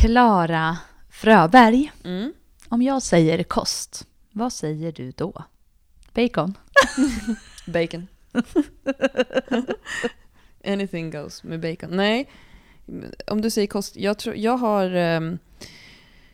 Klara 0.00 0.78
Fröberg. 1.10 1.92
Mm. 2.04 2.32
Om 2.68 2.82
jag 2.82 3.02
säger 3.02 3.42
kost, 3.42 4.06
vad 4.32 4.52
säger 4.52 4.92
du 4.92 5.10
då? 5.10 5.44
Bacon? 6.14 6.54
Bacon. 7.66 8.06
Anything 10.64 11.10
goes 11.10 11.42
med 11.44 11.60
bacon. 11.60 11.96
Nej, 11.96 12.30
om 13.26 13.40
du 13.40 13.50
säger 13.50 13.66
kost. 13.66 13.96
Jag 13.96 14.18
tror, 14.18 14.36
jag 14.36 14.56
har... 14.56 14.90
ehm, 14.90 15.38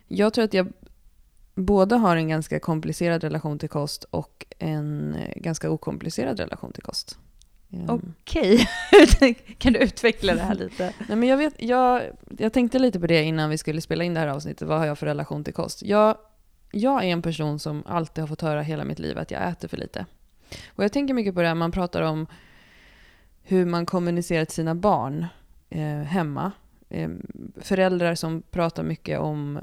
Jag 0.07 0.33
tror 0.33 0.45
att 0.45 0.53
jag 0.53 0.73
både 1.55 1.95
har 1.95 2.15
en 2.15 2.27
ganska 2.27 2.59
komplicerad 2.59 3.23
relation 3.23 3.59
till 3.59 3.69
kost 3.69 4.03
och 4.03 4.45
en 4.59 5.15
eh, 5.15 5.33
ganska 5.41 5.69
okomplicerad 5.69 6.39
relation 6.39 6.73
till 6.73 6.83
kost. 6.83 7.17
Okej, 7.87 8.69
kan 9.57 9.73
du 9.73 9.79
utveckla 9.79 10.33
det 10.33 10.41
här 10.41 10.55
lite? 10.65 10.93
Nej, 11.07 11.17
men 11.17 11.29
jag, 11.29 11.37
vet, 11.37 11.53
jag, 11.57 12.01
jag 12.37 12.53
tänkte 12.53 12.79
lite 12.79 12.99
på 12.99 13.07
det 13.07 13.23
innan 13.23 13.49
vi 13.49 13.57
skulle 13.57 13.81
spela 13.81 14.03
in 14.03 14.13
det 14.13 14.19
här 14.19 14.27
avsnittet. 14.27 14.67
Vad 14.67 14.79
har 14.79 14.85
jag 14.85 14.97
för 14.97 15.05
relation 15.05 15.43
till 15.43 15.53
kost? 15.53 15.83
Jag, 15.83 16.17
jag 16.71 17.03
är 17.03 17.07
en 17.07 17.21
person 17.21 17.59
som 17.59 17.83
alltid 17.85 18.21
har 18.21 18.27
fått 18.27 18.41
höra 18.41 18.61
hela 18.61 18.83
mitt 18.83 18.99
liv 18.99 19.17
att 19.17 19.31
jag 19.31 19.49
äter 19.49 19.67
för 19.67 19.77
lite. 19.77 20.05
Och 20.67 20.83
jag 20.83 20.91
tänker 20.91 21.13
mycket 21.13 21.35
på 21.35 21.41
det 21.41 21.47
här, 21.47 21.55
man 21.55 21.71
pratar 21.71 22.01
om 22.01 22.27
hur 23.43 23.65
man 23.65 23.85
kommunicerar 23.85 24.45
till 24.45 24.55
sina 24.55 24.75
barn 24.75 25.25
eh, 25.69 25.81
hemma. 25.85 26.51
Eh, 26.89 27.09
föräldrar 27.61 28.15
som 28.15 28.41
pratar 28.41 28.83
mycket 28.83 29.19
om 29.19 29.59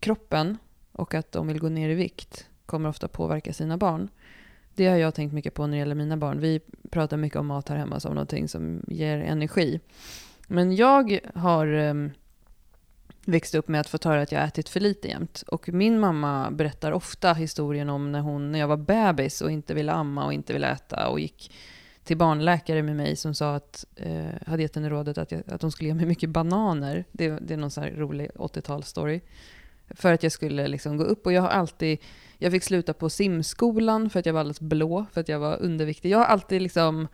kroppen 0.00 0.58
och 0.92 1.14
att 1.14 1.32
de 1.32 1.46
vill 1.46 1.58
gå 1.58 1.68
ner 1.68 1.88
i 1.88 1.94
vikt 1.94 2.48
kommer 2.66 2.88
ofta 2.88 3.08
påverka 3.08 3.52
sina 3.52 3.76
barn. 3.76 4.08
Det 4.74 4.86
har 4.86 4.96
jag 4.96 5.14
tänkt 5.14 5.32
mycket 5.32 5.54
på 5.54 5.66
när 5.66 5.72
det 5.72 5.78
gäller 5.78 5.94
mina 5.94 6.16
barn. 6.16 6.40
Vi 6.40 6.60
pratar 6.90 7.16
mycket 7.16 7.38
om 7.38 7.46
mat 7.46 7.68
här 7.68 7.76
hemma 7.76 8.00
som 8.00 8.14
någonting 8.14 8.48
som 8.48 8.84
ger 8.88 9.18
energi. 9.18 9.80
Men 10.48 10.76
jag 10.76 11.18
har 11.34 11.66
um, 11.66 12.10
växt 13.24 13.54
upp 13.54 13.68
med 13.68 13.80
att 13.80 13.88
få 13.88 13.98
höra 14.04 14.22
att 14.22 14.32
jag 14.32 14.44
ätit 14.44 14.68
för 14.68 14.80
lite 14.80 15.08
jämt. 15.08 15.44
Och 15.46 15.68
min 15.68 16.00
mamma 16.00 16.50
berättar 16.50 16.92
ofta 16.92 17.32
historien 17.32 17.90
om 17.90 18.12
när, 18.12 18.20
hon, 18.20 18.52
när 18.52 18.58
jag 18.58 18.68
var 18.68 18.76
bebis 18.76 19.40
och 19.40 19.50
inte 19.50 19.74
ville 19.74 19.92
amma 19.92 20.24
och 20.24 20.32
inte 20.32 20.52
ville 20.52 20.68
äta 20.68 21.08
och 21.08 21.20
gick 21.20 21.52
till 22.04 22.16
barnläkare 22.16 22.82
med 22.82 22.96
mig 22.96 23.16
som 23.16 23.34
sa 23.34 23.54
att, 23.54 23.84
eh, 23.96 24.24
hade 24.46 24.62
gett 24.62 24.74
henne 24.74 24.88
rådet 24.88 25.18
att, 25.18 25.32
jag, 25.32 25.42
att 25.46 25.62
hon 25.62 25.72
skulle 25.72 25.88
ge 25.88 25.94
mig 25.94 26.06
mycket 26.06 26.30
bananer. 26.30 27.04
Det, 27.12 27.28
det 27.28 27.54
är 27.54 27.58
någon 27.58 27.70
sån 27.70 27.84
här 27.84 27.90
rolig 27.90 28.30
80-talsstory. 28.34 29.20
För 29.90 30.12
att 30.12 30.22
jag 30.22 30.32
skulle 30.32 30.68
liksom 30.68 30.96
gå 30.96 31.04
upp 31.04 31.26
och 31.26 31.32
jag 31.32 31.42
har 31.42 31.48
alltid, 31.48 31.98
jag 32.38 32.52
fick 32.52 32.62
sluta 32.62 32.92
på 32.94 33.10
simskolan 33.10 34.10
för 34.10 34.20
att 34.20 34.26
jag 34.26 34.32
var 34.32 34.40
alldeles 34.40 34.60
blå, 34.60 35.06
för 35.12 35.20
att 35.20 35.28
jag 35.28 35.38
var 35.38 35.62
underviktig. 35.62 36.10
Jag 36.10 36.18
har 36.18 36.24
alltid 36.24 36.62
liksom 36.62 37.08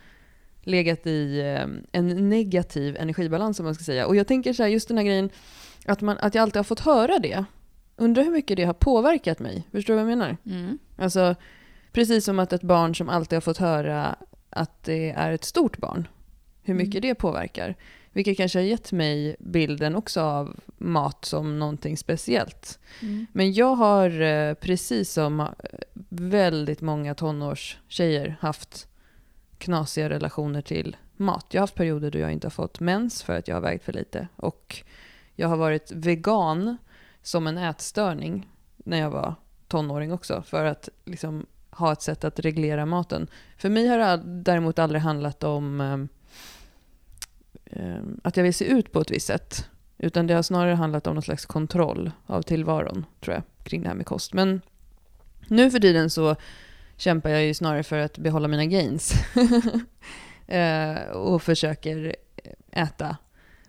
legat 0.63 1.07
i 1.07 1.41
eh, 1.41 1.67
en 1.93 2.29
negativ 2.29 2.97
energibalans 2.97 3.61
om 3.61 3.65
man 3.65 3.75
ska 3.75 3.85
säga. 3.85 4.07
Och 4.07 4.17
jag 4.17 4.27
tänker 4.27 4.53
så 4.53 4.63
här, 4.63 4.71
just 4.71 4.89
den 4.89 4.99
här 4.99 5.05
grejen, 5.05 5.31
att, 5.87 6.01
man, 6.01 6.19
att 6.19 6.35
jag 6.35 6.43
alltid 6.43 6.57
har 6.57 6.65
fått 6.65 6.81
höra 6.81 7.19
det. 7.19 7.45
Undrar 7.97 8.23
hur 8.23 8.31
mycket 8.33 8.57
det 8.57 8.65
har 8.65 8.75
påverkat 8.75 9.39
mig. 9.39 9.69
Förstår 9.73 9.95
du 9.95 10.03
vad 10.03 10.11
jag 10.11 10.19
menar? 10.19 10.37
Mm. 10.47 10.79
Alltså, 10.97 11.35
precis 11.93 12.25
som 12.25 12.39
att 12.39 12.53
ett 12.53 12.63
barn 12.63 12.95
som 12.95 13.09
alltid 13.09 13.37
har 13.37 13.41
fått 13.41 13.59
höra 13.59 14.17
att 14.51 14.83
det 14.85 15.11
är 15.11 15.33
ett 15.33 15.45
stort 15.45 15.79
barn, 15.79 16.09
hur 16.63 16.75
mycket 16.75 16.95
Mm. 16.95 17.09
det 17.09 17.15
påverkar. 17.15 17.77
Vilket 18.13 18.37
kanske 18.37 18.59
har 18.59 18.65
gett 18.65 18.93
mig 18.93 19.37
bilden 19.39 19.97
också 19.97 20.21
av 20.21 20.61
mat 20.79 21.25
som 21.25 21.59
någonting 21.59 21.97
speciellt. 21.97 22.79
Mm. 23.03 23.27
Men 23.33 23.53
jag 23.53 23.75
har 23.75 24.21
eh, 24.21 24.55
precis 24.55 25.13
som 25.13 25.41
eh, 25.41 25.47
väldigt 26.09 26.81
många 26.81 27.15
tonårstjejer 27.15 28.37
haft 28.41 28.89
knasiga 29.59 30.11
relationer 30.11 30.63
till 30.63 30.97
mat. 31.17 31.47
Jag 31.51 31.61
har 31.61 31.63
haft 31.63 31.75
perioder 31.75 32.11
då 32.11 32.19
jag 32.19 32.33
inte 32.33 32.47
har 32.47 32.51
fått 32.51 32.81
mens 32.81 33.23
för 33.23 33.39
att 33.39 33.49
jag 33.49 33.57
har 33.57 33.61
vägt 33.61 33.85
för 33.85 33.93
lite. 33.93 34.29
Och 34.37 34.85
jag 35.35 35.49
har 35.49 35.57
varit 35.57 35.93
vegan 35.93 36.77
som 37.23 37.47
en 37.47 37.59
ätstörning 37.59 38.49
när 38.77 38.99
jag 38.99 39.11
var 39.11 39.35
tonåring 39.69 40.13
också. 40.13 40.43
För 40.43 40.65
att 40.65 40.89
liksom 41.05 41.47
ha 41.71 41.93
ett 41.93 42.03
sätt 42.03 42.25
att 42.25 42.41
reglera 42.41 42.87
maten. 42.87 43.27
För 43.57 43.69
mig 43.69 43.87
har 43.87 43.99
det 43.99 44.23
däremot 44.25 44.79
aldrig 44.79 45.03
handlat 45.03 45.45
om 45.45 45.81
eh, 45.81 45.97
att 48.23 48.37
jag 48.37 48.45
vill 48.45 48.55
se 48.55 48.65
ut 48.65 48.93
på 48.93 49.01
ett 49.01 49.11
visst 49.11 49.27
sätt. 49.27 49.69
Utan 49.99 50.27
det 50.27 50.35
har 50.35 50.43
snarare 50.43 50.75
handlat 50.75 51.07
om 51.07 51.15
någon 51.15 51.23
slags 51.23 51.47
kontroll 51.47 52.11
av 52.27 52.43
tillvaron, 52.43 53.07
tror 53.21 53.35
jag, 53.35 53.43
kring 53.65 53.83
det 53.83 53.89
här 53.89 53.97
med 53.97 54.07
kost. 54.07 54.33
Men 54.33 54.61
nu 55.49 55.71
för 55.71 55.79
tiden 55.79 56.11
så 56.11 56.37
kämpar 56.97 57.31
jag 57.31 57.45
ju 57.45 57.55
snarare 57.55 57.83
för 57.83 57.99
att 57.99 58.19
behålla 58.19 58.49
mina 58.49 58.67
gains. 58.67 59.13
eh, 60.47 61.11
och 61.11 61.43
försöker 61.43 62.17
äta 62.73 63.17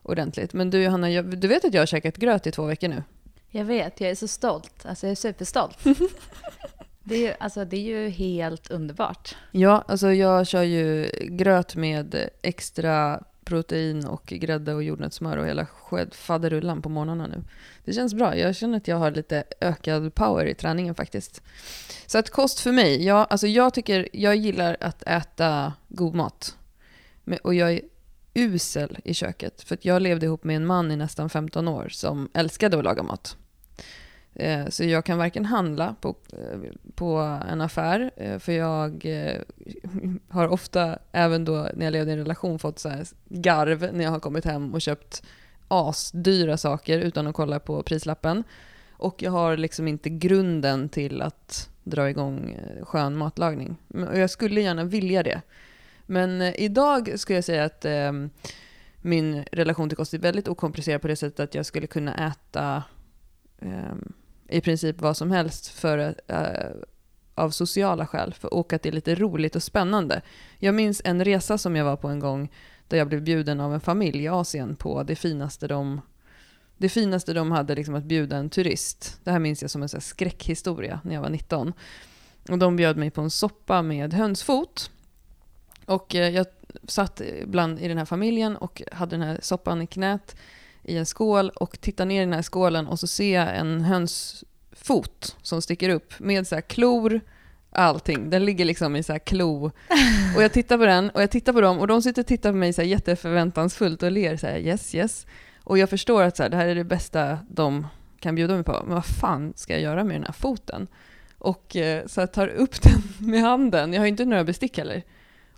ordentligt. 0.01 0.53
Men 0.53 0.69
du 0.69 0.83
Johanna, 0.83 1.12
jag, 1.12 1.39
du 1.39 1.47
vet 1.47 1.66
att 1.66 1.73
jag 1.73 1.81
har 1.81 1.85
käkat 1.85 2.18
gröt 2.18 2.47
i 2.47 2.51
två 2.51 2.66
veckor 2.66 2.88
nu? 2.88 3.03
Jag 3.50 3.66
vet, 3.66 4.01
jag 4.01 4.09
är 4.09 4.16
så 4.16 4.28
stolt. 4.28 4.85
Alltså 4.85 5.06
jag 5.06 5.12
är 5.12 5.16
superstolt. 5.16 5.78
det, 7.03 7.16
är 7.16 7.19
ju, 7.19 7.33
alltså, 7.39 7.66
det 7.66 7.78
är 7.78 7.81
ju 7.81 8.09
helt 8.09 8.72
underbart. 8.72 9.35
Ja, 9.51 9.83
alltså 9.88 10.13
jag 10.13 10.47
kör 10.47 10.63
ju 10.63 11.09
gröt 11.22 11.75
med 11.75 12.29
extra 12.41 13.23
protein 13.51 14.06
och 14.06 14.25
grädde 14.25 14.73
och 14.73 14.84
jordnötssmör 14.84 15.38
och 15.38 15.47
hela 15.47 15.67
faderullan 16.12 16.81
på 16.81 16.89
morgnarna 16.89 17.28
nu. 17.28 17.44
Det 17.85 17.94
känns 17.94 18.13
bra. 18.13 18.38
Jag 18.38 18.56
känner 18.56 18.78
att 18.78 18.88
jag 18.88 18.97
har 18.97 19.12
lite 19.12 19.44
ökad 19.62 20.16
power 20.16 20.45
i 20.45 20.56
träningen 20.56 20.95
faktiskt. 20.95 21.41
Så 22.06 22.17
att 22.17 22.29
kost 22.29 22.59
för 22.59 22.72
mig, 22.72 23.06
ja, 23.06 23.25
alltså 23.29 23.47
jag 23.47 23.73
tycker, 23.73 24.07
jag 24.13 24.35
gillar 24.35 24.78
att 24.79 25.03
äta 25.03 25.73
god 25.88 26.16
mat. 26.16 26.57
Och 27.44 27.53
jag 27.53 27.72
är 27.72 27.81
usel 28.34 28.97
i 29.03 29.13
köket. 29.13 29.62
För 29.62 29.75
att 29.75 29.85
jag 29.85 30.01
levde 30.01 30.25
ihop 30.25 30.44
med 30.44 30.56
en 30.56 30.66
man 30.66 30.91
i 30.91 30.95
nästan 30.95 31.29
15 31.29 31.68
år 31.68 31.88
som 31.89 32.29
älskade 32.33 32.78
att 32.78 32.83
laga 32.83 33.03
mat. 33.03 33.38
Eh, 34.36 34.68
Så 34.68 34.84
jag 34.84 35.06
kan 35.06 35.18
varken 35.18 35.46
handla 35.46 35.96
på, 36.02 36.16
eh, 36.34 36.59
på 36.96 37.40
en 37.50 37.62
affär, 37.62 38.12
eh, 38.16 38.40
för 38.40 38.52
jag 38.52 39.06
eh, 39.06 39.42
har 40.30 40.47
ofta, 40.47 41.00
även 41.12 41.46
då 41.46 41.69
när 41.74 41.86
jag 41.86 41.92
levde 41.92 42.12
i 42.12 42.14
en 42.14 42.19
relation, 42.19 42.59
fått 42.59 42.80
så 42.80 42.90
här 42.90 43.08
garv 43.30 43.90
när 43.94 44.03
jag 44.03 44.12
har 44.12 44.19
kommit 44.19 44.46
hem 44.46 44.74
och 44.74 44.81
köpt 44.81 45.24
asdyra 45.68 46.58
saker 46.58 47.00
utan 47.00 47.28
att 47.28 47.36
kolla 47.36 47.59
på 47.59 47.84
prislappen. 47.84 48.44
Och 48.92 49.22
jag 49.24 49.31
har 49.31 49.58
liksom 49.58 49.88
inte 49.88 50.09
grunden 50.09 50.90
till 50.90 51.22
att 51.22 51.69
dra 51.84 52.09
igång 52.09 52.52
eh, 52.52 52.86
skön 52.86 53.18
matlagning. 53.18 53.75
Och 54.09 54.18
jag 54.19 54.30
skulle 54.30 54.62
gärna 54.62 54.84
vilja 54.84 55.24
det. 55.24 55.42
Men 56.06 56.42
eh, 56.42 56.53
idag 56.62 57.19
skulle 57.19 57.38
jag 57.38 57.44
säga 57.46 57.63
att 57.63 57.86
eh, 57.86 58.12
min 59.02 59.44
relation 59.52 59.90
till 59.90 59.98
kost 59.98 60.13
är 60.13 60.18
väldigt 60.18 60.48
okomplicerad 60.48 61.02
på 61.02 61.08
det 61.08 61.16
sättet 61.16 61.40
att 61.40 61.56
jag 61.56 61.66
skulle 61.66 61.88
kunna 61.88 62.13
äta 62.28 62.84
eh, 63.59 63.96
i 64.51 64.62
princip 64.62 65.01
vad 65.01 65.17
som 65.17 65.31
helst 65.31 65.67
för, 65.67 66.16
uh, 66.31 66.84
av 67.35 67.50
sociala 67.50 68.07
skäl, 68.07 68.34
för 68.34 68.53
och 68.53 68.73
att 68.73 68.81
det 68.81 68.89
är 68.89 68.94
lite 68.94 69.16
roligt 69.16 69.56
och 69.56 69.63
spännande. 69.63 70.22
Jag 70.57 70.75
minns 70.75 71.01
en 71.06 71.25
resa 71.25 71.57
som 71.57 71.75
jag 71.75 71.85
var 71.85 71.95
på 71.95 72.07
en 72.07 72.19
gång 72.19 72.51
där 72.88 72.97
jag 72.97 73.07
blev 73.07 73.22
bjuden 73.22 73.59
av 73.59 73.73
en 73.73 73.79
familj 73.79 74.23
i 74.23 74.28
Asien 74.28 74.75
på 74.75 75.03
det 75.03 75.16
finaste 75.16 75.67
de, 75.67 76.01
det 76.78 76.89
finaste 76.89 77.34
de 77.34 77.51
hade 77.51 77.75
liksom 77.75 77.95
att 77.95 78.03
bjuda 78.03 78.38
en 78.38 78.50
turist. 78.50 79.19
Det 79.23 79.31
här 79.31 79.39
minns 79.39 79.62
jag 79.62 79.72
som 79.72 79.81
en 79.81 79.89
så 79.89 79.97
här 79.97 80.01
skräckhistoria 80.01 81.00
när 81.03 81.13
jag 81.13 81.22
var 81.22 81.29
19. 81.29 81.73
Och 82.50 82.57
de 82.57 82.75
bjöd 82.75 82.97
mig 82.97 83.12
på 83.12 83.22
en 83.22 83.29
soppa 83.29 83.81
med 83.81 84.13
hönsfot. 84.13 84.91
Och 85.85 86.16
eh, 86.16 86.29
jag 86.29 86.45
satt 86.88 87.22
bland 87.45 87.79
i 87.79 87.88
den 87.88 87.97
här 87.97 88.06
familjen 88.06 88.57
och 88.57 88.81
hade 88.91 89.18
den 89.18 89.28
här 89.28 89.39
soppan 89.41 89.81
i 89.81 89.88
knät 89.88 90.35
i 90.84 90.97
en 90.97 91.06
skål 91.06 91.50
och 91.50 91.81
tittar 91.81 92.06
ner 92.06 92.22
i 92.22 92.25
den 92.25 92.34
här 92.34 92.42
skålen 92.42 92.88
och 92.88 93.00
så 93.00 93.08
ser 93.08 93.36
jag 93.36 93.58
en 93.58 93.81
hönsfot 93.81 95.38
som 95.42 95.62
sticker 95.62 95.90
upp 95.90 96.19
med 96.19 96.47
så 96.47 96.56
här 96.56 96.62
klor, 96.62 97.22
allting. 97.72 98.30
Den 98.30 98.46
ligger 98.46 98.66
liksom 98.66 98.96
i 98.96 99.03
så 99.03 99.12
här 99.12 99.19
klo. 99.19 99.66
Och 100.36 100.44
jag 100.44 100.53
tittar 100.53 100.78
på 100.78 100.86
den 100.86 101.09
och 101.09 101.22
jag 101.22 101.31
tittar 101.31 101.53
på 101.53 101.62
dem 101.62 101.80
och 101.80 101.88
de 101.88 102.02
sitter 102.02 102.22
och 102.22 102.28
tittar 102.28 102.52
på 102.52 102.58
mig 102.58 102.74
så 102.74 102.81
här 102.81 102.90
jätteförväntansfullt 102.90 104.03
och 104.03 104.12
ler 104.12 104.38
så 104.38 104.47
här 104.47 104.58
yes 104.58 104.96
yes. 104.96 105.25
Och 105.64 105.78
jag 105.78 105.90
förstår 105.90 106.24
att 106.24 106.38
så 106.38 106.44
här, 106.44 106.50
det 106.50 106.58
här 106.58 106.68
är 106.68 106.75
det 106.75 106.84
bästa 106.84 107.40
de 107.50 107.88
kan 108.19 108.36
bjuda 108.36 108.54
mig 108.54 108.63
på. 108.63 108.81
Men 108.86 108.95
vad 108.95 109.06
fan 109.06 109.54
ska 109.56 109.74
jag 109.74 109.81
göra 109.81 110.04
med 110.04 110.16
den 110.16 110.24
här 110.24 110.33
foten? 110.33 110.88
Och 111.38 111.75
eh, 111.75 112.06
så 112.07 112.19
jag 112.19 112.33
tar 112.33 112.48
upp 112.48 112.81
den 112.81 113.01
med 113.18 113.42
handen. 113.42 113.94
Jag 113.94 114.00
har 114.00 114.06
ju 114.06 114.10
inte 114.10 114.25
några 114.25 114.44
bestick 114.44 114.78
heller. 114.78 115.04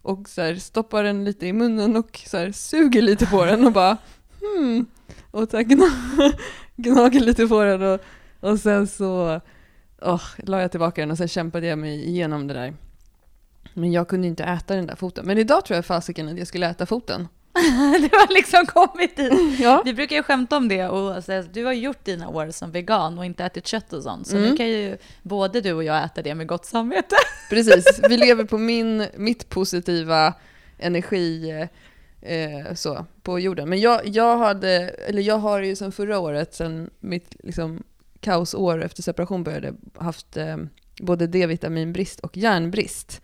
Och 0.02 0.30
så 0.30 0.42
här, 0.42 0.56
stoppar 0.56 1.04
den 1.04 1.25
lite 1.25 1.48
i 1.48 1.54
munnen 1.54 1.96
och 1.96 2.22
så 2.28 2.38
här, 2.38 2.52
suger 2.52 3.02
lite 3.02 3.25
på 3.25 3.46
den 3.46 3.66
och 3.66 3.72
bara 3.72 3.98
hmm. 4.44 4.86
Och 5.31 5.50
så 5.51 5.60
gna, 5.62 5.86
gnager 6.75 7.19
lite 7.19 7.48
på 7.48 7.63
den 7.63 7.81
och, 7.81 8.00
och 8.40 8.60
sen 8.60 8.88
så 8.88 9.42
oh, 10.01 10.24
la 10.38 10.62
jag 10.62 10.72
tillbaka 10.72 11.01
den 11.01 11.12
och 11.12 11.18
sen 11.18 11.28
kämpade 11.28 11.68
jag 11.68 11.80
mig 11.80 12.10
igenom 12.10 12.48
det 12.48 12.54
där. 12.54 12.74
Men 13.74 13.92
jag 13.92 14.07
kunde 14.07 14.28
inte 14.28 14.44
äta 14.44 14.75
den 14.75 14.88
där 14.88 14.95
foten. 14.95 15.25
Men 15.25 15.38
idag 15.38 15.66
tror 15.66 15.75
jag 15.75 15.86
fasiken 15.86 16.30
att 16.30 16.38
jag 16.38 16.48
skulle 16.48 16.69
äta 16.69 16.86
foten. 16.86 17.28
det 18.01 18.16
har 18.16 18.34
liksom 18.34 18.66
kommit 18.66 19.16
dit. 19.18 19.34
Ja. 19.60 19.81
Vi 19.86 19.94
brukar 19.94 20.16
ju 20.16 20.24
skämta 20.24 20.57
om 20.57 20.68
det 20.68 20.88
och 20.88 21.24
säga 21.24 21.39
att 21.39 21.54
du 21.54 21.66
har 21.66 21.74
gjort 21.74 22.06
dina 22.06 22.30
år 22.30 22.51
som 22.51 22.72
vegan 22.72 23.19
och 23.19 23.25
inte 23.25 23.46
ätit 23.46 23.68
kött 23.68 23.94
och 23.94 24.04
sånt. 24.04 24.28
Så 24.28 24.38
Mm. 24.38 24.50
nu 24.50 24.57
kan 24.57 24.69
ju 24.69 24.98
både 25.22 25.62
du 25.62 25.74
och 25.74 25.84
jag 25.84 26.04
äta 26.04 26.22
det 26.22 26.36
med 26.36 26.48
gott 26.48 26.66
samvete. 26.66 27.16
Precis, 27.50 28.00
vi 28.10 28.18
lever 28.18 28.44
på 28.44 28.57
min, 28.57 29.07
mitt 29.18 29.50
positiva 29.50 30.34
energi, 30.78 31.68
eh, 32.24 32.74
så, 32.74 33.06
på 33.22 33.40
jorden. 33.40 33.70
Men 33.70 33.81
jag, 33.81 34.08
jag, 34.08 34.38
hade, 34.38 34.70
eller 34.90 35.22
jag 35.22 35.38
har 35.38 35.62
ju 35.62 35.75
sedan 35.75 35.92
förra 35.92 36.20
året, 36.20 36.54
sedan 36.54 36.90
mitt 37.00 37.36
liksom, 37.44 37.84
kaosår 38.20 38.84
efter 38.84 39.04
separation 39.04 39.44
började, 39.44 39.74
haft 39.96 40.38
eh, 40.38 40.58
både 41.02 41.28
D-vitaminbrist 41.28 42.20
och 42.20 42.38
järnbrist. 42.38 43.22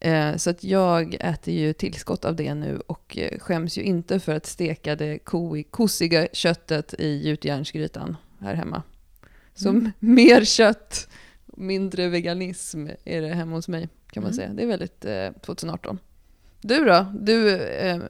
Eh, 0.00 0.36
så 0.36 0.50
att 0.50 0.64
jag 0.64 1.16
äter 1.20 1.54
ju 1.54 1.72
tillskott 1.72 2.24
av 2.24 2.36
det 2.36 2.54
nu 2.54 2.80
och 2.86 3.18
eh, 3.18 3.38
skäms 3.38 3.78
ju 3.78 3.82
inte 3.82 4.20
för 4.20 4.34
att 4.34 4.46
steka 4.46 4.96
det 4.96 5.18
ko 5.18 5.62
kosiga 5.70 6.28
köttet 6.32 6.94
i 6.98 7.28
gjutjärnsgrytan 7.28 8.16
här 8.40 8.54
hemma. 8.54 8.82
Så 9.54 9.68
mm. 9.68 9.90
mer 9.98 10.44
kött, 10.44 11.08
mindre 11.46 12.08
veganism 12.08 12.86
är 13.04 13.22
det 13.22 13.34
hemma 13.34 13.56
hos 13.56 13.68
mig 13.68 13.88
kan 14.10 14.22
man 14.22 14.32
mm. 14.32 14.36
säga. 14.36 14.52
Det 14.54 14.62
är 14.62 14.66
väldigt 14.66 15.04
eh, 15.04 15.42
2018. 15.46 15.98
Du 16.60 16.84
då? 16.84 17.06
Du, 17.14 17.56
eh, 17.58 18.00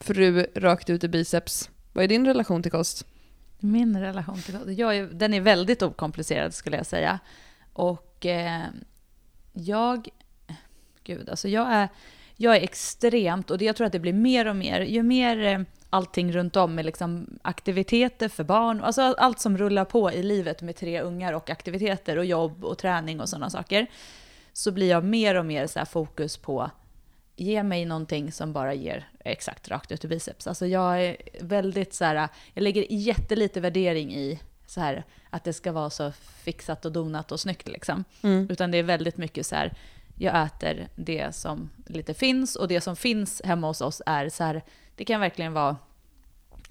fru 0.00 0.46
rakt 0.54 0.90
ut 0.90 1.04
i 1.04 1.08
biceps. 1.08 1.70
Vad 1.92 2.04
är 2.04 2.08
din 2.08 2.26
relation 2.26 2.62
till 2.62 2.72
kost? 2.72 3.06
Min 3.58 4.00
relation 4.00 4.42
till 4.42 4.54
kost? 4.54 4.68
Jag 4.68 4.96
är, 4.96 5.06
den 5.06 5.34
är 5.34 5.40
väldigt 5.40 5.82
okomplicerad 5.82 6.54
skulle 6.54 6.76
jag 6.76 6.86
säga. 6.86 7.18
Och 7.72 8.26
eh, 8.26 8.66
jag... 9.52 10.08
Gud, 11.04 11.28
alltså 11.28 11.48
jag 11.48 11.72
är, 11.72 11.88
jag 12.36 12.56
är 12.56 12.60
extremt, 12.60 13.50
och 13.50 13.62
jag 13.62 13.76
tror 13.76 13.86
att 13.86 13.92
det 13.92 13.98
blir 13.98 14.12
mer 14.12 14.48
och 14.48 14.56
mer, 14.56 14.80
ju 14.80 15.02
mer 15.02 15.44
eh, 15.44 15.60
allting 15.90 16.32
runt 16.32 16.56
om 16.56 16.74
med 16.74 16.84
liksom 16.84 17.38
aktiviteter 17.42 18.28
för 18.28 18.44
barn, 18.44 18.80
alltså 18.80 19.02
allt 19.02 19.40
som 19.40 19.58
rullar 19.58 19.84
på 19.84 20.12
i 20.12 20.22
livet 20.22 20.62
med 20.62 20.76
tre 20.76 21.00
ungar 21.00 21.32
och 21.32 21.50
aktiviteter 21.50 22.16
och 22.16 22.24
jobb 22.24 22.64
och 22.64 22.78
träning 22.78 23.20
och 23.20 23.28
sådana 23.28 23.50
saker, 23.50 23.86
så 24.52 24.72
blir 24.72 24.90
jag 24.90 25.04
mer 25.04 25.34
och 25.34 25.46
mer 25.46 25.66
så 25.66 25.86
fokus 25.86 26.36
på 26.36 26.70
ge 27.40 27.62
mig 27.62 27.84
någonting 27.84 28.32
som 28.32 28.52
bara 28.52 28.74
ger 28.74 29.08
exakt 29.24 29.68
rakt 29.68 29.92
ut 29.92 30.04
i 30.04 30.08
biceps. 30.08 30.46
Alltså 30.46 30.66
jag 30.66 31.04
är 31.04 31.16
väldigt 31.40 31.94
så 31.94 32.04
här, 32.04 32.28
jag 32.54 32.62
lägger 32.62 32.86
jättelite 32.90 33.60
värdering 33.60 34.14
i 34.14 34.40
så 34.66 34.80
här 34.80 35.04
att 35.30 35.44
det 35.44 35.52
ska 35.52 35.72
vara 35.72 35.90
så 35.90 36.12
fixat 36.44 36.84
och 36.84 36.92
donat 36.92 37.32
och 37.32 37.40
snyggt 37.40 37.68
liksom. 37.68 38.04
Mm. 38.22 38.46
Utan 38.50 38.70
det 38.70 38.78
är 38.78 38.82
väldigt 38.82 39.16
mycket 39.16 39.46
så 39.46 39.54
här, 39.56 39.72
jag 40.18 40.46
äter 40.46 40.88
det 40.96 41.34
som 41.34 41.70
lite 41.86 42.14
finns 42.14 42.56
och 42.56 42.68
det 42.68 42.80
som 42.80 42.96
finns 42.96 43.42
hemma 43.44 43.66
hos 43.66 43.80
oss 43.80 44.02
är 44.06 44.28
så 44.28 44.44
här, 44.44 44.62
det 44.94 45.04
kan 45.04 45.20
verkligen 45.20 45.52
vara 45.52 45.76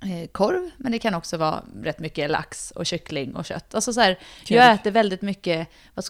eh, 0.01 0.27
korv, 0.31 0.69
men 0.77 0.91
det 0.91 0.99
kan 0.99 1.15
också 1.15 1.37
vara 1.37 1.63
rätt 1.83 1.99
mycket 1.99 2.31
lax 2.31 2.71
och 2.71 2.85
kyckling 2.85 3.35
och 3.35 3.45
kött. 3.45 3.75
Alltså 3.75 3.93
så 3.93 4.01
här, 4.01 4.19
jag 4.47 4.73
äter 4.73 4.91
väldigt 4.91 5.21
mycket, 5.21 5.67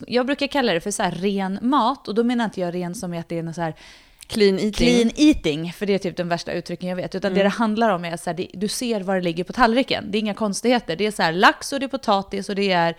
jag 0.07 0.25
brukar 0.25 0.47
kalla 0.47 0.73
det 0.73 0.81
för 0.81 0.91
så 0.91 1.03
här 1.03 1.11
ren 1.11 1.59
mat, 1.61 2.07
och 2.07 2.15
då 2.15 2.23
menar 2.23 2.45
inte 2.45 2.61
jag 2.61 2.73
ren 2.73 2.95
som 2.95 3.13
att 3.13 3.29
det 3.29 3.39
är 3.39 3.43
något 3.43 3.55
så 3.55 3.61
här 3.61 3.75
Clean 4.29 4.59
eating. 4.59 4.71
Clean 4.71 5.11
eating, 5.15 5.73
för 5.73 5.85
det 5.85 5.93
är 5.93 5.97
typ 5.97 6.17
den 6.17 6.29
värsta 6.29 6.51
uttrycken 6.51 6.89
jag 6.89 6.95
vet. 6.95 7.15
Utan 7.15 7.31
mm. 7.31 7.37
det 7.37 7.43
det 7.43 7.49
handlar 7.49 7.89
om 7.89 8.05
är 8.05 8.13
att 8.13 8.39
du 8.53 8.67
ser 8.67 9.01
vad 9.01 9.15
det 9.15 9.21
ligger 9.21 9.43
på 9.43 9.53
tallriken. 9.53 10.11
Det 10.11 10.17
är 10.17 10.19
inga 10.19 10.33
konstigheter. 10.33 10.95
Det 10.95 11.05
är 11.05 11.11
så 11.11 11.23
här, 11.23 11.31
lax 11.31 11.73
och 11.73 11.79
det 11.79 11.85
är 11.85 11.87
potatis 11.87 12.49
och 12.49 12.55
det 12.55 12.71
är 12.71 12.95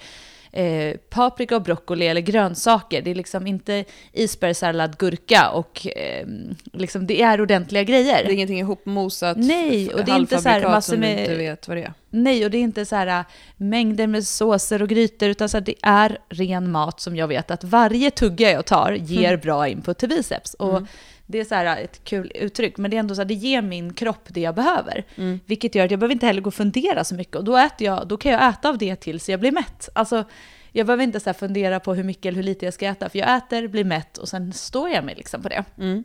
eh, 0.52 0.96
paprika 0.96 1.56
och 1.56 1.62
broccoli 1.62 2.06
eller 2.06 2.20
grönsaker. 2.20 3.02
Det 3.02 3.10
är 3.10 3.14
liksom 3.14 3.46
inte 3.46 3.84
isbergssallad, 4.12 4.98
gurka 4.98 5.50
och 5.50 5.86
eh, 5.96 6.26
liksom, 6.72 7.06
det 7.06 7.22
är 7.22 7.40
ordentliga 7.40 7.82
grejer. 7.82 8.24
Det 8.24 8.30
är 8.30 8.34
ingenting 8.34 8.58
ihopmosat 8.58 9.36
Nej, 9.36 9.94
och 9.94 10.04
det 10.04 10.12
är 10.12 10.18
inte 10.18 10.38
så 10.38 10.48
här 10.48 10.62
massor 10.62 10.96
med... 10.96 11.20
inte 11.20 11.34
vet 11.34 11.68
vad 11.68 11.76
det 11.76 11.82
är. 11.82 11.92
Nej, 12.10 12.44
och 12.44 12.50
det 12.50 12.58
är 12.58 12.62
inte 12.62 12.84
så 12.84 12.96
här 12.96 13.06
äh, 13.06 13.24
mängder 13.56 14.06
med 14.06 14.26
såser 14.26 14.82
och 14.82 14.88
grytor, 14.88 15.28
utan 15.28 15.48
så 15.48 15.56
här, 15.56 15.64
det 15.64 15.74
är 15.82 16.18
ren 16.28 16.70
mat 16.70 17.00
som 17.00 17.16
jag 17.16 17.28
vet 17.28 17.50
att 17.50 17.64
varje 17.64 18.10
tugga 18.10 18.50
jag 18.50 18.66
tar 18.66 18.92
ger 18.92 19.28
mm. 19.28 19.40
bra 19.40 19.68
input 19.68 19.98
till 19.98 20.08
biceps. 20.08 20.54
Och 20.54 20.76
mm. 20.76 20.86
Det 21.30 21.40
är 21.40 21.44
så 21.44 21.54
här 21.54 21.82
ett 21.82 22.04
kul 22.04 22.32
uttryck, 22.34 22.78
men 22.78 22.90
det 22.90 22.96
är 22.96 22.98
ändå 22.98 23.14
så 23.14 23.20
här, 23.20 23.28
det 23.28 23.34
ger 23.34 23.62
min 23.62 23.94
kropp 23.94 24.24
det 24.28 24.40
jag 24.40 24.54
behöver. 24.54 25.04
Mm. 25.16 25.40
Vilket 25.46 25.74
gör 25.74 25.84
att 25.84 25.90
jag 25.90 26.00
behöver 26.00 26.14
inte 26.14 26.26
heller 26.26 26.40
gå 26.40 26.48
och 26.48 26.54
fundera 26.54 27.04
så 27.04 27.14
mycket. 27.14 27.36
Och 27.36 27.44
då, 27.44 27.56
äter 27.56 27.86
jag, 27.86 28.08
då 28.08 28.16
kan 28.16 28.32
jag 28.32 28.48
äta 28.48 28.68
av 28.68 28.78
det 28.78 28.96
tills 28.96 29.28
jag 29.28 29.40
blir 29.40 29.52
mätt. 29.52 29.88
Alltså, 29.92 30.24
jag 30.72 30.86
behöver 30.86 31.04
inte 31.04 31.20
så 31.20 31.32
fundera 31.32 31.80
på 31.80 31.94
hur 31.94 32.04
mycket 32.04 32.26
eller 32.26 32.36
hur 32.36 32.42
lite 32.42 32.64
jag 32.64 32.74
ska 32.74 32.86
äta, 32.86 33.08
för 33.08 33.18
jag 33.18 33.36
äter, 33.36 33.68
blir 33.68 33.84
mätt 33.84 34.18
och 34.18 34.28
sen 34.28 34.52
står 34.52 34.90
jag 34.90 35.04
mig 35.04 35.14
liksom 35.14 35.42
på 35.42 35.48
det. 35.48 35.64
Mm. 35.78 36.04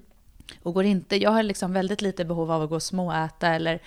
Och 0.63 0.73
går 0.73 0.85
inte, 0.85 1.15
jag 1.15 1.31
har 1.31 1.43
liksom 1.43 1.73
väldigt 1.73 2.01
lite 2.01 2.25
behov 2.25 2.51
av 2.51 2.61
att 2.61 2.69
gå 2.69 2.75
och 2.75 2.83
småäta 2.83 3.47
eller 3.47 3.79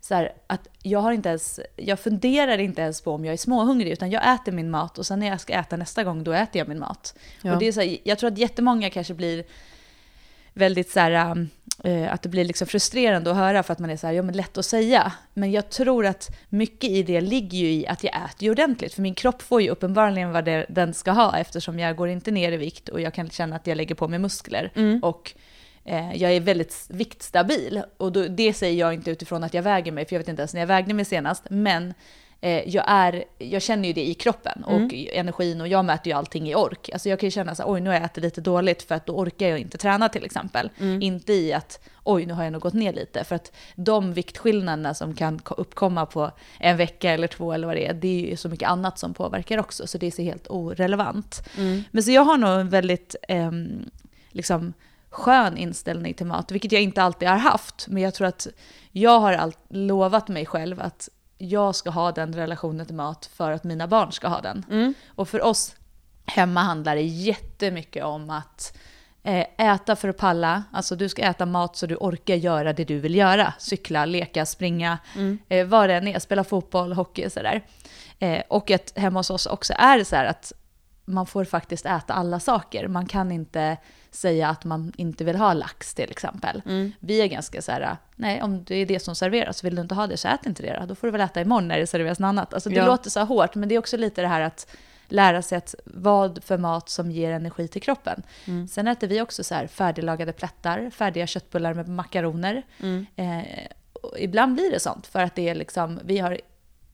så 0.00 0.14
här, 0.14 0.32
att 0.46 0.68
jag 0.82 0.98
har 0.98 1.12
inte 1.12 1.28
ens, 1.28 1.60
jag 1.76 2.00
funderar 2.00 2.58
inte 2.58 2.82
ens 2.82 3.00
på 3.00 3.12
om 3.12 3.24
jag 3.24 3.32
är 3.32 3.36
småhungrig, 3.36 3.92
utan 3.92 4.10
jag 4.10 4.34
äter 4.34 4.52
min 4.52 4.70
mat 4.70 4.98
och 4.98 5.06
sen 5.06 5.20
när 5.20 5.26
jag 5.26 5.40
ska 5.40 5.52
äta 5.52 5.76
nästa 5.76 6.04
gång, 6.04 6.24
då 6.24 6.32
äter 6.32 6.58
jag 6.58 6.68
min 6.68 6.78
mat. 6.78 7.18
Ja. 7.42 7.52
Och 7.52 7.58
det 7.58 7.68
är 7.68 7.72
så 7.72 7.80
här, 7.80 7.98
jag 8.04 8.18
tror 8.18 8.32
att 8.32 8.38
jättemånga 8.38 8.90
kanske 8.90 9.14
blir 9.14 9.44
väldigt 10.56 10.90
så 10.90 11.00
här, 11.00 11.46
äh, 11.84 12.12
att 12.12 12.22
det 12.22 12.28
blir 12.28 12.44
liksom 12.44 12.66
frustrerande 12.66 13.30
att 13.30 13.36
höra 13.36 13.62
för 13.62 13.72
att 13.72 13.78
man 13.78 13.90
är 13.90 13.96
så 13.96 14.06
här, 14.06 14.14
ja 14.14 14.22
men 14.22 14.36
lätt 14.36 14.58
att 14.58 14.66
säga. 14.66 15.12
Men 15.34 15.52
jag 15.52 15.70
tror 15.70 16.06
att 16.06 16.36
mycket 16.48 16.90
i 16.90 17.02
det 17.02 17.20
ligger 17.20 17.58
ju 17.58 17.72
i 17.72 17.86
att 17.86 18.04
jag 18.04 18.14
äter 18.14 18.44
ju 18.44 18.50
ordentligt, 18.50 18.94
för 18.94 19.02
min 19.02 19.14
kropp 19.14 19.42
får 19.42 19.62
ju 19.62 19.68
uppenbarligen 19.68 20.32
vad 20.32 20.44
det, 20.44 20.66
den 20.68 20.94
ska 20.94 21.10
ha 21.10 21.38
eftersom 21.38 21.78
jag 21.78 21.96
går 21.96 22.08
inte 22.08 22.30
ner 22.30 22.52
i 22.52 22.56
vikt 22.56 22.88
och 22.88 23.00
jag 23.00 23.14
kan 23.14 23.30
känna 23.30 23.56
att 23.56 23.66
jag 23.66 23.76
lägger 23.76 23.94
på 23.94 24.08
mig 24.08 24.18
muskler. 24.18 24.72
Mm. 24.74 25.00
Och 25.02 25.32
eh, 25.84 26.16
jag 26.16 26.32
är 26.32 26.40
väldigt 26.40 26.86
viktstabil. 26.88 27.82
Och 27.96 28.12
då, 28.12 28.26
det 28.26 28.52
säger 28.52 28.80
jag 28.80 28.94
inte 28.94 29.10
utifrån 29.10 29.44
att 29.44 29.54
jag 29.54 29.62
väger 29.62 29.92
mig, 29.92 30.06
för 30.06 30.14
jag 30.14 30.20
vet 30.20 30.28
inte 30.28 30.42
ens 30.42 30.54
när 30.54 30.60
jag 30.60 30.66
vägde 30.66 30.94
mig 30.94 31.04
senast. 31.04 31.42
Men 31.50 31.88
eh, 31.88 31.94
jag, 32.40 32.84
är, 32.86 33.24
jag 33.38 33.62
känner 33.62 33.88
ju 33.88 33.94
det 33.94 34.06
i 34.06 34.14
kroppen 34.14 34.64
och 34.64 34.72
mm. 34.72 35.08
energin 35.12 35.60
och 35.60 35.68
jag 35.68 35.84
mäter 35.84 36.06
ju 36.06 36.12
allting 36.12 36.48
i 36.48 36.54
ork. 36.54 36.90
Alltså 36.92 37.08
jag 37.08 37.20
kan 37.20 37.26
ju 37.26 37.30
känna 37.30 37.54
så 37.54 37.64
oj 37.66 37.80
nu 37.80 37.90
har 37.90 37.94
jag 37.94 38.04
ätit 38.04 38.24
lite 38.24 38.40
dåligt 38.40 38.82
för 38.82 38.94
att 38.94 39.06
då 39.06 39.12
orkar 39.12 39.48
jag 39.48 39.58
inte 39.58 39.78
träna 39.78 40.08
till 40.08 40.24
exempel. 40.24 40.70
Mm. 40.78 41.02
Inte 41.02 41.32
i 41.32 41.52
att 41.52 41.80
oj 42.04 42.26
nu 42.26 42.32
har 42.32 42.44
jag 42.44 42.52
nog 42.52 42.62
gått 42.62 42.74
ner 42.74 42.92
lite. 42.92 43.24
För 43.24 43.34
att 43.34 43.52
de 43.74 44.12
viktskillnaderna 44.12 44.94
som 44.94 45.14
kan 45.14 45.40
uppkomma 45.56 46.06
på 46.06 46.30
en 46.60 46.76
vecka 46.76 47.10
eller 47.10 47.28
två 47.28 47.52
eller 47.52 47.66
vad 47.66 47.76
det 47.76 47.86
är, 47.86 47.94
det 47.94 48.08
är 48.08 48.30
ju 48.30 48.36
så 48.36 48.48
mycket 48.48 48.68
annat 48.68 48.98
som 48.98 49.14
påverkar 49.14 49.58
också. 49.58 49.86
Så 49.86 49.98
det 49.98 50.06
är 50.06 50.10
så 50.10 50.22
helt 50.22 50.50
orelevant. 50.50 51.48
Mm. 51.58 51.82
Men 51.90 52.02
så 52.02 52.10
jag 52.10 52.24
har 52.24 52.36
nog 52.36 52.50
en 52.50 52.68
väldigt 52.68 53.16
eh, 53.28 53.50
liksom, 54.30 54.72
skön 55.10 55.56
inställning 55.56 56.14
till 56.14 56.26
mat, 56.26 56.50
vilket 56.50 56.72
jag 56.72 56.82
inte 56.82 57.02
alltid 57.02 57.28
har 57.28 57.36
haft. 57.36 57.86
Men 57.88 58.02
jag 58.02 58.14
tror 58.14 58.26
att 58.26 58.46
jag 58.92 59.20
har 59.20 59.52
lovat 59.68 60.28
mig 60.28 60.46
själv 60.46 60.80
att 60.80 61.08
jag 61.38 61.74
ska 61.74 61.90
ha 61.90 62.12
den 62.12 62.32
relationen 62.32 62.86
till 62.86 62.94
mat 62.94 63.30
för 63.34 63.50
att 63.50 63.64
mina 63.64 63.86
barn 63.86 64.12
ska 64.12 64.28
ha 64.28 64.40
den. 64.40 64.64
Mm. 64.70 64.94
Och 65.08 65.28
för 65.28 65.42
oss 65.42 65.74
hemma 66.26 66.60
handlar 66.60 66.94
det 66.94 67.02
jättemycket 67.02 68.04
om 68.04 68.30
att 68.30 68.78
eh, 69.22 69.46
äta 69.58 69.96
för 69.96 70.08
att 70.08 70.16
palla, 70.16 70.62
alltså 70.72 70.96
du 70.96 71.08
ska 71.08 71.22
äta 71.22 71.46
mat 71.46 71.76
så 71.76 71.86
du 71.86 71.96
orkar 71.96 72.34
göra 72.34 72.72
det 72.72 72.84
du 72.84 72.98
vill 72.98 73.14
göra. 73.14 73.54
Cykla, 73.58 74.04
leka, 74.04 74.46
springa, 74.46 74.98
mm. 75.14 75.38
Eh, 75.48 75.66
vad 75.66 75.88
det 75.88 75.94
än 75.94 76.08
är, 76.08 76.18
spela 76.18 76.44
fotboll, 76.44 76.92
hockey 76.92 77.26
och 77.26 77.32
sådär. 77.32 77.62
Eh, 78.18 78.42
och 78.48 78.70
att 78.70 78.92
hemma 78.98 79.18
hos 79.18 79.30
oss 79.30 79.46
också 79.46 79.74
är 79.76 79.98
det 79.98 80.04
så 80.04 80.16
här 80.16 80.24
att 80.24 80.52
man 81.06 81.26
får 81.26 81.44
faktiskt 81.44 81.86
äta 81.86 82.14
alla 82.14 82.40
saker. 82.40 82.88
Man 82.88 83.06
kan 83.06 83.32
inte 83.32 83.76
säga 84.10 84.48
att 84.48 84.64
man 84.64 84.92
inte 84.96 85.24
vill 85.24 85.36
ha 85.36 85.52
lax 85.52 85.94
till 85.94 86.10
exempel. 86.10 86.62
Mm. 86.66 86.92
Vi 87.00 87.20
är 87.20 87.26
ganska 87.26 87.62
så 87.62 87.72
här, 87.72 87.96
nej 88.16 88.42
om 88.42 88.64
det 88.64 88.74
är 88.74 88.86
det 88.86 89.00
som 89.00 89.14
serveras, 89.14 89.64
vill 89.64 89.74
du 89.74 89.82
inte 89.82 89.94
ha 89.94 90.06
det 90.06 90.16
så 90.16 90.28
ät 90.28 90.46
inte 90.46 90.62
det 90.62 90.78
då. 90.80 90.86
Då 90.86 90.94
får 90.94 91.06
du 91.06 91.10
väl 91.10 91.20
äta 91.20 91.40
imorgon 91.40 91.68
när 91.68 91.78
det 91.78 91.86
serveras 91.86 92.18
något 92.18 92.28
annat. 92.28 92.54
Alltså 92.54 92.68
det 92.68 92.76
ja. 92.76 92.86
låter 92.86 93.10
så 93.10 93.24
hårt, 93.24 93.54
men 93.54 93.68
det 93.68 93.74
är 93.74 93.78
också 93.78 93.96
lite 93.96 94.22
det 94.22 94.28
här 94.28 94.40
att 94.40 94.66
lära 95.08 95.42
sig 95.42 95.58
att 95.58 95.74
vad 95.84 96.44
för 96.44 96.58
mat 96.58 96.88
som 96.88 97.10
ger 97.10 97.32
energi 97.32 97.68
till 97.68 97.82
kroppen. 97.82 98.22
Mm. 98.44 98.68
Sen 98.68 98.88
äter 98.88 99.08
vi 99.08 99.20
också 99.20 99.44
så 99.44 99.54
här 99.54 99.66
färdiglagade 99.66 100.32
plättar, 100.32 100.90
färdiga 100.90 101.26
köttbullar 101.26 101.74
med 101.74 101.88
makaroner. 101.88 102.62
Mm. 102.80 103.06
Eh, 103.16 103.44
ibland 104.18 104.54
blir 104.54 104.70
det 104.70 104.80
sånt, 104.80 105.06
för 105.06 105.22
att 105.22 105.34
det 105.34 105.48
är 105.48 105.54
liksom, 105.54 106.00
vi 106.04 106.18
har 106.18 106.40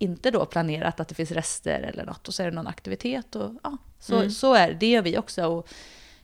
inte 0.02 0.30
då 0.30 0.46
planerat 0.46 1.00
att 1.00 1.08
det 1.08 1.14
finns 1.14 1.30
rester 1.30 1.80
eller 1.80 2.04
något 2.04 2.28
och 2.28 2.34
så 2.34 2.42
är 2.42 2.46
det 2.46 2.56
någon 2.56 2.66
aktivitet 2.66 3.36
och 3.36 3.50
ja, 3.62 3.76
så, 3.98 4.16
mm. 4.16 4.30
så 4.30 4.54
är 4.54 4.68
det. 4.68 4.74
Det 4.74 4.90
gör 4.90 5.02
vi 5.02 5.18
också. 5.18 5.46
Och 5.46 5.68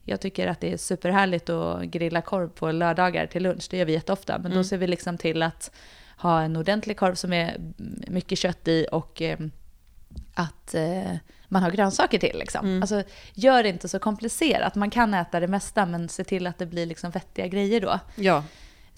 jag 0.04 0.20
tycker 0.20 0.46
att 0.46 0.60
det 0.60 0.72
är 0.72 0.76
superhärligt 0.76 1.50
att 1.50 1.82
grilla 1.82 2.20
korv 2.20 2.48
på 2.48 2.72
lördagar 2.72 3.26
till 3.26 3.42
lunch. 3.42 3.66
Det 3.70 3.76
gör 3.76 3.84
vi 3.84 3.92
jätteofta. 3.92 4.38
Men 4.38 4.46
mm. 4.46 4.58
då 4.58 4.64
ser 4.64 4.76
vi 4.78 4.86
liksom 4.86 5.18
till 5.18 5.42
att 5.42 5.70
ha 6.16 6.42
en 6.42 6.56
ordentlig 6.56 6.96
korv 6.96 7.14
som 7.14 7.32
är 7.32 7.56
mycket 8.08 8.38
kött 8.38 8.68
i 8.68 8.86
och 8.92 9.22
eh, 9.22 9.38
att 10.34 10.74
eh, 10.74 11.16
man 11.48 11.62
har 11.62 11.70
grönsaker 11.70 12.18
till. 12.18 12.38
Liksom. 12.38 12.66
Mm. 12.66 12.82
Alltså, 12.82 13.02
gör 13.34 13.62
det 13.62 13.68
inte 13.68 13.88
så 13.88 13.98
komplicerat. 13.98 14.74
Man 14.74 14.90
kan 14.90 15.14
äta 15.14 15.40
det 15.40 15.48
mesta, 15.48 15.86
men 15.86 16.08
se 16.08 16.24
till 16.24 16.46
att 16.46 16.58
det 16.58 16.66
blir 16.66 16.86
liksom 16.86 17.10
vettiga 17.10 17.46
grejer 17.46 17.80
då. 17.80 18.00
Ja. 18.14 18.44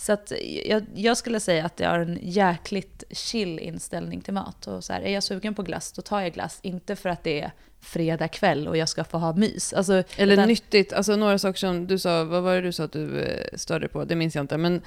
Så 0.01 0.13
att 0.13 0.33
jag, 0.67 0.87
jag, 0.95 1.17
skulle 1.17 1.41
säga 1.41 1.65
att 1.65 1.81
jag 1.81 1.91
har 1.91 1.99
en 1.99 2.19
jäkligt 2.23 3.05
chill 3.11 3.59
inställning 3.59 4.21
till 4.21 4.35
mat. 4.35 4.67
Och 4.67 4.85
så 4.85 4.93
här, 4.93 5.01
är 5.01 5.11
jag 5.11 5.23
sugen 5.23 5.55
på 5.55 5.63
glass, 5.63 5.93
då 5.93 6.03
tar 6.03 6.21
jag 6.21 6.33
glass. 6.33 6.59
Inte 6.63 6.97
för 6.97 7.09
att 7.09 7.25
det 7.25 7.41
är 7.41 7.51
fredag 7.81 8.29
kväll 8.29 8.69
och 8.69 8.77
jag 8.77 8.89
ska 8.89 9.05
få 9.05 9.19
ha 9.19 9.33
mys. 9.33 9.73
Alltså, 9.73 10.03
Eller 10.17 10.33
utan... 10.33 10.49
nyttigt, 10.49 10.93
alltså 10.93 11.17
några 11.17 11.39
saker 11.39 11.59
som 11.59 11.87
du 11.87 11.99
sa, 11.99 12.25
vad 12.25 12.43
var 12.43 12.55
det 12.55 12.61
du 12.61 12.73
sa 12.73 12.85
att 12.85 12.93
du 12.93 13.21
eh, 13.21 13.57
störde 13.57 13.89
på? 13.89 14.05
Det 14.05 14.17
minns 14.17 14.35
jag 14.35 14.43
inte. 14.43 14.57
Men 14.57 14.83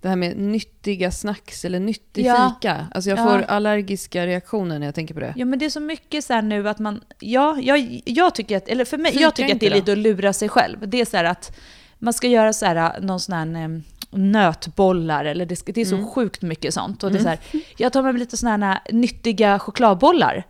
det 0.00 0.08
här 0.08 0.16
med 0.16 0.36
nyttiga 0.36 1.10
snacks 1.10 1.64
eller 1.64 1.80
nyttig 1.80 2.26
ja. 2.26 2.54
fika. 2.60 2.86
Alltså 2.94 3.10
jag 3.10 3.18
får 3.18 3.42
allergiska 3.42 4.26
reaktioner 4.26 4.78
när 4.78 4.86
jag 4.86 4.94
tänker 4.94 5.14
på 5.14 5.20
det. 5.20 5.34
Ja 5.36 5.44
men 5.44 5.58
det 5.58 5.64
är 5.64 5.70
så 5.70 5.80
mycket 5.80 6.24
så 6.24 6.40
nu 6.40 6.68
att 6.68 6.78
man, 6.78 7.04
ja, 7.18 7.58
jag, 7.60 8.02
jag 8.04 8.34
tycker 8.34 8.56
att, 8.56 8.68
eller 8.68 8.84
för 8.84 8.98
mig, 8.98 9.12
Fika 9.12 9.22
jag 9.22 9.34
tycker 9.34 9.54
att 9.54 9.60
det 9.60 9.66
är 9.66 9.74
lite 9.74 9.92
att 9.92 9.98
lura 9.98 10.32
sig 10.32 10.48
själv. 10.48 10.88
Det 10.88 11.00
är 11.00 11.04
så 11.04 11.16
här 11.16 11.24
att 11.24 11.56
man 11.98 12.12
ska 12.12 12.26
göra 12.28 12.52
så 12.52 12.66
här, 12.66 13.00
någon 13.00 13.20
sån 13.20 13.34
här 13.34 13.82
nötbollar 14.10 15.24
eller 15.24 15.46
det, 15.46 15.66
det 15.66 15.80
är 15.80 15.84
så 15.84 16.04
sjukt 16.06 16.42
mycket 16.42 16.74
sånt. 16.74 17.04
Och 17.04 17.10
det 17.10 17.18
är 17.18 17.22
så 17.22 17.28
här, 17.28 17.38
jag 17.76 17.92
tar 17.92 18.02
med 18.02 18.14
mig 18.14 18.20
lite 18.20 18.36
sådana 18.36 18.66
här 18.66 18.80
nyttiga 18.92 19.58
chokladbollar. 19.58 20.44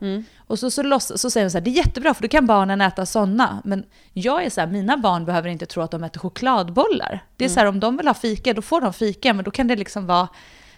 Och 0.46 0.58
så, 0.58 0.70
så, 0.70 0.82
loss, 0.82 1.12
så 1.20 1.30
säger 1.30 1.44
hon 1.44 1.50
så 1.50 1.58
här, 1.58 1.64
det 1.64 1.70
är 1.70 1.76
jättebra 1.76 2.14
för 2.14 2.22
då 2.22 2.28
kan 2.28 2.46
barnen 2.46 2.80
äta 2.80 3.06
sådana. 3.06 3.62
Men 3.64 3.84
jag 4.12 4.44
är 4.44 4.50
så 4.50 4.60
här, 4.60 4.68
mina 4.68 4.96
barn 4.96 5.24
behöver 5.24 5.48
inte 5.48 5.66
tro 5.66 5.82
att 5.82 5.90
de 5.90 6.04
äter 6.04 6.20
chokladbollar. 6.20 7.24
Det 7.36 7.44
är 7.44 7.48
så 7.48 7.60
här, 7.60 7.66
om 7.66 7.80
de 7.80 7.96
vill 7.96 8.06
ha 8.06 8.14
fika, 8.14 8.52
då 8.54 8.62
får 8.62 8.80
de 8.80 8.92
fika, 8.92 9.34
men 9.34 9.44
då 9.44 9.50
kan 9.50 9.66
det 9.66 9.76
liksom 9.76 10.06
vara 10.06 10.28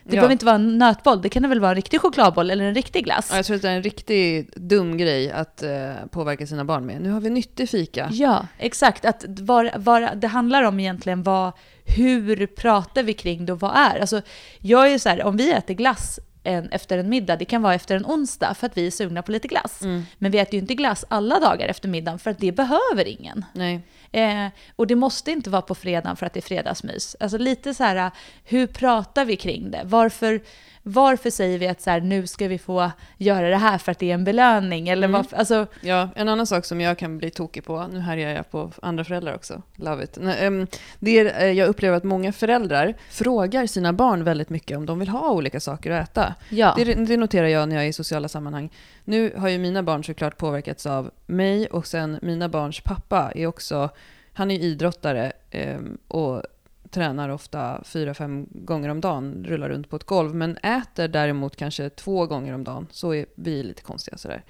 det 0.08 0.14
Ja. 0.16 0.20
behöver 0.20 0.32
inte 0.32 0.44
vara 0.44 0.54
en 0.54 0.78
nötboll, 0.78 1.22
det 1.22 1.28
kan 1.28 1.48
väl 1.48 1.60
vara 1.60 1.70
en 1.70 1.76
riktig 1.76 2.00
chokladboll 2.00 2.50
eller 2.50 2.64
en 2.64 2.74
riktig 2.74 3.04
glass. 3.04 3.28
Ja, 3.30 3.36
Jag 3.36 3.46
tror 3.46 3.56
att 3.56 3.62
det 3.62 3.68
är 3.70 3.76
en 3.76 3.82
riktigt 3.82 4.56
dum 4.56 4.96
grej 4.98 5.30
att 5.32 5.62
eh, 5.62 5.92
påverka 6.10 6.46
sina 6.46 6.64
barn 6.64 6.86
med. 6.86 7.00
Nu 7.02 7.10
har 7.10 7.20
vi 7.20 7.30
nyttig 7.30 7.68
fika. 7.68 8.08
Ja, 8.12 8.46
exakt. 8.58 9.04
Att 9.04 9.24
var, 9.28 9.70
var, 9.76 10.10
det 10.14 10.26
handlar 10.26 10.62
om 10.62 10.80
egentligen 10.80 11.22
vad, 11.22 11.52
hur 11.84 12.46
pratar 12.46 13.02
vi 13.02 13.14
kring 13.14 13.46
det 13.46 13.52
och 13.52 13.60
vad 13.60 13.76
är? 13.76 14.00
Alltså, 14.00 14.22
jag 14.58 14.92
är 14.92 14.98
så 14.98 15.08
här, 15.08 15.22
om 15.24 15.36
vi 15.36 15.52
äter 15.52 15.74
glass 15.74 16.20
en, 16.44 16.68
efter 16.70 16.98
en 16.98 17.08
middag, 17.08 17.36
det 17.36 17.44
kan 17.44 17.62
vara 17.62 17.74
efter 17.74 17.96
en 17.96 18.06
onsdag 18.06 18.54
för 18.54 18.66
att 18.66 18.76
vi 18.76 18.86
är 18.86 18.90
sugna 18.90 19.22
på 19.22 19.32
lite 19.32 19.48
glass. 19.48 19.80
Men 20.18 20.30
vi 20.30 20.38
äter 20.38 20.54
ju 20.54 20.60
inte 20.60 20.74
glass 20.74 21.04
alla 21.08 21.40
dagar 21.40 21.68
efter 21.68 21.88
middagen 21.88 22.18
för 22.18 22.30
att 22.30 22.38
det 22.38 22.52
behöver 22.52 23.08
ingen. 23.08 23.44
Nej. 23.52 23.80
Eh, 24.12 24.46
och 24.76 24.86
det 24.86 24.94
måste 24.94 25.30
inte 25.30 25.50
vara 25.50 25.62
på 25.62 25.74
fredagen 25.74 26.16
för 26.16 26.26
att 26.26 26.32
det 26.32 26.40
är 26.40 26.42
fredagsmys. 26.42 27.16
Alltså 27.20 27.38
lite 27.38 27.74
så 27.74 27.84
här, 27.84 28.10
hur 28.44 28.66
pratar 28.66 29.24
vi 29.24 29.36
kring 29.36 29.70
det? 29.70 29.80
Varför, 29.84 30.40
varför 30.82 31.30
säger 31.30 31.58
vi 31.58 31.68
att 31.68 31.80
så 31.80 31.90
här, 31.90 32.00
nu 32.00 32.26
ska 32.26 32.48
vi 32.48 32.58
få 32.58 32.90
göra 33.18 33.48
det 33.48 33.56
här 33.56 33.78
för 33.78 33.92
att 33.92 33.98
det 33.98 34.10
är 34.10 34.14
en 34.14 34.24
belöning? 34.24 34.88
Eller 34.88 35.08
varför, 35.08 35.36
alltså, 35.36 35.66
Ja, 35.80 36.08
en 36.14 36.28
annan 36.28 36.46
sak 36.46 36.64
som 36.64 36.80
jag 36.80 36.98
kan 36.98 37.18
bli 37.18 37.30
tokig 37.30 37.64
på, 37.64 37.86
nu 37.92 37.98
här 38.00 38.16
är 38.16 38.34
jag 38.34 38.50
på 38.50 38.72
andra 38.82 39.04
föräldrar 39.04 39.34
också, 39.34 39.62
love 39.76 40.04
it. 40.04 40.18
Ehm, 40.38 40.66
Det 40.98 41.18
är, 41.18 41.42
eh, 41.42 41.52
jag 41.52 41.68
upplever 41.68 41.96
att 41.96 42.04
många 42.04 42.32
föräldrar 42.32 42.94
frågar 43.10 43.66
sina 43.66 43.92
barn 43.92 44.24
väldigt 44.24 44.50
mycket 44.50 44.76
om 44.76 44.86
de 44.86 44.98
vill 44.98 45.08
ha 45.08 45.30
olika 45.30 45.60
saker 45.60 45.90
att 45.90 46.08
äta. 46.10 46.34
ja. 46.50 46.74
Det, 46.76 46.84
det 46.94 47.16
noterar 47.16 47.46
jag 47.46 47.68
när 47.68 47.76
jag 47.76 47.84
är 47.84 47.88
i 47.88 47.92
sociala 47.92 48.28
sammanhang. 48.28 48.70
Nu 49.04 49.32
har 49.36 49.48
ju 49.48 49.58
mina 49.58 49.82
barn 49.82 50.04
såklart 50.04 50.36
påverkats 50.36 50.86
av 50.86 51.10
mig 51.26 51.66
och 51.66 51.86
sen 51.86 52.18
mina 52.22 52.48
barns 52.48 52.80
pappa 52.80 53.32
är 53.34 53.46
också, 53.46 53.90
han 54.38 54.50
är 54.50 54.54
ju 54.54 54.60
idrottare 54.60 55.32
ehm, 55.50 55.98
och 56.08 56.42
tränar 56.90 57.28
ofta 57.28 57.82
fyra, 57.84 58.14
fem 58.14 58.46
gånger 58.50 58.88
om 58.88 59.00
dagen, 59.00 59.44
rullar 59.48 59.68
runt 59.68 59.90
på 59.90 59.96
ett 59.96 60.04
golv, 60.04 60.34
men 60.34 60.56
äter 60.56 61.08
däremot 61.08 61.56
kanske 61.56 61.90
två 61.90 62.26
gånger 62.26 62.54
om 62.54 62.64
dagen. 62.64 62.86
Så 62.90 63.14
är 63.14 63.26
vi 63.34 63.62
lite 63.62 63.82
konstiga 63.82 64.18
sådär 64.18 64.44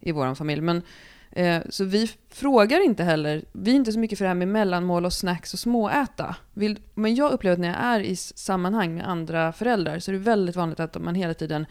i 0.00 0.12
vår 0.12 0.34
familj. 0.34 0.60
Men, 0.60 0.82
eh, 1.30 1.62
så 1.68 1.84
vi 1.84 2.10
frågar 2.28 2.84
inte 2.84 3.04
heller, 3.04 3.44
vi 3.52 3.70
är 3.70 3.74
inte 3.74 3.92
så 3.92 3.98
mycket 3.98 4.18
för 4.18 4.24
det 4.24 4.28
här 4.28 4.34
med 4.34 4.48
mellanmål 4.48 5.04
och 5.04 5.12
snacks 5.12 5.52
och 5.52 5.58
småäta. 5.58 6.36
Vill, 6.54 6.78
men 6.94 7.14
jag 7.14 7.32
upplever 7.32 7.52
att 7.52 7.60
när 7.60 7.68
jag 7.68 7.78
är 7.78 8.00
i 8.00 8.16
sammanhang 8.16 8.94
med 8.94 9.08
andra 9.08 9.52
föräldrar 9.52 9.98
så 9.98 10.10
är 10.10 10.12
det 10.12 10.18
väldigt 10.18 10.56
vanligt 10.56 10.80
att 10.80 11.02
man 11.02 11.14
hela 11.14 11.34
tiden 11.34 11.66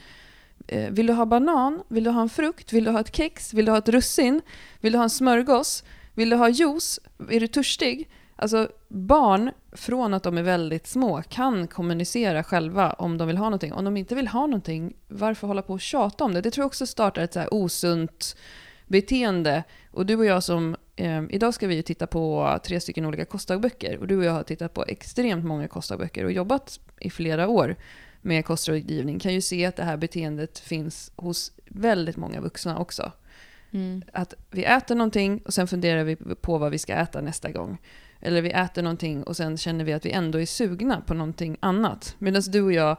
eh, 0.68 0.92
vill 0.92 1.08
du 1.08 1.13
ha 1.13 1.25
banan? 1.25 1.84
Vill 1.88 2.04
du 2.04 2.10
ha 2.10 2.22
en 2.22 2.30
frukt? 2.30 2.74
Vill 2.74 2.84
du 2.84 2.92
ha 2.92 3.00
ett 3.00 3.16
kex? 3.16 3.54
Vill 3.54 3.66
du 3.66 3.72
ha 3.72 3.80
ett 3.80 3.90
russin? 3.90 4.42
Vill 4.80 4.92
du 4.92 4.98
ha 4.98 5.04
en 5.04 5.10
smörgås? 5.10 5.84
Vill 6.13 6.30
du 6.30 6.36
ha 6.36 6.50
juice? 6.50 7.00
Är 7.30 7.39
du 7.39 7.48
törstig? 7.48 8.10
Alltså 8.36 8.70
barn, 8.88 9.51
från 9.72 10.13
att 10.13 10.24
de 10.24 10.38
är 10.38 10.44
väldigt 10.44 10.88
små, 10.88 11.22
kan 11.30 11.68
kommunicera 11.68 12.44
själva 12.44 12.94
om 12.94 13.18
de 13.18 13.27
vill 13.27 13.38
ha 13.38 13.46
någonting. 13.46 13.74
Om 13.74 13.86
de 13.86 13.98
inte 13.98 14.15
vill 14.15 14.27
ha 14.27 14.46
någonting, 14.46 14.94
varför 15.08 15.48
hålla 15.48 15.62
på 15.62 15.74
och 15.74 15.82
tjata 15.82 16.24
om 16.24 16.34
det? 16.34 16.41
Det 16.41 16.51
tror 16.51 16.63
jag 16.63 16.68
också 16.68 16.86
startar 16.86 17.22
ett 17.22 17.34
så 17.34 17.39
här 17.39 17.53
osunt 17.53 18.36
beteende. 18.88 19.63
Och 19.91 20.06
du 20.06 20.15
och 20.15 20.25
jag 20.25 20.44
som, 20.44 20.75
eh, 20.96 21.24
idag 21.30 21.53
ska 21.53 21.68
vi 21.68 21.75
ju 21.75 21.82
titta 21.82 22.08
på 22.08 22.60
tre 22.65 22.80
stycken 22.80 23.06
olika 23.06 23.25
kostdagböcker. 23.25 23.98
Och 23.98 24.08
du 24.08 24.18
och 24.18 24.24
jag 24.24 24.32
har 24.32 24.44
tittat 24.44 24.74
på 24.74 24.86
extremt 24.88 25.46
många 25.46 25.68
kostdagböcker 25.68 26.25
och 26.25 26.32
jobbat 26.32 26.80
i 27.00 27.10
flera 27.10 27.48
år 27.48 27.75
med 28.22 28.46
kostrådgivning. 28.46 29.20
Kan 29.20 29.34
ju 29.34 29.41
se 29.41 29.65
att 29.65 29.75
det 29.75 29.84
här 29.84 29.98
beteendet 29.98 30.60
finns 30.60 31.12
hos 31.15 31.51
väldigt 31.65 32.18
många 32.18 32.41
vuxna 32.41 32.77
också. 32.77 33.12
Mm. 33.74 34.01
Att 34.13 34.34
vi 34.51 34.63
äter 34.63 34.96
någonting 34.96 35.42
och 35.46 35.54
sen 35.54 35.68
funderar 35.68 36.04
vi 36.04 36.16
på 36.42 36.58
vad 36.58 36.72
vi 36.72 36.78
ska 36.78 36.94
äta 36.94 37.22
nästa 37.22 37.51
gång. 37.51 37.78
Eller 38.22 38.42
vi 38.42 38.50
äter 38.51 38.82
någonting 38.82 39.24
och 39.24 39.38
sen 39.38 39.58
känner 39.58 39.86
vi 39.86 39.94
att 39.94 40.06
vi 40.06 40.12
ändå 40.12 40.40
är 40.42 40.46
sugna 40.46 41.01
på 41.01 41.13
någonting 41.13 41.58
annat. 41.60 42.16
Medan 42.20 42.42
du 42.48 42.62
och 42.62 42.74
jag, 42.74 42.98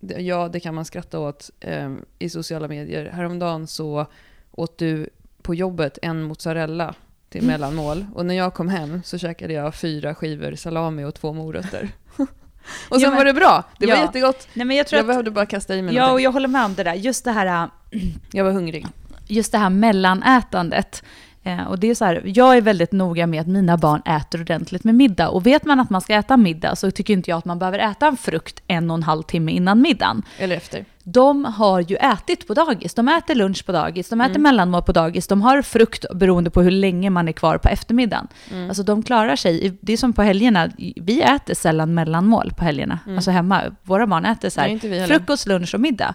ja 0.00 0.48
det 0.52 0.60
kan 0.60 0.74
man 0.74 0.84
skratta 0.84 1.18
åt 1.18 1.50
eh, 1.60 1.92
i 2.18 2.28
sociala 2.30 2.68
medier. 2.68 3.10
Häromdagen 3.10 3.66
så 3.66 4.06
åt 4.50 4.78
du 4.78 5.08
på 5.42 5.54
jobbet 5.54 5.98
en 6.02 6.22
mozzarella 6.22 6.94
till 7.28 7.42
mellanmål. 7.46 8.06
Och 8.14 8.26
när 8.26 8.34
jag 8.34 8.54
kom 8.54 8.68
hem 8.68 9.02
så 9.04 9.18
käkade 9.18 9.52
jag 9.52 9.74
fyra 9.74 10.14
skivor 10.14 10.54
salami 10.54 11.04
och 11.04 11.14
två 11.14 11.32
morötter. 11.32 11.88
och 12.16 12.26
sen 12.96 13.00
Ja, 13.00 13.08
men- 13.08 13.16
var 13.18 13.24
det 13.24 13.32
bra. 13.32 13.64
Det 13.78 13.86
var 13.86 13.94
Ja. 13.94 14.00
jättegott. 14.02 14.48
Nej, 14.54 14.66
men 14.66 14.76
jag 14.76 14.86
tror 14.86 14.98
Jag 14.98 15.06
behövde 15.06 15.30
bara 15.30 15.46
kasta 15.46 15.76
i 15.76 15.82
mig 15.82 15.94
ja, 15.94 16.02
och 16.02 16.06
någonting. 16.06 16.24
jag 16.24 16.32
håller 16.32 16.48
med 16.48 16.64
om 16.64 16.74
det 16.74 16.84
där. 16.84 16.94
Just 16.94 17.24
det 17.24 17.32
här, 17.32 17.68
Jag 18.32 18.44
var 18.44 18.52
hungrig. 18.52 18.86
Just 19.34 19.52
det 19.52 19.58
här 19.58 19.70
mellanätandet. 19.70 21.02
Eh, 21.44 21.62
och 21.62 21.78
det 21.78 21.90
är 21.90 21.94
så 21.94 22.04
här, 22.04 22.22
jag 22.24 22.56
är 22.56 22.60
väldigt 22.60 22.92
noga 22.92 23.26
med 23.26 23.40
att 23.40 23.46
mina 23.46 23.76
barn 23.76 24.02
äter 24.04 24.40
ordentligt 24.40 24.84
med 24.84 24.94
middag. 24.94 25.28
Och 25.28 25.46
vet 25.46 25.64
man 25.64 25.80
att 25.80 25.90
man 25.90 26.00
ska 26.00 26.14
äta 26.14 26.36
middag 26.36 26.76
så 26.76 26.90
tycker 26.90 27.14
inte 27.14 27.30
jag 27.30 27.38
att 27.38 27.44
man 27.44 27.58
behöver 27.58 27.78
äta 27.78 28.06
en 28.06 28.16
frukt 28.16 28.62
en 28.66 28.90
och 28.90 28.96
en 28.96 29.02
halv 29.02 29.22
timme 29.22 29.52
innan 29.52 29.80
middagen. 29.82 30.22
Eller 30.38 30.56
efter. 30.56 30.84
De 31.04 31.44
har 31.44 31.80
ju 31.80 31.96
ätit 31.96 32.46
på 32.46 32.54
dagis. 32.54 32.94
De 32.94 33.08
äter 33.08 33.34
lunch 33.34 33.66
på 33.66 33.72
dagis, 33.72 34.08
de 34.08 34.20
äter 34.20 34.30
Mm. 34.30 34.42
mellanmål 34.42 34.82
på 34.82 34.92
dagis, 34.92 35.26
de 35.26 35.42
har 35.42 35.62
frukt 35.62 36.04
beroende 36.14 36.50
på 36.50 36.62
hur 36.62 36.70
länge 36.70 37.10
man 37.10 37.28
är 37.28 37.32
kvar 37.32 37.58
på 37.58 37.68
eftermiddagen. 37.68 38.28
Mm. 38.50 38.68
Alltså 38.68 38.82
de 38.82 39.02
klarar 39.02 39.36
sig. 39.36 39.76
Det 39.80 39.92
är 39.92 39.96
som 39.96 40.12
på 40.12 40.22
helgerna, 40.22 40.70
vi 40.96 41.22
äter 41.22 41.54
sällan 41.54 41.94
mellanmål 41.94 42.52
på 42.58 42.64
helgerna. 42.64 42.98
Alltså 43.08 43.30
hemma. 43.30 43.62
Våra 43.82 44.06
barn 44.06 44.24
äter 44.24 44.50
så 44.50 44.60
här, 44.60 44.68
Mm. 44.68 44.80
Nej, 44.90 45.06
frukost, 45.06 45.46
lunch 45.46 45.74
och 45.74 45.80
middag. 45.80 46.14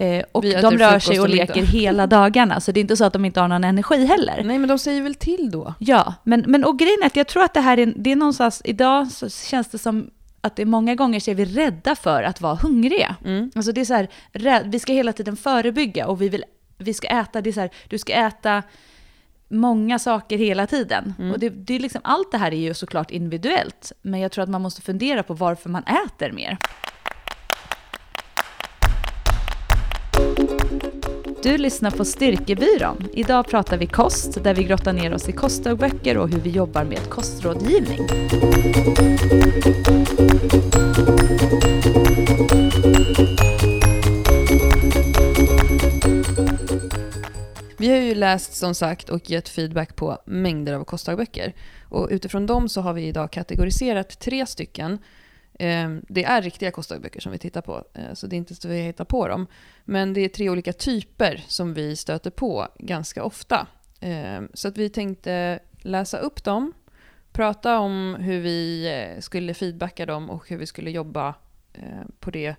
Eh, 0.00 0.24
och 0.32 0.42
de 0.42 0.54
äter 0.54 0.70
rör 0.70 0.98
sig 0.98 1.20
och, 1.20 1.28
leker 1.28 1.62
hela 1.62 2.06
dagarna, 2.06 2.60
så 2.60 2.72
det 2.72 2.80
är 2.80 2.82
inte 2.82 2.96
så 2.96 3.04
att 3.04 3.12
de 3.12 3.24
inte 3.24 3.40
har 3.40 3.48
någon 3.48 3.64
energi 3.64 4.06
heller. 4.06 4.42
Nej 4.44 4.58
men 4.58 4.68
de 4.68 4.78
säger 4.78 5.02
väl 5.02 5.14
till 5.14 5.50
då? 5.50 5.74
Ja, 5.78 6.14
men, 6.24 6.44
men 6.46 6.64
och 6.64 6.78
grejen 6.78 7.02
är 7.02 7.06
att 7.06 7.16
jag 7.16 7.26
tror 7.26 7.42
att 7.42 7.54
det 7.54 7.60
här 7.60 7.78
är, 7.78 7.92
det 7.96 8.12
är 8.12 8.16
någonstans, 8.16 8.62
idag 8.64 9.12
så 9.12 9.28
känns 9.28 9.68
det 9.68 9.78
som 9.78 10.10
att 10.40 10.56
det 10.56 10.62
är 10.62 10.66
många 10.66 10.94
gånger 10.94 11.20
så 11.20 11.30
är 11.30 11.34
vi 11.34 11.44
rädda 11.44 11.94
för 11.94 12.22
att 12.22 12.40
vara 12.40 12.54
hungriga. 12.54 13.16
Mm. 13.24 13.50
Alltså 13.54 13.72
det 13.72 13.80
är 13.80 13.84
så 13.84 13.94
här, 13.94 14.64
vi 14.64 14.78
ska 14.78 14.92
hela 14.92 15.12
tiden 15.12 15.36
förebygga 15.36 16.06
och 16.06 16.22
vi, 16.22 16.28
vill, 16.28 16.44
vi 16.78 16.94
ska 16.94 17.08
äta, 17.08 17.40
det 17.40 17.50
är 17.50 17.52
så 17.52 17.60
här, 17.60 17.70
du 17.88 17.98
ska 17.98 18.12
äta 18.12 18.62
många 19.48 19.98
saker 19.98 20.38
hela 20.38 20.66
tiden. 20.66 21.14
Mm. 21.18 21.32
Och 21.32 21.38
det, 21.38 21.48
det 21.48 21.74
är 21.74 21.78
liksom, 21.78 22.00
allt 22.04 22.32
det 22.32 22.38
här 22.38 22.52
är 22.52 22.60
ju 22.60 22.74
såklart 22.74 23.10
individuellt, 23.10 23.92
men 24.02 24.20
jag 24.20 24.32
tror 24.32 24.44
att 24.44 24.50
man 24.50 24.62
måste 24.62 24.82
fundera 24.82 25.22
på 25.22 25.34
varför 25.34 25.68
man 25.68 25.84
äter 25.84 26.32
mer. 26.32 26.58
Du 31.42 31.58
lyssnar 31.58 31.90
på 31.90 32.04
Styrkebyrån. 32.04 33.08
Idag 33.12 33.48
pratar 33.48 33.76
vi 33.76 33.86
kost, 33.86 34.44
där 34.44 34.54
vi 34.54 34.64
grottar 34.64 34.92
ner 34.92 35.14
oss 35.14 35.28
i 35.28 35.32
kostdagböcker 35.32 36.18
och 36.18 36.28
hur 36.28 36.40
vi 36.40 36.50
jobbar 36.50 36.84
med 36.84 37.10
kostrådgivning. 37.10 37.98
Vi 47.78 47.88
har 47.88 47.96
ju 47.96 48.14
läst 48.14 48.54
som 48.54 48.74
sagt 48.74 49.08
och 49.08 49.30
gett 49.30 49.48
feedback 49.48 49.96
på 49.96 50.18
mängder 50.26 50.74
av 50.74 50.84
kostdagböcker. 50.84 51.54
Och 51.88 52.08
utifrån 52.10 52.46
dem 52.46 52.68
så 52.68 52.80
har 52.80 52.92
vi 52.92 53.06
idag 53.06 53.32
kategoriserat 53.32 54.20
tre 54.20 54.46
stycken. 54.46 54.98
Ehm, 55.62 56.02
det 56.08 56.24
är 56.24 56.42
riktiga 56.42 56.70
kostdagböcker 56.70 57.20
som 57.20 57.32
vi 57.32 57.38
tittar 57.38 57.60
på, 57.60 57.84
eh, 57.94 58.14
så 58.14 58.26
det 58.26 58.36
är 58.36 58.38
inte 58.38 58.54
så 58.54 58.68
vi 58.68 58.80
hittar 58.80 59.04
på 59.04 59.28
dem. 59.28 59.46
Men 59.84 60.12
det 60.12 60.20
är 60.20 60.28
tre 60.28 60.50
olika 60.50 60.72
typer 60.72 61.44
som 61.48 61.74
vi 61.74 61.96
stöter 61.96 62.30
på 62.30 62.68
ganska 62.78 63.24
ofta. 63.24 63.66
Ehm, 64.00 64.48
så 64.54 64.68
att 64.68 64.78
vi 64.78 64.88
tänkte 64.88 65.58
läsa 65.78 66.18
upp 66.18 66.44
dem, 66.44 66.72
prata 67.32 67.78
om 67.78 68.16
hur 68.20 68.40
vi 68.40 68.88
eh, 68.88 69.20
skulle 69.20 69.54
feedbacka 69.54 70.06
dem 70.06 70.30
och 70.30 70.48
hur 70.48 70.56
vi 70.56 70.66
skulle 70.66 70.90
jobba 70.90 71.34
eh, 71.72 72.04
på 72.20 72.30
det 72.30 72.54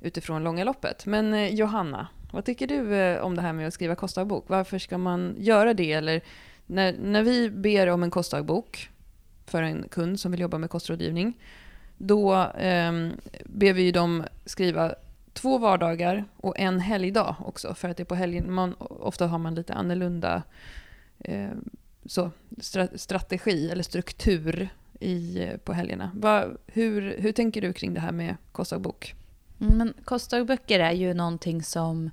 utifrån 0.00 0.44
långa 0.44 0.64
loppet. 0.64 1.06
Men 1.06 1.56
Johanna, 1.56 2.08
vad 2.32 2.44
tycker 2.44 2.66
du 2.66 3.18
om 3.18 3.36
det 3.36 3.42
här 3.42 3.52
med 3.52 3.66
att 3.66 3.74
skriva 3.74 3.94
kostdagbok? 3.94 4.44
Varför 4.48 4.78
ska 4.78 4.98
man 4.98 5.34
göra 5.38 5.74
det? 5.74 5.92
Eller 5.92 6.20
när, 6.66 6.92
när 6.92 7.22
vi 7.22 7.50
ber 7.50 7.86
om 7.86 8.02
en 8.02 8.10
kostdagbok 8.10 8.88
för 9.46 9.62
en 9.62 9.88
kund 9.90 10.20
som 10.20 10.30
vill 10.32 10.40
jobba 10.40 10.58
med 10.58 10.70
kostrådgivning, 10.70 11.34
då 12.02 12.34
eh, 12.42 12.92
ber 13.44 13.72
vi 13.72 13.82
ju 13.82 13.92
dem 13.92 14.24
skriva 14.44 14.94
två 15.32 15.58
vardagar 15.58 16.24
och 16.36 16.58
en 16.58 16.80
helgdag 16.80 17.36
också. 17.44 17.74
För 17.74 17.88
att 17.88 17.96
det 17.96 18.02
är 18.02 18.04
på 18.04 18.14
helgen, 18.14 18.52
man, 18.52 18.74
ofta 18.78 19.26
har 19.26 19.38
man 19.38 19.54
lite 19.54 19.74
annorlunda 19.74 20.42
eh, 21.18 21.50
så, 22.06 22.30
stra- 22.56 22.96
strategi 22.96 23.70
eller 23.70 23.82
struktur 23.82 24.68
i, 25.00 25.46
på 25.64 25.72
helgerna. 25.72 26.10
Va, 26.14 26.46
hur, 26.66 27.16
hur 27.18 27.32
tänker 27.32 27.60
du 27.60 27.72
kring 27.72 27.94
det 27.94 28.00
här 28.00 28.12
med 28.12 28.36
kostdagbok? 28.52 29.14
Mm, 29.60 29.78
men 29.78 29.94
kostdagböcker 30.04 30.80
är 30.80 30.92
ju 30.92 31.14
någonting 31.14 31.62
som 31.62 32.10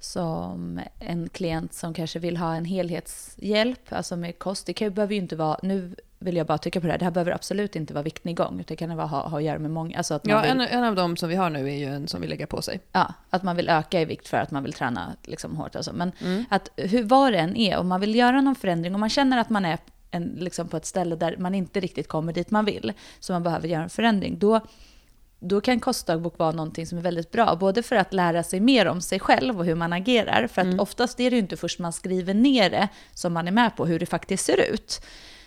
som 0.00 0.80
en 0.98 1.28
klient 1.28 1.74
som 1.74 1.94
kanske 1.94 2.18
vill 2.18 2.36
ha 2.36 2.54
en 2.54 2.64
helhetshjälp, 2.64 3.80
alltså 3.92 4.16
med 4.16 4.38
kost. 4.38 4.66
Det 4.66 4.72
kan 4.72 4.86
ju, 4.86 4.90
behöver 4.90 5.14
ju 5.14 5.20
inte 5.20 5.36
vara, 5.36 5.58
nu 5.62 5.94
vill 6.18 6.36
jag 6.36 6.46
bara 6.46 6.58
tycka 6.58 6.80
på 6.80 6.86
det 6.86 6.92
här, 6.92 6.98
det 6.98 7.04
här 7.04 7.12
behöver 7.12 7.32
absolut 7.32 7.76
inte 7.76 7.94
vara 7.94 8.02
viktnedgång, 8.02 8.54
utan 8.60 8.64
det 8.68 8.76
kan 8.76 8.96
vara, 8.96 9.06
ha, 9.06 9.28
ha 9.28 9.38
att 9.38 9.44
göra 9.44 9.58
med 9.58 9.70
många. 9.70 9.96
Alltså 9.96 10.14
att 10.14 10.24
man 10.24 10.36
Ja, 10.36 10.42
vill, 10.42 10.50
en, 10.50 10.60
en 10.60 10.84
av 10.84 10.94
dem 10.94 11.16
som 11.16 11.28
vi 11.28 11.34
har 11.36 11.50
nu 11.50 11.68
är 11.70 11.76
ju 11.76 11.84
en 11.84 12.08
som 12.08 12.20
vill 12.20 12.30
lägga 12.30 12.46
på 12.46 12.62
sig. 12.62 12.80
ja, 12.92 13.14
att 13.30 13.42
man 13.42 13.56
vill 13.56 13.68
öka 13.68 14.00
i 14.00 14.04
vikt 14.04 14.28
för 14.28 14.36
att 14.36 14.50
man 14.50 14.62
vill 14.62 14.72
träna 14.72 15.12
liksom, 15.22 15.56
hårt. 15.56 15.76
Alltså. 15.76 15.92
Men 15.92 16.12
Mm. 16.20 16.44
att 16.50 16.68
hur, 16.76 17.02
vad 17.04 17.32
det 17.32 17.38
än 17.38 17.56
är, 17.56 17.78
om 17.78 17.88
man 17.88 18.00
vill 18.00 18.14
göra 18.14 18.40
någon 18.40 18.54
förändring, 18.54 18.94
om 18.94 19.00
man 19.00 19.08
känner 19.10 19.38
att 19.38 19.50
man 19.50 19.64
är 19.64 19.78
en, 20.10 20.24
liksom 20.38 20.68
på 20.68 20.76
ett 20.76 20.86
ställe 20.86 21.16
där 21.16 21.36
man 21.36 21.54
inte 21.54 21.80
riktigt 21.80 22.08
kommer 22.08 22.32
dit 22.32 22.50
man 22.50 22.64
vill, 22.64 22.92
så 23.20 23.32
man 23.32 23.42
behöver 23.42 23.68
göra 23.68 23.82
en 23.82 23.90
förändring, 23.90 24.38
då, 24.38 24.60
då 25.40 25.60
kan 25.60 25.80
kostdagbok 25.80 26.38
vara 26.38 26.52
någonting 26.52 26.86
som 26.86 26.98
är 26.98 27.02
väldigt 27.02 27.30
bra. 27.30 27.56
Både 27.56 27.82
för 27.82 27.96
att 27.96 28.12
lära 28.12 28.42
sig 28.42 28.60
mer 28.60 28.86
om 28.86 29.00
sig 29.00 29.20
själv 29.20 29.58
och 29.58 29.64
hur 29.64 29.74
man 29.74 29.92
agerar. 29.92 30.46
För 30.46 30.62
att 30.62 30.80
oftast 30.80 31.20
är 31.20 31.30
det 31.30 31.36
ju 31.36 31.42
inte 31.42 31.56
först 31.56 31.78
man 31.78 31.92
skriver 31.92 32.34
ner 32.34 32.70
det 32.70 32.88
som 33.14 33.32
man 33.32 33.48
är 33.48 33.52
med 33.52 33.76
på 33.76 33.86
hur 33.86 33.98
det 33.98 34.06
faktiskt 34.06 34.44
ser 34.44 34.60
ut. 34.72 35.00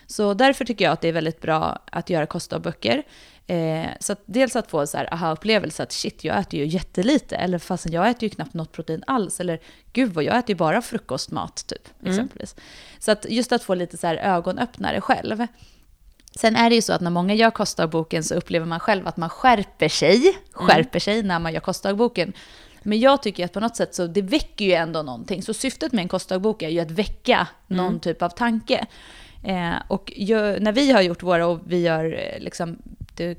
Så 0.07 0.33
därför 0.33 0.65
tycker 0.65 0.85
jag 0.85 0.91
att 0.91 1.01
det 1.01 1.07
är 1.07 1.13
väldigt 1.13 1.41
bra 1.41 1.79
att 1.85 2.09
göra 2.09 2.25
kostdagböcker. 2.25 3.03
Eh, 3.47 3.85
så 3.99 4.13
att 4.13 4.21
dels 4.25 4.55
att 4.55 4.69
få 4.69 4.87
så 4.87 4.97
här 4.97 5.13
aha-upplevelse 5.13 5.83
att 5.83 5.91
shit, 5.91 6.23
jag 6.23 6.39
äter 6.39 6.59
ju 6.59 6.65
jättelite. 6.65 7.35
Eller 7.35 7.59
fastän 7.59 7.91
jag 7.91 8.09
äter 8.09 8.23
ju 8.23 8.29
knappt 8.29 8.53
något 8.53 8.71
protein 8.71 9.03
alls. 9.07 9.39
Eller 9.39 9.59
gud 9.93 10.13
vad 10.13 10.23
jag 10.23 10.37
äter 10.37 10.49
ju 10.49 10.55
bara 10.55 10.81
frukostmat 10.81 11.67
typ. 11.67 11.89
Exempelvis. 12.05 12.55
Så 12.99 13.11
att 13.11 13.25
just 13.29 13.51
att 13.51 13.63
få 13.63 13.75
lite 13.75 13.97
så 13.97 14.07
här 14.07 14.15
ögonöppnare 14.15 15.01
själv. 15.01 15.47
Sen 16.35 16.55
är 16.55 16.69
det 16.69 16.75
ju 16.75 16.81
så 16.81 16.93
att 16.93 17.01
när 17.01 17.11
många 17.11 17.33
gör 17.33 17.51
kostdagboken 17.51 18.23
så 18.23 18.35
upplever 18.35 18.65
man 18.65 18.79
själv 18.79 19.07
att 19.07 19.17
man 19.17 19.29
skärper 19.29 19.89
sig, 19.89 20.37
skärper 20.51 20.99
sig 20.99 21.23
när 21.23 21.39
man 21.39 21.53
gör 21.53 21.61
kostdagboken. 21.61 22.33
Men 22.83 22.99
jag 22.99 23.23
tycker 23.23 23.45
att 23.45 23.53
på 23.53 23.59
något 23.59 23.75
sätt 23.75 23.95
så 23.95 24.07
det 24.07 24.21
väcker 24.21 24.65
ju 24.65 24.73
ändå 24.73 25.01
någonting. 25.01 25.43
Så 25.43 25.53
syftet 25.53 25.91
med 25.91 26.01
en 26.01 26.07
kostdagbok 26.07 26.61
är 26.61 26.69
ju 26.69 26.79
att 26.79 26.91
väcka 26.91 27.47
någon 27.67 27.99
typ 27.99 28.21
av 28.21 28.29
tanke. 28.29 28.85
Eh, 29.43 29.73
och 29.87 30.13
ju, 30.15 30.59
när 30.59 30.71
vi 30.71 30.91
har 30.91 31.01
gjort 31.01 31.23
våra 31.23 31.47
och 31.47 31.59
vi 31.65 31.81
gör 31.81 32.05
eh, 32.05 32.39
liksom 32.39 32.77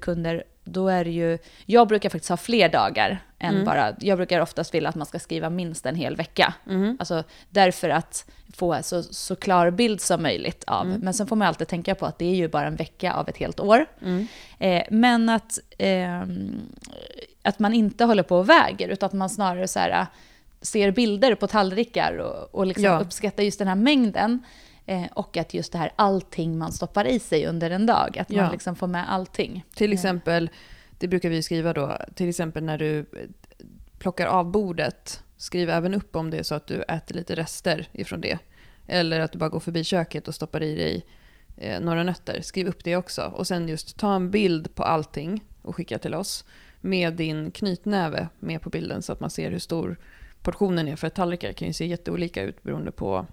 kunder, 0.01 0.45
då 0.65 0.89
är 0.89 1.05
det 1.05 1.11
ju, 1.11 1.39
jag 1.67 1.89
brukar 1.89 2.09
faktiskt 2.11 2.29
ha 2.31 2.37
fler 2.37 2.69
dagar 2.69 3.19
än 3.39 3.55
bara, 3.65 3.95
jag 4.01 4.19
brukar 4.19 4.41
oftast 4.41 4.75
vilja 4.75 4.89
att 4.89 4.95
man 4.95 5.07
ska 5.07 5.19
skriva 5.19 5.51
minst 5.51 5.87
en 5.87 5.95
hel 5.97 6.17
vecka. 6.17 6.55
Alltså 6.99 7.25
därför 7.51 7.89
att 7.91 8.31
få 8.57 8.79
så, 8.83 9.03
så 9.03 9.37
klar 9.37 9.71
bild 9.71 10.01
som 10.01 10.23
möjligt 10.23 10.65
av. 10.67 10.87
Men 10.87 11.15
sen 11.15 11.27
får 11.27 11.37
man 11.37 11.49
alltid 11.49 11.69
tänka 11.69 11.95
på 11.95 12.07
att 12.07 12.19
det 12.19 12.25
är 12.25 12.35
ju 12.35 12.49
bara 12.49 12.67
en 12.67 12.77
vecka 12.77 13.13
av 13.13 13.29
ett 13.29 13.37
helt 13.37 13.61
år. 13.61 13.87
Eh, 14.59 14.83
men 14.91 15.29
att, 15.29 15.59
ehm, 15.79 16.61
att 17.43 17.59
man 17.59 17.75
inte 17.75 18.05
håller 18.05 18.23
på 18.23 18.37
och 18.39 18.49
väger, 18.49 18.89
utan 18.89 19.07
att 19.07 19.13
man 19.13 19.31
snarare 19.31 19.69
så 19.69 19.79
här, 19.79 20.07
ser 20.63 20.91
bilder 20.91 21.35
på 21.35 21.47
tallrikar 21.47 22.17
och, 22.19 22.55
och 22.55 22.67
liksom 22.67 22.85
Ja. 22.85 23.01
uppskattar 23.01 23.43
just 23.43 23.59
den 23.59 23.69
här 23.69 23.75
mängden. 23.75 24.43
Eh, 24.87 25.07
och 25.13 25.37
att 25.37 25.55
just 25.55 25.73
det 25.73 25.79
här 25.79 25.91
allting 25.97 26.59
man 26.59 26.73
stoppar 26.73 27.05
i 27.07 27.19
sig 27.19 27.47
under 27.47 27.71
en 27.71 27.87
dag, 27.87 28.19
att 28.19 28.29
man 28.29 28.39
Ja. 28.45 28.51
liksom 28.53 28.77
får 28.77 28.87
med 28.87 29.13
allting. 29.13 29.65
Till 29.75 29.93
exempel, 29.93 30.51
det 30.99 31.09
brukar 31.09 31.29
vi 31.31 31.43
skriva 31.43 31.73
då, 31.73 31.99
till 32.15 32.29
exempel 32.29 32.65
när 32.65 32.79
du 32.79 32.99
eh, 32.99 33.05
plockar 33.99 34.27
av 34.27 34.51
bordet, 34.51 35.23
skriv 35.37 35.71
även 35.71 35.95
upp 35.95 36.17
om 36.17 36.31
det 36.31 36.39
är 36.39 36.43
så 36.43 36.55
att 36.55 36.67
du 36.67 36.83
äter 36.83 37.15
lite 37.15 37.35
rester 37.35 37.89
ifrån 37.93 38.21
det. 38.21 38.39
Eller 38.87 39.21
att 39.21 39.33
du 39.33 39.39
bara 39.39 39.49
går 39.51 39.61
förbi 39.61 39.85
köket 39.85 40.29
och 40.29 40.35
stoppar 40.35 40.63
i 40.63 40.75
dig 40.75 41.07
eh, 41.57 41.81
några 41.81 42.03
nötter. 42.03 42.41
Skriv 42.41 42.67
upp 42.69 42.85
det 42.85 42.97
också. 42.97 43.23
Och 43.23 43.47
sen 43.47 43.69
just 43.69 43.97
ta 43.99 44.15
en 44.15 44.31
bild 44.31 44.75
på 44.75 44.83
allting 44.83 45.45
och 45.63 45.77
skicka 45.77 45.99
till 45.99 46.15
oss. 46.15 46.45
Med 46.81 47.13
din 47.15 47.51
knytnäve 47.51 48.29
med 48.41 48.61
på 48.61 48.71
bilden 48.71 49.03
så 49.03 49.13
att 49.13 49.21
man 49.21 49.31
ser 49.31 49.51
hur 49.51 49.59
stor 49.59 49.97
portionen 50.43 50.89
är. 50.89 50.97
För 50.97 51.09
tallrikar 51.09 51.53
kan 51.53 51.69
ju 51.69 51.75
se 51.75 51.87
jätteolika 51.87 52.43
ut 52.43 52.63
beroende 52.63 52.91
på 52.91 53.27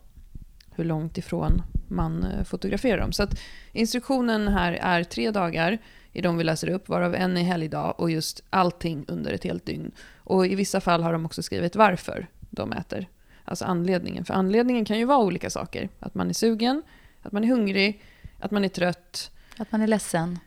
hur 0.82 0.88
långt 0.88 1.18
ifrån 1.18 1.62
man 1.88 2.24
eh, 2.24 2.44
fotograferar 2.44 2.98
dem. 2.98 3.12
Så 3.12 3.24
att 3.24 3.40
instruktionen 3.72 4.48
här 4.48 4.74
är 4.74 5.04
tre 5.04 5.32
dagar 5.32 5.78
i 6.12 6.22
de 6.22 6.38
vi 6.38 6.44
läser 6.44 6.70
upp, 6.70 6.90
varav 6.90 7.16
en 7.16 7.38
är 7.38 7.42
helgdag 7.42 7.96
och 7.98 8.12
just 8.12 8.44
allting 8.50 9.06
under 9.08 9.34
ett 9.34 9.44
helt 9.44 9.66
dygn. 9.66 9.92
Och 10.18 10.48
i 10.48 10.56
vissa 10.56 10.82
fall 10.82 11.04
har 11.04 11.14
de 11.14 11.26
också 11.26 11.44
skrivit 11.44 11.76
varför 11.76 12.28
de 12.50 12.74
äter. 12.74 13.08
Alltså 13.46 13.66
anledningen. 13.66 14.26
För 14.26 14.34
anledningen 14.34 14.86
kan 14.86 14.98
ju 14.98 15.06
vara 15.06 15.18
olika 15.18 15.50
saker. 15.50 15.90
Att 16.00 16.16
man 16.16 16.30
är 16.30 16.34
sugen, 16.34 16.84
att 17.22 17.32
man 17.32 17.44
är 17.44 17.48
hungrig, 17.48 18.04
att 18.40 18.52
man 18.52 18.64
är 18.64 18.70
trött 18.70 19.32
Att 19.58 19.72
man 19.72 19.82
är 19.82 19.88
ledsen. 19.88 20.40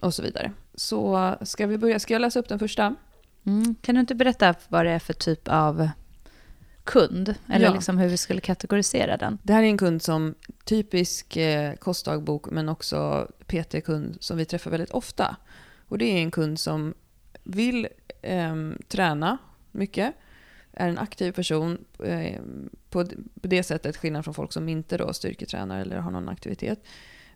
och 0.00 0.14
så 0.14 0.22
vidare. 0.22 0.52
Så 0.74 1.34
ska 1.42 1.66
vi 1.66 1.78
börja? 1.78 1.98
Ska 1.98 2.14
jag 2.14 2.20
läsa 2.20 2.38
upp 2.38 2.48
den 2.48 2.58
första? 2.58 2.94
Mm. 3.46 3.74
Kan 3.82 3.94
du 3.94 4.00
inte 4.00 4.14
berätta 4.14 4.54
vad 4.68 4.86
det 4.86 4.90
är 4.90 4.98
för 4.98 5.12
typ 5.12 5.48
av 5.48 5.88
kund? 6.84 7.34
Eller 7.48 7.66
Ja. 7.66 7.72
liksom 7.74 7.98
hur 7.98 8.08
vi 8.08 8.16
skulle 8.16 8.40
kategorisera 8.40 9.16
den? 9.16 9.38
Det 9.42 9.52
här 9.52 9.62
är 9.62 9.66
en 9.66 9.78
kund 9.78 10.02
som 10.02 10.34
typisk 10.64 11.36
eh, 11.36 11.74
kostdagbok 11.74 12.50
men 12.50 12.68
också 12.68 13.28
PT-kund 13.46 14.16
som 14.20 14.36
vi 14.36 14.44
träffar 14.44 14.70
väldigt 14.70 14.90
ofta. 14.90 15.36
Och 15.88 15.98
det 15.98 16.04
är 16.04 16.22
en 16.22 16.30
kund 16.30 16.60
som 16.60 16.94
vill 17.44 17.88
ehm, 18.22 18.78
träna 18.88 19.38
mycket, 19.70 20.14
är 20.72 20.88
en 20.88 20.98
aktiv 20.98 21.32
person 21.32 21.84
eh, 22.04 22.40
på, 22.90 23.04
på 23.40 23.48
det 23.48 23.62
sättet, 23.62 23.96
skillnad 23.96 24.24
från 24.24 24.34
folk 24.34 24.52
som 24.52 24.68
inte 24.68 24.96
då 24.96 25.12
styrketränar 25.12 25.80
eller 25.80 25.96
har 25.96 26.10
någon 26.10 26.28
aktivitet. 26.28 26.84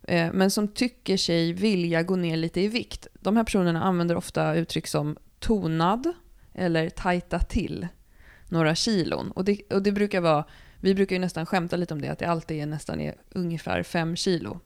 Eh, 0.03 0.31
men 0.33 0.51
som 0.51 0.67
tycker 0.67 1.17
sig 1.17 1.53
vilja 1.53 2.03
gå 2.03 2.15
ner 2.15 2.37
lite 2.37 2.61
i 2.61 2.67
vikt. 2.67 3.07
De 3.13 3.37
här 3.37 3.43
personerna 3.43 3.83
använder 3.83 4.15
ofta 4.15 4.55
uttryck 4.55 4.87
som 4.87 5.17
tonad 5.39 6.13
eller 6.53 6.89
tajta 6.89 7.39
till 7.39 7.87
några 8.49 8.75
kilon. 8.75 9.31
Och 9.31 9.45
det, 9.45 9.73
och 9.73 9.83
det 9.83 9.91
brukar 9.91 10.21
vara, 10.21 10.45
vi 10.79 10.95
brukar 10.95 11.15
ju 11.15 11.19
nästan 11.19 11.45
skämta 11.45 11.75
lite 11.75 11.93
om 11.93 12.01
det, 12.01 12.09
att 12.09 12.19
det 12.19 12.25
alltid 12.25 12.61
är 12.61 12.65
nästan 12.65 13.01
är 13.01 13.15
ungefär 13.29 13.83
fem 13.83 14.15
kilo. 14.15 14.59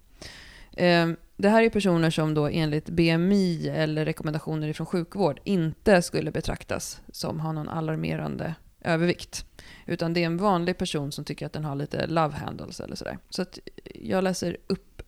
Ehm, 0.78 1.18
det 1.38 1.50
här 1.50 1.64
är 1.64 1.70
personer 1.70 2.10
som 2.10 2.34
då 2.34 2.48
enligt 2.48 2.90
BMI 2.90 3.70
eller 3.70 4.06
rekommendationer 4.06 4.74
från 4.74 4.88
sjukvård 4.88 5.40
inte 5.44 6.02
skulle 6.02 6.32
betraktas 6.32 7.02
som 7.12 7.40
har 7.40 7.54
någon 7.54 7.70
alarmerande 7.70 8.56
övervikt. 8.82 9.46
Utan 9.86 10.14
det 10.14 10.20
är 10.20 10.26
en 10.26 10.38
vanlig 10.38 10.78
person 10.78 11.12
som 11.12 11.26
tycker 11.26 11.46
att 11.46 11.54
den 11.54 11.66
har 11.66 11.76
lite 11.76 12.08
love 12.08 12.36
handles 12.36 12.80
eller 12.80 12.96
sådär. 12.96 13.18
Så 13.30 13.42
att 13.42 13.60
jag 13.96 14.24
läser 14.24 14.58
upp 14.68 15.02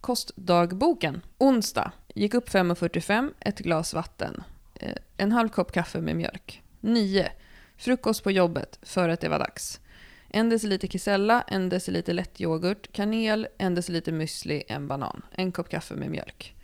kostdagboken. 0.00 1.20
Onsdag. 1.38 1.92
Gick 2.14 2.34
upp 2.34 2.48
5.45, 2.48 3.30
ett 3.40 3.58
glas 3.58 3.94
vatten. 3.94 4.42
Ehm, 4.74 4.96
en 5.16 5.32
halv 5.32 5.48
kopp 5.48 5.72
kaffe 5.72 6.00
med 6.00 6.16
mjölk. 6.16 6.62
9. 6.80 7.30
Frukost 7.76 8.22
på 8.22 8.30
jobbet 8.30 8.78
för 8.82 9.08
att 9.08 9.20
det 9.20 9.28
var 9.28 9.38
dags. 9.38 9.80
En 10.28 10.48
deciliter 10.48 10.88
kisella, 10.88 11.42
en 11.42 11.68
deciliter 11.68 12.12
lättyoghurt, 12.12 12.92
kanel, 12.92 13.48
en 13.58 13.74
deciliter 13.74 14.12
müsli, 14.12 14.62
en 14.68 14.88
banan. 14.88 15.22
En 15.30 15.52
kopp 15.52 15.68
kaffe 15.68 15.94
med 15.94 16.10
mjölk. 16.10 16.56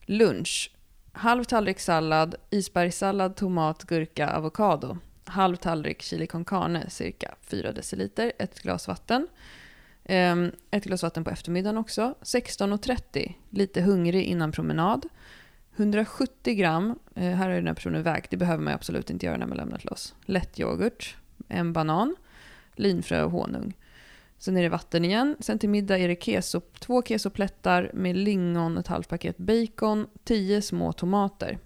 Lunch. 0.00 0.70
Halv 1.12 1.44
tallrik 1.44 1.80
sallad, 1.80 2.34
isbergssallad, 2.50 3.36
tomat, 3.36 3.84
gurka, 3.84 4.30
avokado. 4.30 4.98
Halv 5.24 5.56
tallrik 5.56 6.02
chili 6.02 6.26
con 6.26 6.44
carne, 6.44 6.90
cirka 6.90 7.34
4 7.40 7.72
deciliter. 7.72 8.32
Ett 8.38 8.62
glas 8.62 8.88
vatten. 8.88 9.28
Ehm, 10.04 10.52
ett 10.70 10.84
glas 10.84 11.02
vatten 11.02 11.24
på 11.24 11.30
eftermiddagen 11.30 11.78
också. 11.78 12.14
16.30, 12.22 13.34
lite 13.50 13.82
hungrig 13.82 14.24
innan 14.24 14.52
promenad. 14.52 15.08
170 15.80 16.54
gram, 16.54 16.98
eh, 17.14 17.22
här 17.22 17.48
har 17.48 17.54
den 17.54 17.66
här 17.66 17.74
personen 17.74 18.02
vägt, 18.02 18.30
det 18.30 18.36
behöver 18.36 18.64
man 18.64 18.74
absolut 18.74 19.10
inte 19.10 19.26
göra 19.26 19.36
när 19.36 19.46
man 19.46 19.56
lämnar 19.56 19.78
till 19.78 19.88
oss. 19.88 20.14
Lätt 20.24 20.60
yoghurt, 20.60 21.16
en 21.48 21.72
banan, 21.72 22.16
linfrö 22.74 23.22
och 23.22 23.30
honung. 23.30 23.76
Sen 24.38 24.56
är 24.56 24.62
det 24.62 24.68
vatten 24.68 25.04
igen. 25.04 25.36
Sen 25.40 25.58
till 25.58 25.68
middag 25.68 25.98
är 25.98 26.08
det 26.08 26.22
keso, 26.22 26.60
två 26.78 27.02
kesoplättar 27.02 27.90
med 27.94 28.16
lingon, 28.16 28.78
ett 28.78 28.86
halvt 28.86 29.08
paket 29.08 29.38
bacon, 29.38 30.06
Tio 30.24 30.62
små 30.62 30.92
tomater. 30.92 31.58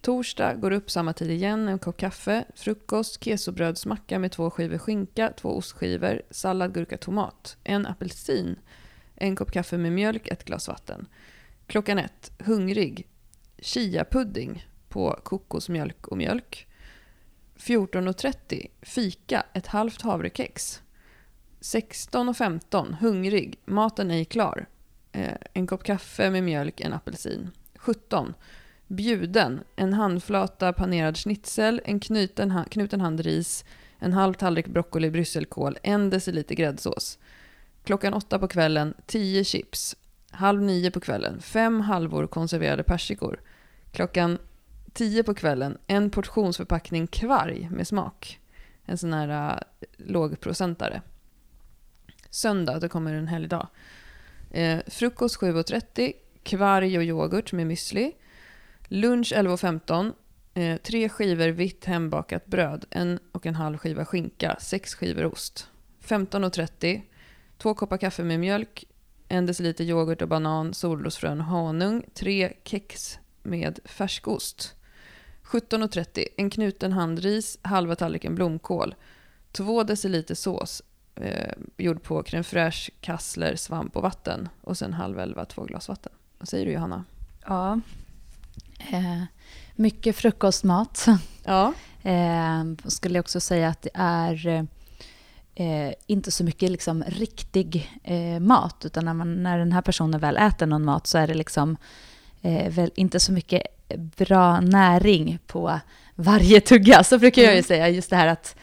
Torsdag 0.00 0.54
går 0.54 0.70
upp 0.70 0.90
samma 0.90 1.12
tid 1.12 1.30
igen, 1.30 1.68
en 1.68 1.78
kopp 1.78 1.96
kaffe, 1.96 2.44
frukost, 2.54 3.24
kesobrödsmacka 3.24 4.18
med 4.18 4.32
två 4.32 4.50
skivor 4.50 4.78
skinka, 4.78 5.32
två 5.36 5.48
ostskivor, 5.48 6.22
sallad, 6.30 6.74
gurka, 6.74 6.98
tomat, 6.98 7.56
en 7.64 7.86
apelsin, 7.86 8.56
en 9.14 9.36
kopp 9.36 9.52
kaffe 9.52 9.78
med 9.78 9.92
mjölk, 9.92 10.28
ett 10.28 10.44
glas 10.44 10.68
vatten. 10.68 11.06
Klockan 11.66 11.98
ett, 11.98 12.32
hungrig, 12.38 13.06
chia-pudding 13.62 14.66
på 14.88 15.20
kokosmjölk 15.22 16.08
och 16.08 16.16
mjölk. 16.16 16.66
14.30, 17.56 18.66
fika, 18.82 19.46
ett 19.52 19.66
halvt 19.66 20.02
havrekex. 20.02 20.82
16.15, 21.60 22.96
hungrig, 23.00 23.58
maten 23.64 24.10
ej 24.10 24.24
klar. 24.24 24.66
Eh, 25.12 25.36
en 25.52 25.66
kopp 25.66 25.84
kaffe 25.84 26.30
med 26.30 26.44
mjölk, 26.44 26.80
en 26.80 26.92
apelsin. 26.92 27.50
17. 27.76 28.34
Bjuden, 28.86 29.60
en 29.76 29.92
handflata 29.92 30.72
panerad 30.72 31.16
schnitzel, 31.16 31.80
en 31.84 32.00
knuten, 32.00 32.64
knuten 32.70 33.00
hand 33.00 33.20
ris, 33.20 33.64
en 33.98 34.12
halv 34.12 34.34
tallrik 34.34 34.66
broccoli 34.66 35.10
brysselkål, 35.10 35.78
en 35.82 36.10
deciliter 36.10 36.54
gräddsås. 36.54 37.18
Klockan 37.84 38.14
åtta 38.14 38.38
på 38.38 38.48
kvällen, 38.48 38.94
10 39.06 39.44
chips. 39.44 39.96
Halv 40.30 40.62
nio 40.62 40.90
på 40.90 41.00
kvällen, 41.00 41.40
fem 41.40 41.80
halvor 41.80 42.26
konserverade 42.26 42.82
persikor. 42.82 43.40
Klockan 43.92 44.38
tio 44.92 45.22
på 45.22 45.34
kvällen, 45.34 45.78
en 45.86 46.10
portionsförpackning 46.10 47.06
kvarg 47.06 47.68
med 47.70 47.86
smak. 47.88 48.40
En 48.84 48.98
sån 48.98 49.12
här 49.12 49.54
uh, 49.54 49.58
lågprocentare. 49.96 51.02
Söndag, 52.30 52.80
då 52.80 52.88
kommer 52.88 53.14
en 53.14 53.28
helgdag. 53.28 53.68
Eh, 54.50 54.78
frukost 54.86 55.40
7.30, 55.40 56.12
kvarg 56.42 56.98
och 56.98 57.04
yoghurt 57.04 57.52
med 57.52 57.66
müsli. 57.66 58.12
Lunch 58.88 59.32
11.15, 59.36 60.12
eh, 60.54 60.76
tre 60.76 61.08
skivor 61.08 61.48
vitt 61.48 61.84
hembakat 61.84 62.46
bröd, 62.46 62.84
en 62.90 63.18
och 63.32 63.46
en 63.46 63.54
halv 63.54 63.78
skiva 63.78 64.04
skinka, 64.04 64.56
sex 64.60 64.94
skivor 64.94 65.26
ost. 65.26 65.68
15.30, 66.04 67.02
två 67.58 67.74
koppar 67.74 67.96
kaffe 67.96 68.24
med 68.24 68.40
mjölk, 68.40 68.84
en 69.28 69.46
deciliter 69.46 69.84
yoghurt 69.84 70.22
och 70.22 70.28
banan, 70.28 70.74
solrosfrön 70.74 71.40
och 71.40 71.46
honung, 71.46 72.04
tre 72.14 72.52
kex 72.64 73.18
med 73.42 73.78
färskost. 73.84 74.74
17.30, 75.44 76.24
en 76.36 76.50
knuten 76.50 76.92
handris, 76.92 77.58
halva 77.62 77.96
tallriken 77.96 78.34
blomkål, 78.34 78.94
två 79.52 79.82
deciliter 79.82 80.34
sås, 80.34 80.82
eh, 81.14 81.52
gjord 81.76 82.02
på 82.02 82.22
crème 82.22 82.42
fraîche, 82.42 82.90
kassler, 83.00 83.56
svamp 83.56 83.96
och 83.96 84.02
vatten. 84.02 84.48
Och 84.60 84.78
sen 84.78 84.92
halv 84.92 85.18
elva, 85.18 85.44
två 85.44 85.64
glas 85.64 85.88
vatten. 85.88 86.12
Vad 86.38 86.48
säger 86.48 86.66
du 86.66 86.72
Johanna? 86.72 87.04
Ja. 87.46 87.80
Eh, 88.92 89.22
mycket 89.74 90.16
frukostmat. 90.16 91.06
Ja. 91.44 91.72
Eh, 92.02 92.64
skulle 92.86 93.18
jag 93.18 93.22
också 93.22 93.40
säga 93.40 93.68
att 93.68 93.82
det 93.82 93.90
är 93.94 94.66
eh, 95.54 95.92
inte 96.06 96.30
så 96.30 96.44
mycket 96.44 96.70
liksom 96.70 97.04
riktig 97.06 97.90
eh, 98.02 98.40
mat. 98.40 98.84
Utan 98.84 99.04
när, 99.04 99.14
man, 99.14 99.42
när 99.42 99.58
den 99.58 99.72
här 99.72 99.82
personen 99.82 100.20
väl 100.20 100.36
äter 100.36 100.66
någon 100.66 100.84
mat 100.84 101.06
så 101.06 101.18
är 101.18 101.26
det 101.26 101.34
liksom 101.34 101.76
eh, 102.42 102.68
väl 102.72 102.90
inte 102.94 103.20
så 103.20 103.32
mycket 103.32 103.62
bra 103.96 104.60
näring 104.60 105.38
på 105.46 105.80
varje 106.14 106.60
tugga. 106.60 107.04
Så 107.04 107.18
brukar 107.18 107.42
jag 107.42 107.50
ju 107.50 107.56
Mm. 107.58 107.64
säga. 107.64 107.88
Just 107.88 108.10
det 108.10 108.16
här 108.16 108.26
att, 108.26 108.56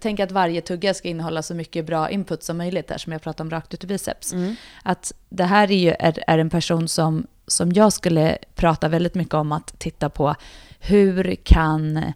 tänk 0.00 0.20
att 0.20 0.32
varje 0.32 0.60
tugga 0.60 0.94
ska 0.94 1.08
innehålla 1.08 1.42
så 1.42 1.54
mycket 1.54 1.86
bra 1.86 2.10
input 2.10 2.42
som 2.42 2.56
möjligt, 2.58 2.88
där 2.88 2.98
som 2.98 3.12
jag 3.12 3.22
pratade 3.22 3.42
om 3.46 3.50
rakt 3.50 3.74
ut 3.74 3.84
i 3.84 3.86
biceps. 3.86 4.32
Mm. 4.32 4.54
Att 4.82 5.12
det 5.28 5.44
här 5.44 5.70
är 5.70 5.76
ju 5.76 5.90
är, 5.98 6.18
är 6.26 6.38
en 6.38 6.50
person 6.50 6.88
som, 6.88 7.26
som 7.46 7.72
jag 7.72 7.92
skulle 7.92 8.38
prata 8.54 8.88
väldigt 8.88 9.14
mycket 9.14 9.34
om 9.34 9.52
att 9.52 9.78
titta 9.78 10.08
på. 10.10 10.34
Hur 10.80 11.34
kan 11.34 12.12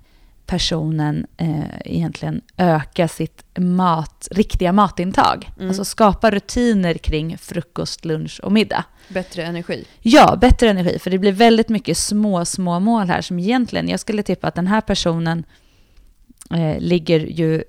personen 0.50 1.26
eh, 1.36 1.80
egentligen 1.84 2.40
öka 2.56 3.08
sitt 3.08 3.44
mat, 3.58 4.28
riktiga 4.30 4.72
matintag? 4.72 5.50
Mm. 5.56 5.68
Alltså 5.68 5.84
skapa 5.84 6.30
rutiner 6.30 6.94
kring 6.94 7.38
frukost, 7.38 8.04
lunch 8.04 8.40
och 8.42 8.52
middag. 8.52 8.84
Bättre 9.08 9.42
energi. 9.44 9.84
Ja, 10.00 10.36
bättre 10.40 10.70
energi. 10.70 10.98
För 10.98 11.10
det 11.10 11.18
blir 11.18 11.32
väldigt 11.32 11.68
mycket 11.68 11.96
små, 11.96 12.44
små 12.44 12.80
mål 12.80 13.06
här 13.08 13.20
som 13.20 13.38
egentligen, 13.38 13.88
jag 13.88 14.00
skulle 14.00 14.22
tippa 14.22 14.48
att 14.48 14.54
den 14.54 14.66
här 14.66 14.80
personen 14.80 15.44
eh, 16.50 16.78
ligger 16.80 17.20
ju 17.20 17.62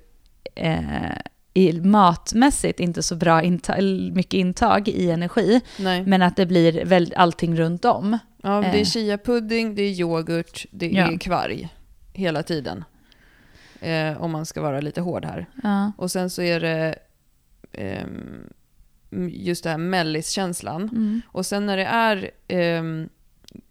eh, 0.54 1.16
i 1.54 1.72
matmässigt 1.80 2.80
inte 2.80 3.02
så 3.02 3.16
bra 3.16 3.42
intag, 3.42 3.82
mycket 4.14 4.34
intag 4.34 4.88
i 4.88 5.10
energi, 5.10 5.60
Nej. 5.78 6.02
men 6.06 6.22
att 6.22 6.36
det 6.36 6.46
blir 6.46 6.84
väl 6.84 7.12
allting 7.16 7.56
runt 7.56 7.84
om. 7.84 8.18
Ja, 8.42 8.60
det 8.60 8.66
är 8.66 8.76
Eh. 8.76 8.84
chiapudding, 8.84 9.74
det 9.74 9.82
är 9.82 9.90
yoghurt, 10.00 10.66
det 10.70 10.86
är 10.98 11.10
Ja. 11.12 11.18
kvarg. 11.20 11.68
Hela 12.12 12.42
tiden. 12.42 12.84
Eh, 13.80 14.22
om 14.22 14.30
man 14.30 14.46
ska 14.46 14.62
vara 14.62 14.80
lite 14.80 15.00
hård 15.00 15.24
här. 15.24 15.46
Ja. 15.62 15.92
Och 15.96 16.10
sen 16.10 16.30
så 16.30 16.42
är 16.42 16.60
det 16.60 16.94
ehm, 17.72 18.50
just 19.30 19.64
det 19.64 19.70
här 19.70 19.78
melliskänslan. 19.78 20.82
Mm. 20.82 21.22
Och 21.26 21.46
sen 21.46 21.66
när 21.66 21.76
det 21.76 21.84
är 21.84 22.30
ehm, 22.48 23.08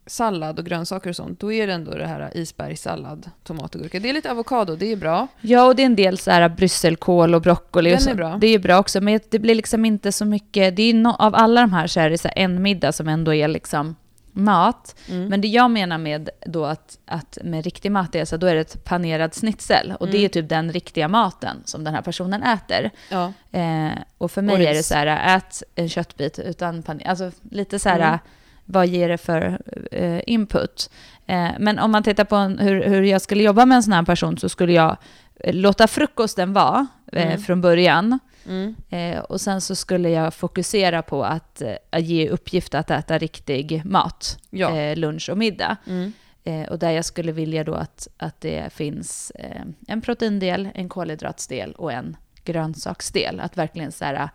sallad 0.06 0.60
och 0.60 0.66
grönsaker 0.66 1.10
och 1.10 1.16
sånt, 1.16 1.40
då 1.40 1.54
är 1.54 1.68
det 1.68 1.74
ändå 1.74 1.92
det 1.92 2.08
här 2.08 2.38
isbergssallad, 2.38 3.30
tomat 3.44 3.76
och 3.76 3.82
gurka. 3.82 4.00
Det 4.00 4.10
är 4.10 4.14
lite 4.14 4.32
avokado, 4.32 4.76
det 4.76 4.92
är 4.92 4.96
bra. 4.96 5.28
Ja, 5.42 5.66
och 5.66 5.76
det 5.76 5.82
är 5.82 5.86
en 5.86 5.96
del 5.96 6.18
så 6.18 6.32
här 6.32 6.50
brysselkål 6.50 7.36
och 7.36 7.42
broccoli. 7.42 7.90
Den 7.90 7.98
och 7.98 8.04
så. 8.04 8.10
är 8.10 8.16
bra. 8.16 8.38
Det 8.42 8.48
är 8.48 8.60
bra 8.60 8.80
också, 8.80 9.02
men 9.02 9.20
det 9.30 9.40
blir 9.40 9.56
liksom 9.56 9.86
inte 9.86 10.12
så 10.12 10.26
mycket. 10.26 10.76
Det 10.76 10.84
är 10.84 10.94
no, 10.94 11.10
av 11.20 11.36
alla 11.36 11.62
de 11.62 11.74
här 11.74 11.88
så 11.88 12.00
är 12.00 12.10
det 12.10 12.18
så 12.18 12.28
här 12.28 12.38
en 12.38 12.62
middag 12.62 12.92
som 12.92 13.08
ändå 13.08 13.34
är 13.34 13.48
liksom 13.48 13.96
mat. 14.34 14.96
Mm. 15.10 15.26
Men 15.28 15.42
det 15.42 15.48
jag 15.48 15.72
menar 15.72 15.98
med 15.98 16.30
då 16.46 16.66
att, 16.66 16.98
att 17.06 17.38
med 17.44 17.64
riktig 17.64 17.92
mat 17.92 18.16
är 18.16 18.26
så 18.26 18.38
då 18.38 18.48
är 18.48 18.56
det 18.56 18.62
ett 18.62 18.84
panerad 18.84 19.34
schnitzel. 19.34 19.94
Och 20.00 20.08
det 20.08 20.18
Mm. 20.18 20.26
är 20.26 20.30
typ 20.30 20.50
den 20.50 20.72
riktiga 20.72 21.08
maten 21.08 21.62
som 21.66 21.84
den 21.84 21.94
här 21.94 22.02
personen 22.02 22.44
äter. 22.44 22.90
Ja. 23.10 23.34
Eh, 23.52 23.92
och 24.18 24.32
för 24.32 24.42
mig 24.42 24.56
Och 24.56 24.62
är 24.62 24.74
det 24.74 24.84
så 24.84 24.94
här, 24.96 25.38
ät 25.38 25.64
en 25.76 25.90
köttbit 25.90 26.40
utan 26.40 26.84
paner. 26.84 27.08
Alltså 27.08 27.32
lite 27.52 27.80
så 27.80 27.90
här, 27.90 28.00
Mm. 28.00 28.20
vad 28.66 28.88
ger 28.88 29.10
det 29.10 29.18
för 29.18 29.62
eh, 29.92 30.22
input? 30.28 30.90
Eh, 31.28 31.50
men 31.60 31.80
om 31.80 31.92
man 31.92 32.04
tittar 32.04 32.24
på 32.24 32.36
en, 32.36 32.60
hur, 32.60 32.84
hur 32.84 33.02
jag 33.02 33.22
skulle 33.22 33.44
jobba 33.44 33.66
med 33.66 33.76
en 33.76 33.84
sån 33.84 33.94
här 33.94 34.04
person 34.04 34.38
så 34.38 34.50
skulle 34.50 34.74
jag 34.74 34.98
eh, 35.40 35.54
låta 35.54 35.88
frukosten 35.88 36.54
vara 36.54 36.88
eh, 37.12 37.26
Mm. 37.28 37.42
från 37.42 37.62
början. 37.62 38.20
Mm. 38.48 38.76
Eh, 38.90 39.20
och 39.20 39.42
sen 39.42 39.62
så 39.62 39.76
skulle 39.76 40.10
jag 40.10 40.34
fokusera 40.34 41.02
på 41.02 41.24
att, 41.24 41.62
eh, 41.62 41.76
att 41.90 42.04
ge 42.04 42.30
uppgift 42.30 42.76
att 42.76 42.92
äta 42.92 43.18
riktig 43.18 43.82
mat, 43.86 44.38
Ja. 44.50 44.78
eh, 44.78 44.98
lunch 44.98 45.30
och 45.30 45.38
middag. 45.38 45.78
Mm. 45.88 46.14
Eh, 46.44 46.70
och 46.70 46.80
där 46.80 46.92
jag 46.92 47.06
skulle 47.06 47.32
vilja 47.32 47.64
då 47.64 47.74
att, 47.74 48.08
att 48.18 48.42
det 48.42 48.74
finns 48.74 49.32
eh, 49.36 49.62
en 49.88 50.02
proteindel, 50.02 50.70
en 50.74 50.90
kolhydratsdel 50.90 51.72
och 51.72 51.92
en 51.92 52.18
grönsaksdel. 52.44 53.40
Att 53.40 53.58
verkligen 53.58 53.92
så 53.92 54.06
här, 54.06 54.30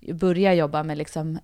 eh, 0.00 0.14
börja 0.14 0.54
jobba 0.54 0.82
med 0.82 0.98
liksom, 0.98 1.38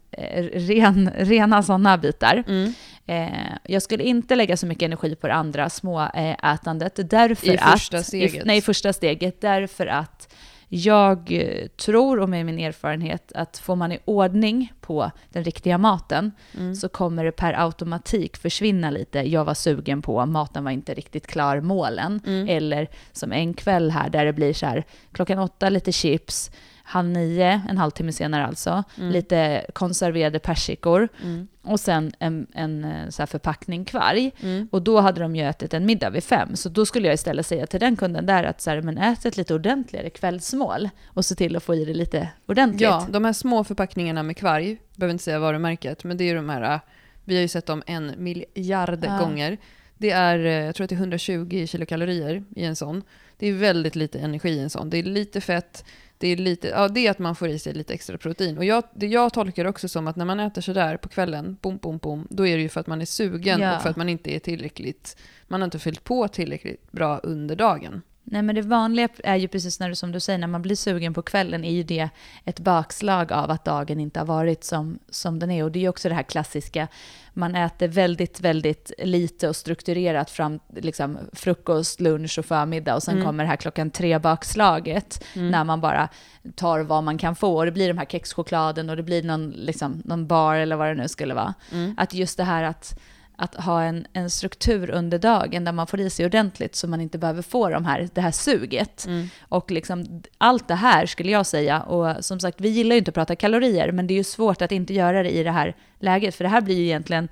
ren, 0.52 1.10
rena 1.16 1.62
sådana 1.62 1.98
bitar. 1.98 2.44
Mm. 2.48 2.74
Eh, 3.06 3.56
jag 3.64 3.82
skulle 3.82 4.04
inte 4.04 4.34
lägga 4.36 4.56
så 4.56 4.66
mycket 4.66 4.82
energi 4.86 5.14
på 5.14 5.26
det 5.28 5.34
andra 5.34 5.70
småätandet. 5.70 7.10
Därför 7.10 7.46
I 7.52 7.58
att, 7.58 7.72
första 7.72 8.02
steget. 8.02 8.34
I, 8.34 8.42
nej, 8.44 8.60
första 8.60 8.92
steget. 8.92 9.40
Därför 9.40 9.86
att 9.86 10.34
jag 10.74 11.32
eh, 11.32 11.66
tror, 11.66 12.20
och 12.20 12.28
med 12.28 12.46
min 12.46 12.58
erfarenhet, 12.58 13.32
att 13.34 13.58
får 13.58 13.76
man 13.76 13.92
i 13.92 13.98
ordning 14.04 14.72
på 14.80 15.10
den 15.28 15.44
riktiga 15.44 15.78
maten 15.78 16.32
Mm. 16.58 16.74
så 16.74 16.88
kommer 16.88 17.24
det 17.24 17.32
per 17.32 17.52
automatik 17.64 18.36
försvinna 18.36 18.90
lite. 18.90 19.18
Jag 19.18 19.44
var 19.44 19.54
sugen 19.54 20.02
på, 20.02 20.26
maten 20.26 20.64
var 20.64 20.70
inte 20.70 20.94
riktigt 20.94 21.26
klar, 21.26 21.60
målen. 21.60 22.20
Mm. 22.26 22.48
Eller 22.48 22.88
som 23.12 23.32
en 23.32 23.54
kväll 23.54 23.90
här 23.90 24.10
där 24.10 24.24
det 24.24 24.32
blir 24.32 24.52
så 24.52 24.66
här, 24.66 24.84
klockan 25.12 25.38
åtta 25.38 25.68
lite 25.68 25.92
chips, 25.92 26.50
halv 26.84 27.08
nio, 27.08 27.62
en 27.68 27.78
halvtimme 27.78 28.12
senare 28.12 28.46
alltså, 28.46 28.84
Mm. 28.98 29.10
lite 29.10 29.66
konserverade 29.72 30.38
persikor 30.38 31.08
Mm. 31.22 31.48
och 31.62 31.80
sen 31.80 32.12
en, 32.18 32.46
en 32.54 32.84
eh, 32.84 33.08
så 33.08 33.26
förpackning 33.26 33.84
kvarg. 33.84 34.30
Mm. 34.42 34.68
Och 34.72 34.82
då 34.82 35.00
hade 35.00 35.20
de 35.20 35.36
ju 35.36 35.42
ätit 35.48 35.74
en 35.74 35.86
middag 35.86 36.10
vid 36.10 36.24
fem. 36.24 36.56
Så 36.56 36.68
då 36.68 36.86
skulle 36.86 37.06
jag 37.08 37.14
istället 37.14 37.46
säga 37.46 37.66
till 37.66 37.80
den 37.80 37.96
kunden 37.96 38.26
där 38.26 38.44
att 38.44 38.60
så 38.60 38.70
här, 38.70 38.82
men 38.82 38.98
ät 38.98 39.24
ett 39.24 39.36
lite 39.36 39.54
ordentligare 39.54 40.10
kvällsmål 40.10 40.88
och 41.06 41.24
se 41.24 41.34
till 41.34 41.56
att 41.56 41.62
få 41.62 41.74
i 41.74 41.84
det 41.84 41.94
lite 41.94 42.28
ordentligt. 42.46 42.80
Ja, 42.80 43.06
de 43.10 43.24
här 43.24 43.32
små 43.32 43.64
förpackningarna 43.64 44.22
med 44.22 44.36
kvarg, 44.36 44.76
behöver 44.96 45.12
inte 45.12 45.24
säga 45.24 45.38
varumärket, 45.38 46.04
men 46.04 46.16
det 46.16 46.24
är 46.24 46.28
ju 46.28 46.34
de 46.34 46.48
här, 46.48 46.74
äh, 46.74 46.80
vi 47.24 47.34
har 47.34 47.42
ju 47.42 47.48
sett 47.48 47.66
dem 47.66 47.82
en 47.86 48.12
miljard 48.18 49.04
Ja. 49.04 49.18
gånger. 49.18 49.58
Det 49.98 50.10
är, 50.10 50.38
eh, 50.38 50.52
jag 50.52 50.74
tror 50.74 50.84
att 50.84 50.88
det 50.90 50.94
är 50.94 50.96
120 50.96 51.66
kilokalorier 51.66 52.44
i 52.56 52.64
en 52.64 52.76
sån. 52.76 53.02
Det 53.38 53.46
är 53.48 53.52
väldigt 53.52 53.96
lite 53.96 54.18
energi 54.18 54.48
i 54.50 54.58
en 54.60 54.70
sån. 54.70 54.90
Det 54.90 54.98
är 54.98 55.02
lite 55.02 55.40
fett, 55.40 55.84
det 56.22 56.28
är 56.28 56.36
lite, 56.36 56.68
ja 56.68 56.88
det 56.88 57.06
är 57.06 57.10
att 57.10 57.18
man 57.18 57.36
får 57.36 57.48
i 57.48 57.58
sig 57.58 57.74
lite 57.74 57.94
extra 57.94 58.18
protein. 58.18 58.58
Och 58.58 58.64
jag, 58.64 58.84
det 58.94 59.06
jag 59.06 59.32
tolkar 59.32 59.64
också 59.64 59.88
som 59.88 60.08
att 60.08 60.16
när 60.16 60.24
man 60.24 60.40
äter 60.40 60.62
sådär 60.62 60.96
på 60.96 61.08
kvällen, 61.08 61.56
bom, 61.60 61.76
bom, 61.76 61.98
bom, 61.98 62.26
då 62.30 62.46
är 62.46 62.56
det 62.56 62.62
ju 62.62 62.68
för 62.68 62.80
att 62.80 62.86
man 62.86 63.00
är 63.00 63.04
sugen 63.04 63.60
Ja. 63.60 63.76
och 63.76 63.82
för 63.82 63.90
att 63.90 63.96
man 63.96 64.08
inte 64.08 64.34
är 64.34 64.38
tillräckligt, 64.38 65.16
man 65.48 65.60
har 65.60 65.64
inte 65.64 65.78
fyllt 65.78 66.04
på 66.04 66.28
tillräckligt 66.28 66.92
bra 66.92 67.18
under 67.18 67.56
dagen. 67.56 68.02
Nej 68.24 68.42
men 68.42 68.54
det 68.54 68.62
vanliga 68.62 69.08
är 69.24 69.36
ju 69.36 69.48
precis 69.48 69.80
när 69.80 69.88
du, 69.88 69.94
som 69.94 70.12
du 70.12 70.20
säger, 70.20 70.38
när 70.38 70.46
man 70.46 70.62
blir 70.62 70.76
sugen 70.76 71.14
på 71.14 71.22
kvällen 71.22 71.64
är 71.64 71.72
ju 71.72 71.82
det 71.82 72.08
ett 72.44 72.60
bakslag 72.60 73.32
av 73.32 73.50
att 73.50 73.64
dagen 73.64 74.00
inte 74.00 74.20
har 74.20 74.26
varit 74.26 74.64
som, 74.64 74.98
som 75.10 75.38
den 75.38 75.50
är. 75.50 75.64
Och 75.64 75.72
det 75.72 75.78
är 75.78 75.80
ju 75.80 75.88
också 75.88 76.08
det 76.08 76.14
här 76.14 76.22
klassiska, 76.22 76.88
man 77.32 77.54
äter 77.54 77.88
väldigt, 77.88 78.40
väldigt 78.40 78.92
lite 78.98 79.48
och 79.48 79.56
strukturerat 79.56 80.30
fram 80.30 80.60
liksom 80.76 81.18
frukost, 81.32 82.00
lunch 82.00 82.38
och 82.38 82.44
förmiddag 82.44 82.94
och 82.94 83.02
sen 83.02 83.14
Mm. 83.14 83.26
kommer 83.26 83.44
det 83.44 83.48
här 83.50 83.56
klockan 83.56 83.90
tre 83.90 84.18
bakslaget 84.18 85.24
när 85.34 85.64
man 85.64 85.80
bara 85.80 86.08
tar 86.54 86.80
vad 86.80 87.04
man 87.04 87.18
kan 87.18 87.36
få 87.36 87.56
och 87.56 87.64
det 87.64 87.72
blir 87.72 87.88
de 87.88 87.98
här 87.98 88.06
kexchokladen 88.06 88.90
och 88.90 88.96
det 88.96 89.02
blir 89.02 89.22
någon, 89.22 89.50
liksom, 89.50 90.02
någon 90.04 90.26
bar 90.26 90.54
eller 90.54 90.76
vad 90.76 90.88
det 90.88 90.94
nu 90.94 91.08
skulle 91.08 91.34
vara. 91.34 91.54
Mm. 91.72 91.94
Att 91.98 92.14
just 92.14 92.36
det 92.36 92.44
här 92.44 92.62
att, 92.62 92.98
att 93.36 93.54
ha 93.54 93.82
en, 93.82 94.06
en 94.12 94.30
struktur 94.30 94.90
under 94.90 95.18
dagen 95.18 95.64
där 95.64 95.72
man 95.72 95.86
får 95.86 96.00
i 96.00 96.10
sig 96.10 96.26
ordentligt 96.26 96.74
så 96.74 96.88
man 96.88 97.00
inte 97.00 97.18
behöver 97.18 97.42
få 97.42 97.68
de 97.68 97.84
här, 97.84 98.08
det 98.14 98.20
här 98.20 98.30
suget. 98.30 99.06
Mm. 99.06 99.28
Och 99.48 99.70
liksom, 99.70 100.22
allt 100.38 100.68
det 100.68 100.74
här 100.74 101.06
skulle 101.06 101.30
jag 101.30 101.46
säga, 101.46 101.80
och 101.80 102.24
som 102.24 102.40
sagt 102.40 102.60
vi 102.60 102.68
gillar 102.68 102.94
ju 102.94 102.98
inte 102.98 103.10
att 103.10 103.14
prata 103.14 103.36
kalorier, 103.36 103.92
men 103.92 104.06
det 104.06 104.14
är 104.14 104.16
ju 104.16 104.24
svårt 104.24 104.62
att 104.62 104.72
inte 104.72 104.94
göra 104.94 105.22
det 105.22 105.30
i 105.30 105.42
det 105.42 105.50
här 105.50 105.76
läget, 106.00 106.34
för 106.34 106.44
det 106.44 106.50
här 106.50 106.60
blir 106.60 106.76
ju 106.76 106.84
egentligen 106.84 107.28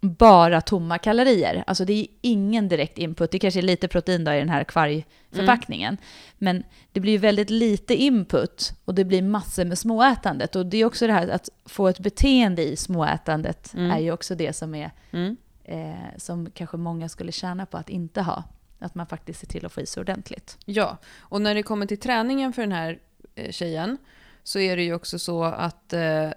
bara 0.00 0.60
tomma 0.60 0.98
kalorier. 0.98 1.64
Alltså 1.66 1.84
det 1.84 1.92
är 1.92 2.06
ingen 2.20 2.68
direkt 2.68 2.98
input, 2.98 3.30
det 3.30 3.38
kanske 3.38 3.60
är 3.60 3.62
lite 3.62 3.88
protein 3.88 4.24
då 4.24 4.32
i 4.32 4.38
den 4.38 4.48
här 4.48 4.64
kvargförpackningen, 4.64 5.96
men 6.38 6.64
det 6.92 7.00
blir 7.00 7.18
väldigt 7.18 7.50
lite 7.50 7.94
input 7.94 8.72
och 8.84 8.94
det 8.94 9.04
blir 9.04 9.22
massor 9.22 9.64
med 9.64 9.78
småätandet. 9.78 10.56
Och 10.56 10.66
det 10.66 10.76
är 10.76 10.84
också 10.84 11.06
det 11.06 11.12
här 11.12 11.28
att 11.28 11.48
få 11.64 11.88
ett 11.88 11.98
beteende 12.00 12.62
i 12.62 12.76
småätandet 12.76 13.74
Mm. 13.74 13.90
är 13.90 13.98
ju 13.98 14.12
också 14.12 14.34
det 14.34 14.52
som 14.52 14.74
är 14.74 14.90
Mm. 15.12 15.36
eh, 15.64 15.94
som 16.18 16.50
kanske 16.50 16.76
många 16.76 17.08
skulle 17.08 17.32
tjäna 17.32 17.66
på 17.66 17.76
att 17.76 17.88
inte 17.88 18.22
ha. 18.22 18.44
att 18.78 18.94
man 18.94 19.06
faktiskt 19.06 19.40
ser 19.40 19.46
till 19.46 19.66
att 19.66 19.72
få 19.72 19.80
i 19.80 19.86
sig 19.86 20.00
ordentligt. 20.00 20.58
Ja, 20.64 20.96
och 21.18 21.40
när 21.40 21.54
det 21.54 21.62
kommer 21.62 21.86
till 21.86 21.98
träningen 22.00 22.52
för 22.52 22.62
den 22.62 22.72
här 22.72 22.98
eh, 23.34 23.50
tjejen 23.52 23.98
så 24.42 24.58
är 24.58 24.76
det 24.76 24.82
ju 24.82 24.94
också 24.94 25.18
så 25.18 25.44
att 25.44 25.92
eh, 25.92 26.28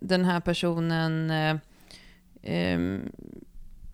den 0.00 0.24
här 0.24 0.40
personen 0.40 1.30
eh, 2.42 2.78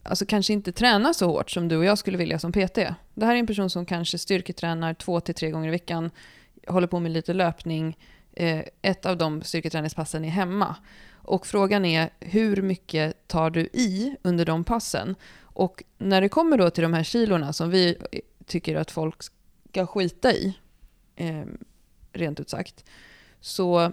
alltså 0.03 0.27
kanske 0.27 0.53
inte 0.53 0.73
tränar 0.73 1.13
så 1.13 1.27
hårt 1.27 1.51
som 1.51 1.69
du 1.69 1.77
och 1.77 1.85
jag 1.85 1.99
skulle 1.99 2.19
vilja 2.19 2.39
som 2.39 2.53
PT. 2.53 2.75
Det 3.15 3.27
här 3.27 3.35
är 3.35 3.39
en 3.39 3.47
person 3.47 3.71
som 3.71 3.87
kanske 3.87 4.19
styrketränar 4.19 4.95
två 4.95 5.21
till 5.21 5.35
tre 5.35 5.51
gånger 5.51 5.69
i 5.69 5.71
veckan, 5.71 6.11
håller 6.67 6.87
på 6.87 7.01
med 7.01 7.13
lite 7.13 7.33
löpning. 7.33 7.99
Eh, 8.33 8.63
ett 8.83 9.07
av 9.07 9.17
de 9.17 9.43
styrketräningspassen 9.43 10.25
är 10.25 10.29
hemma. 10.29 10.77
Och 11.13 11.47
frågan 11.47 11.85
är 11.85 12.11
hur 12.21 12.63
mycket 12.63 13.29
tar 13.29 13.51
du 13.51 13.61
i 13.61 14.17
under 14.23 14.45
de 14.45 14.65
passen? 14.65 15.15
Och 15.41 15.83
när 15.99 16.21
det 16.21 16.29
kommer 16.29 16.59
då 16.59 16.71
till 16.71 16.83
de 16.83 16.95
här 16.95 17.03
kilorna 17.03 17.53
som 17.53 17.71
vi 17.71 17.97
eh, 18.13 18.21
tycker 18.47 18.77
att 18.77 18.91
folk 18.91 19.23
ska 19.23 19.87
skita 19.87 20.33
i, 20.33 20.59
eh, 21.17 21.45
rent 22.13 22.41
ut 22.41 22.51
sagt, 22.51 22.85
så 23.41 23.93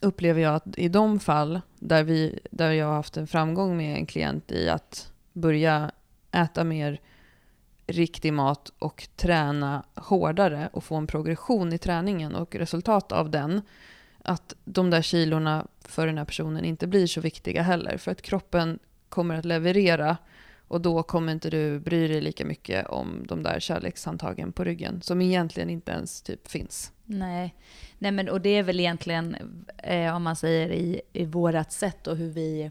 upplever 0.00 0.42
jag 0.42 0.54
att 0.54 0.78
i 0.78 0.88
de 0.88 1.20
fall 1.20 1.60
där, 1.78 2.04
vi, 2.04 2.38
där 2.50 2.70
jag 2.70 2.86
har 2.86 2.94
haft 2.94 3.16
en 3.16 3.26
framgång 3.26 3.76
med 3.76 3.96
en 3.96 4.06
klient 4.06 4.52
i 4.52 4.68
att 4.68 5.12
börja 5.32 5.90
äta 6.32 6.64
mer 6.64 7.00
riktig 7.86 8.32
mat 8.32 8.72
och 8.78 9.08
träna 9.16 9.84
hårdare 9.94 10.68
och 10.72 10.84
få 10.84 10.96
en 10.96 11.06
progression 11.06 11.72
i 11.72 11.78
träningen 11.78 12.34
och 12.34 12.54
resultat 12.54 13.12
av 13.12 13.30
den, 13.30 13.62
att 14.22 14.54
de 14.64 14.90
där 14.90 15.02
kilorna 15.02 15.66
för 15.80 16.06
den 16.06 16.18
här 16.18 16.24
personen 16.24 16.64
inte 16.64 16.86
blir 16.86 17.06
så 17.06 17.20
viktiga 17.20 17.62
heller. 17.62 17.96
För 17.96 18.10
att 18.10 18.22
kroppen 18.22 18.78
kommer 19.08 19.34
att 19.34 19.44
leverera 19.44 20.16
och 20.68 20.80
då 20.80 21.02
kommer 21.02 21.32
inte 21.32 21.50
du 21.50 21.80
bry 21.80 22.08
dig 22.08 22.20
lika 22.20 22.44
mycket 22.44 22.86
om 22.86 23.24
de 23.28 23.42
där 23.42 23.60
kärlekshandtagen 23.60 24.52
på 24.52 24.64
ryggen 24.64 25.02
som 25.02 25.22
egentligen 25.22 25.70
inte 25.70 25.92
ens 25.92 26.22
typ 26.22 26.48
finns. 26.48 26.92
Nej, 27.04 27.54
Nej 27.98 28.12
men, 28.12 28.28
och 28.28 28.40
det 28.40 28.50
är 28.50 28.62
väl 28.62 28.80
egentligen, 28.80 29.36
eh, 29.78 30.16
om 30.16 30.22
man 30.22 30.36
säger 30.36 30.70
i, 30.70 31.00
i 31.12 31.24
vårat 31.24 31.72
sätt 31.72 32.06
och 32.06 32.16
hur 32.16 32.30
vi, 32.30 32.70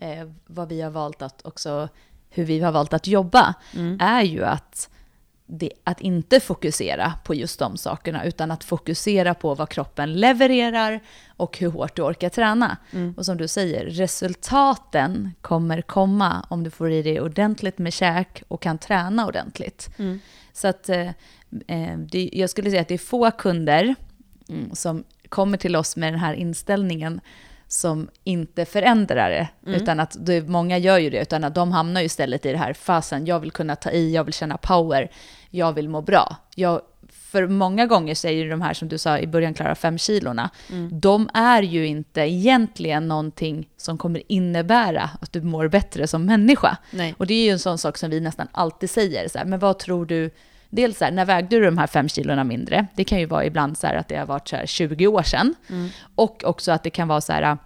eh, 0.00 0.30
vad 0.46 0.68
vi 0.68 0.80
har 0.80 0.90
valt 0.90 1.22
att 1.22 1.46
också, 1.46 1.88
hur 2.30 2.44
vi 2.44 2.60
har 2.60 2.72
valt 2.72 2.92
att 2.92 3.06
jobba, 3.06 3.54
mm. 3.74 3.98
är 4.00 4.22
ju 4.22 4.44
att 4.44 4.90
det, 5.46 5.70
att 5.84 6.00
inte 6.00 6.40
fokusera 6.40 7.12
på 7.24 7.34
just 7.34 7.58
de 7.58 7.76
sakerna, 7.76 8.24
utan 8.24 8.50
att 8.50 8.64
fokusera 8.64 9.34
på 9.34 9.54
vad 9.54 9.68
kroppen 9.68 10.12
levererar 10.12 11.00
och 11.36 11.58
hur 11.58 11.70
hårt 11.70 11.96
du 11.96 12.02
orkar 12.02 12.28
träna. 12.28 12.76
Mm. 12.92 13.14
Och 13.16 13.26
som 13.26 13.36
du 13.36 13.48
säger, 13.48 13.86
resultaten 13.86 15.30
kommer 15.40 15.82
komma 15.82 16.46
om 16.50 16.64
du 16.64 16.70
får 16.70 16.90
i 16.90 17.02
dig 17.02 17.20
ordentligt 17.20 17.78
med 17.78 17.92
käk 17.92 18.42
och 18.48 18.62
kan 18.62 18.78
träna 18.78 19.26
ordentligt. 19.26 19.90
Mm. 19.98 20.20
Så 20.52 20.68
att 20.68 20.88
eh, 20.88 21.08
eh 21.66 21.98
det, 21.98 22.30
jag 22.32 22.50
skulle 22.50 22.70
säga 22.70 22.82
att 22.82 22.88
det 22.88 22.94
är 22.94 22.98
få 22.98 23.30
kunder 23.30 23.94
mm, 24.48 24.74
som 24.74 25.04
kommer 25.28 25.58
till 25.58 25.76
oss 25.76 25.96
med 25.96 26.12
den 26.12 26.20
här 26.20 26.34
inställningen 26.34 27.20
som 27.68 28.08
inte 28.24 28.64
förändrar 28.64 29.30
det. 29.30 29.48
Mm. 29.66 29.82
Utan 29.82 30.00
att 30.00 30.16
det, 30.18 30.48
många 30.48 30.78
gör 30.78 30.98
ju 30.98 31.10
det, 31.10 31.22
utan 31.22 31.44
att 31.44 31.54
de 31.54 31.72
hamnar 31.72 32.00
ju 32.00 32.06
istället 32.06 32.46
i 32.46 32.52
det 32.52 32.58
här, 32.58 32.72
fasen, 32.72 33.26
jag 33.26 33.40
vill 33.40 33.50
kunna 33.50 33.76
ta 33.76 33.90
i, 33.90 34.14
jag 34.14 34.24
vill 34.24 34.34
känna 34.34 34.56
power, 34.56 35.10
jag 35.50 35.72
vill 35.72 35.88
må 35.88 36.02
bra. 36.02 36.36
Jag, 36.54 36.80
för 37.08 37.46
många 37.46 37.86
gånger 37.86 38.14
säger 38.14 38.44
ju 38.44 38.50
de 38.50 38.60
här 38.60 38.74
som 38.74 38.88
du 38.88 38.98
sa 38.98 39.18
i 39.18 39.26
början, 39.26 39.54
Klara, 39.54 39.74
fem 39.74 39.98
kilorna, 39.98 40.50
mm. 40.70 41.00
de 41.00 41.28
är 41.34 41.62
ju 41.62 41.86
inte 41.86 42.20
egentligen 42.20 43.08
någonting 43.08 43.68
som 43.76 43.98
kommer 43.98 44.22
innebära 44.28 45.10
att 45.20 45.32
du 45.32 45.42
mår 45.42 45.68
bättre 45.68 46.06
som 46.06 46.26
människa. 46.26 46.76
Nej. 46.90 47.14
Och 47.18 47.26
det 47.26 47.34
är 47.34 47.44
ju 47.44 47.50
en 47.50 47.58
sån 47.58 47.78
sak 47.78 47.98
som 47.98 48.10
vi 48.10 48.20
nästan 48.20 48.48
alltid 48.52 48.90
säger, 48.90 49.28
så 49.28 49.38
här, 49.38 49.44
men 49.44 49.58
vad 49.58 49.78
tror 49.78 50.06
du, 50.06 50.30
dels 50.70 50.98
så 50.98 51.04
här, 51.04 51.12
när 51.12 51.24
vägde 51.24 51.56
du 51.56 51.64
de 51.64 51.78
här 51.78 51.86
fem 51.86 52.08
kilorna 52.08 52.44
mindre? 52.44 52.86
Det 52.94 53.04
kan 53.04 53.18
ju 53.18 53.26
vara 53.26 53.44
ibland 53.44 53.78
så 53.78 53.86
här 53.86 53.94
att 53.94 54.08
det 54.08 54.16
har 54.16 54.26
varit 54.26 54.48
så 54.48 54.56
här 54.56 54.66
20 54.66 55.06
år 55.06 55.22
sedan. 55.22 55.54
Mm. 55.70 55.88
Och 56.14 56.44
också 56.44 56.72
att 56.72 56.82
det 56.82 56.90
kan 56.90 57.08
vara 57.08 57.20
så 57.20 57.32
här, 57.32 57.58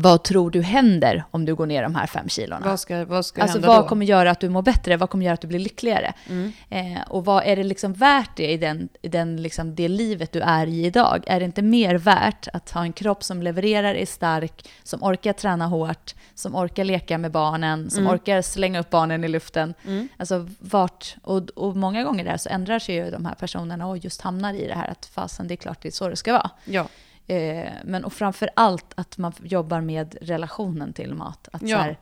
vad 0.00 0.22
tror 0.22 0.50
du 0.50 0.62
händer 0.62 1.24
om 1.30 1.44
du 1.44 1.54
går 1.54 1.66
ner 1.66 1.82
de 1.82 1.94
här 1.94 2.06
fem 2.06 2.28
kilorna? 2.28 2.66
Vad 2.68 2.80
ska, 2.80 3.04
vad 3.04 3.26
ska 3.26 3.42
alltså 3.42 3.58
vad 3.58 3.86
kommer 3.86 4.06
göra 4.06 4.30
att 4.30 4.40
du 4.40 4.48
mår 4.48 4.62
bättre? 4.62 4.96
Vad 4.96 5.10
kommer 5.10 5.24
göra 5.24 5.34
att 5.34 5.40
du 5.40 5.48
blir 5.48 5.58
lyckligare? 5.58 6.12
Mm. 6.28 6.52
Eh, 6.70 7.02
och 7.08 7.24
vad 7.24 7.42
är 7.46 7.56
det 7.56 7.64
liksom 7.64 7.92
värt 7.92 8.36
det 8.36 8.52
i 8.52 8.56
den, 8.56 8.88
i 9.02 9.08
den 9.08 9.42
liksom 9.42 9.74
det 9.74 9.88
livet 9.88 10.32
du 10.32 10.40
är 10.40 10.66
i 10.66 10.86
idag? 10.86 11.24
Är 11.26 11.40
det 11.40 11.46
inte 11.46 11.62
mer 11.62 11.94
värt 11.94 12.48
att 12.52 12.70
ha 12.70 12.82
en 12.82 12.92
kropp 12.92 13.24
som 13.24 13.42
levererar, 13.42 13.94
är 13.94 14.06
stark, 14.06 14.68
som 14.82 15.02
orkar 15.02 15.32
träna 15.32 15.66
hårt, 15.66 16.14
som 16.34 16.56
orkar 16.56 16.84
leka 16.84 17.18
med 17.18 17.30
barnen, 17.30 17.90
som 17.90 18.02
mm. 18.02 18.14
orkar 18.14 18.42
slänga 18.42 18.80
upp 18.80 18.90
barnen 18.90 19.24
i 19.24 19.28
luften? 19.28 19.74
Mm. 19.86 20.08
Alltså 20.16 20.48
vart, 20.58 21.16
och, 21.22 21.48
och 21.48 21.76
många 21.76 22.04
gånger 22.04 22.24
där 22.24 22.36
så 22.36 22.48
ändrar 22.48 22.78
sig 22.78 22.94
ju 22.94 23.10
de 23.10 23.26
här 23.26 23.34
personerna 23.34 23.86
och 23.86 23.98
just 23.98 24.20
hamnar 24.20 24.54
i 24.54 24.66
det 24.66 24.74
här 24.74 24.88
att 24.88 25.06
fasen, 25.06 25.48
det 25.48 25.54
är 25.54 25.56
klart 25.56 25.82
det 25.82 25.88
är 25.88 25.92
så 25.92 26.08
det 26.08 26.16
ska 26.16 26.32
vara. 26.32 26.50
Ja. 26.64 26.88
Eh, 27.26 27.72
men 27.84 28.04
och 28.04 28.12
framför 28.12 28.50
allt 28.56 28.92
att 28.94 29.18
man 29.18 29.32
jobbar 29.42 29.80
med 29.80 30.16
relationen 30.20 30.92
till 30.92 31.14
mat. 31.14 31.48
Att 31.52 31.62
ja. 31.62 31.76
så 31.76 31.82
här, 31.82 31.98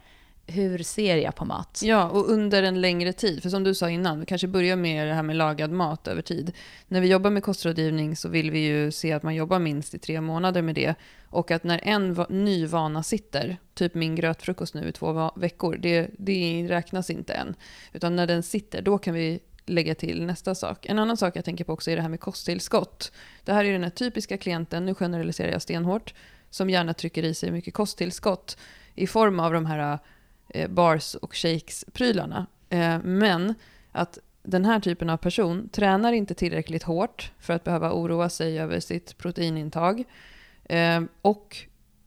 hur 0.47 0.79
ser 0.79 1.17
jag 1.17 1.35
på 1.35 1.45
mat? 1.45 1.81
Ja, 1.85 2.11
och 2.11 2.31
under 2.31 2.63
en 2.63 2.81
längre 2.81 3.13
tid. 3.13 3.43
För 3.43 3.51
som 3.51 3.65
du 3.65 3.75
sa 3.75 3.91
innan, 3.91 4.21
vi 4.21 4.27
kanske 4.27 4.47
börjar 4.47 4.77
med 4.77 5.07
det 5.07 5.15
här 5.15 5.23
med 5.23 5.37
lagad 5.37 5.71
mat 5.71 6.09
över 6.09 6.23
tid. 6.23 6.53
När 6.89 7.01
vi 7.01 7.09
jobbar 7.09 7.31
med 7.31 7.43
kostrådgivning 7.43 8.17
så 8.17 8.29
vill 8.29 8.51
vi 8.51 8.59
ju 8.59 8.91
se 8.91 9.13
att 9.13 9.23
man 9.23 9.35
jobbar 9.35 9.59
minst 9.59 9.95
i 9.95 9.99
tre 9.99 10.21
månader 10.21 10.63
med 10.63 10.75
det. 10.75 10.95
Och 11.29 11.51
att 11.51 11.65
när 11.65 11.81
en 11.83 12.15
va 12.15 12.27
ny 12.31 12.67
vana 12.67 13.03
sitter, 13.03 13.57
typ 13.75 13.95
min 13.95 14.15
grötfrukost 14.15 14.75
nu 14.75 14.89
i 14.89 14.93
två 14.93 15.33
veckor, 15.37 15.77
det, 15.77 16.11
det 16.19 16.67
räknas 16.69 17.11
inte 17.11 17.33
än. 17.33 17.55
Utan 17.93 18.17
när 18.17 18.27
den 18.27 18.43
sitter, 18.43 18.83
då 18.83 18.99
kan 18.99 19.15
vi 19.15 19.41
lägga 19.67 19.95
till 19.95 20.27
nästa 20.27 20.55
sak. 20.55 20.87
En 20.87 20.99
annan 20.99 21.17
sak 21.17 21.37
jag 21.37 21.45
tänker 21.45 21.65
på 21.65 21.73
också 21.73 21.91
är 21.91 21.97
det 21.97 22.03
här 22.03 22.09
med 22.09 22.21
kosttillskott. 22.21 23.13
Det 23.45 23.53
här 23.53 23.65
är 23.65 23.73
den 23.73 23.83
här 23.83 23.91
typiska 23.91 24.39
klienten, 24.39 24.87
nu 24.87 24.95
generaliserar 24.95 25.53
jag 25.53 25.63
stenhårt, 25.63 26.15
som 26.51 26.71
gärna 26.71 26.95
trycker 26.95 27.23
i 27.23 27.35
sig 27.35 27.51
mycket 27.51 27.75
kosttillskott 27.75 28.59
i 28.95 29.07
form 29.07 29.41
av 29.41 29.53
de 29.53 29.67
här 29.67 29.99
eh, 30.49 30.71
bars 30.71 31.15
och 31.15 31.35
shakes-prylarna. 31.35 32.47
Eh, 32.69 32.99
men 33.05 33.55
att 33.93 34.19
den 34.43 34.65
här 34.65 34.81
typen 34.81 35.11
av 35.11 35.17
person 35.17 35.69
tränar 35.69 36.13
inte 36.13 36.35
tillräckligt 36.35 36.83
hårt 36.83 37.33
för 37.39 37.55
att 37.55 37.65
behöva 37.65 37.93
oroa 37.93 38.29
sig 38.29 38.59
över 38.59 38.81
sitt 38.81 39.19
proteinintag 39.19 40.05
eh, 40.65 41.03
och 41.23 41.57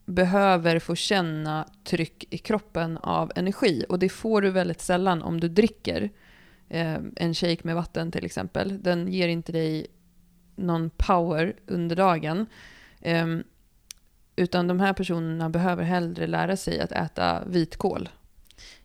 behöver 0.06 0.80
få 0.80 0.96
känna 0.96 1.68
tryck 1.84 2.26
i 2.30 2.38
kroppen 2.38 2.98
av 2.98 3.32
energi. 3.36 3.86
Och 3.90 4.00
det 4.00 4.10
får 4.10 4.42
du 4.42 4.50
väldigt 4.50 4.82
sällan 4.82 5.22
om 5.22 5.40
du 5.40 5.50
dricker 5.50 6.10
en 6.70 7.34
shake 7.34 7.62
med 7.64 7.76
vatten 7.76 8.12
till 8.12 8.26
exempel. 8.26 8.84
Den 8.84 9.08
ger 9.08 9.28
inte 9.28 9.52
dig 9.52 9.88
någon 10.56 10.90
power 10.90 11.56
under 11.66 11.96
dagen. 11.96 12.46
Eh, 13.02 13.28
utan 14.36 14.68
de 14.68 14.80
här 14.80 14.94
personerna 14.94 15.50
behöver 15.50 15.84
hellre 15.84 16.28
lära 16.28 16.58
sig 16.58 16.80
att 16.80 16.92
äta 16.92 17.44
vitkål. 17.46 18.10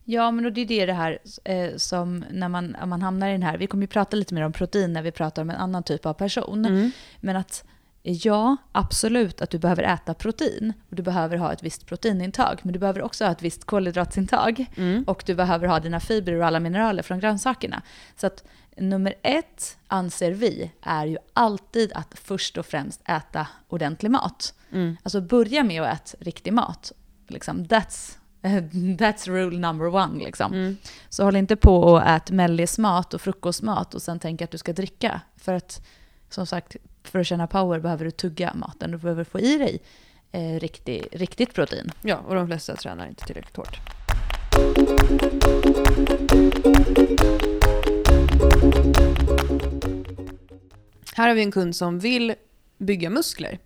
Ja, 0.04 0.30
men 0.30 0.54
det 0.54 0.60
är 0.60 0.66
det, 0.66 0.86
det 0.86 0.92
här 0.92 1.18
eh, 1.44 1.76
som 1.76 2.24
när 2.30 2.48
man, 2.48 2.76
man 2.86 3.02
hamnar 3.02 3.28
i 3.28 3.32
den 3.32 3.42
här, 3.42 3.58
vi 3.58 3.66
kommer 3.66 3.82
ju 3.82 3.88
prata 3.88 4.16
lite 4.16 4.34
mer 4.34 4.42
om 4.42 4.52
protein 4.52 4.92
när 4.92 5.02
vi 5.02 5.12
pratar 5.12 5.42
om 5.42 5.50
en 5.50 5.56
annan 5.56 5.82
typ 5.82 6.06
av 6.06 6.14
person, 6.14 6.64
mm. 6.64 6.90
men 7.20 7.36
att 7.36 7.64
Ja, 8.02 8.56
absolut 8.72 9.42
att 9.42 9.50
du 9.50 9.58
behöver 9.58 9.82
äta 9.82 10.14
protein 10.14 10.72
och 10.90 10.96
du 10.96 11.02
behöver 11.02 11.36
ha 11.36 11.52
ett 11.52 11.62
visst 11.62 11.86
proteinintag. 11.86 12.60
Men 12.62 12.72
du 12.72 12.78
behöver 12.78 13.02
också 13.02 13.24
ha 13.24 13.32
ett 13.32 13.42
visst 13.42 13.64
kolhydratintag 13.64 14.66
mm. 14.76 15.04
och 15.04 15.22
du 15.26 15.34
behöver 15.34 15.66
ha 15.66 15.80
dina 15.80 16.00
fibrer 16.00 16.38
och 16.38 16.46
alla 16.46 16.60
mineraler 16.60 17.02
från 17.02 17.20
grönsakerna. 17.20 17.82
Så 18.16 18.26
att 18.26 18.44
nummer 18.76 19.14
ett, 19.22 19.78
anser 19.86 20.32
vi, 20.32 20.72
är 20.82 21.06
ju 21.06 21.16
alltid 21.32 21.92
att 21.92 22.18
först 22.18 22.58
och 22.58 22.66
främst 22.66 23.00
äta 23.04 23.46
ordentlig 23.68 24.10
mat. 24.10 24.54
Mm. 24.72 24.96
Alltså 25.02 25.20
börja 25.20 25.64
med 25.64 25.82
att 25.82 26.14
äta 26.14 26.24
riktig 26.24 26.52
mat. 26.52 26.92
Liksom, 27.28 27.64
that's, 27.64 28.16
that's 28.98 29.30
rule 29.30 29.58
number 29.58 29.94
one. 29.94 30.24
Liksom. 30.24 30.52
Mm. 30.52 30.76
Så 31.08 31.24
håll 31.24 31.36
inte 31.36 31.56
på 31.56 31.76
och 31.76 32.06
ät 32.06 32.30
mellismat 32.30 33.14
och 33.14 33.20
frukostmat 33.20 33.94
och 33.94 34.02
sen 34.02 34.18
tänk 34.18 34.42
att 34.42 34.50
du 34.50 34.58
ska 34.58 34.72
dricka. 34.72 35.20
För 35.36 35.54
att 35.54 35.86
som 36.30 36.46
sagt, 36.46 36.76
för 37.08 37.18
att 37.18 37.26
känna 37.26 37.46
power 37.46 37.80
behöver 37.80 38.04
du 38.04 38.10
tugga 38.10 38.54
maten. 38.54 38.90
Du 38.90 38.98
behöver 38.98 39.24
få 39.24 39.40
i 39.40 39.58
dig 39.58 39.80
eh, 40.32 40.60
riktig, 40.60 41.08
riktigt 41.12 41.54
protein. 41.54 41.90
Ja, 42.02 42.16
och 42.16 42.34
de 42.34 42.46
flesta 42.46 42.76
tränar 42.76 43.08
inte 43.08 43.24
tillräckligt 43.24 43.56
hårt. 43.56 43.78
Här 51.14 51.28
har 51.28 51.34
vi 51.34 51.42
en 51.42 51.52
kund 51.52 51.76
som 51.76 51.98
vill 51.98 52.34
bygga 52.78 53.10
muskler 53.10 53.58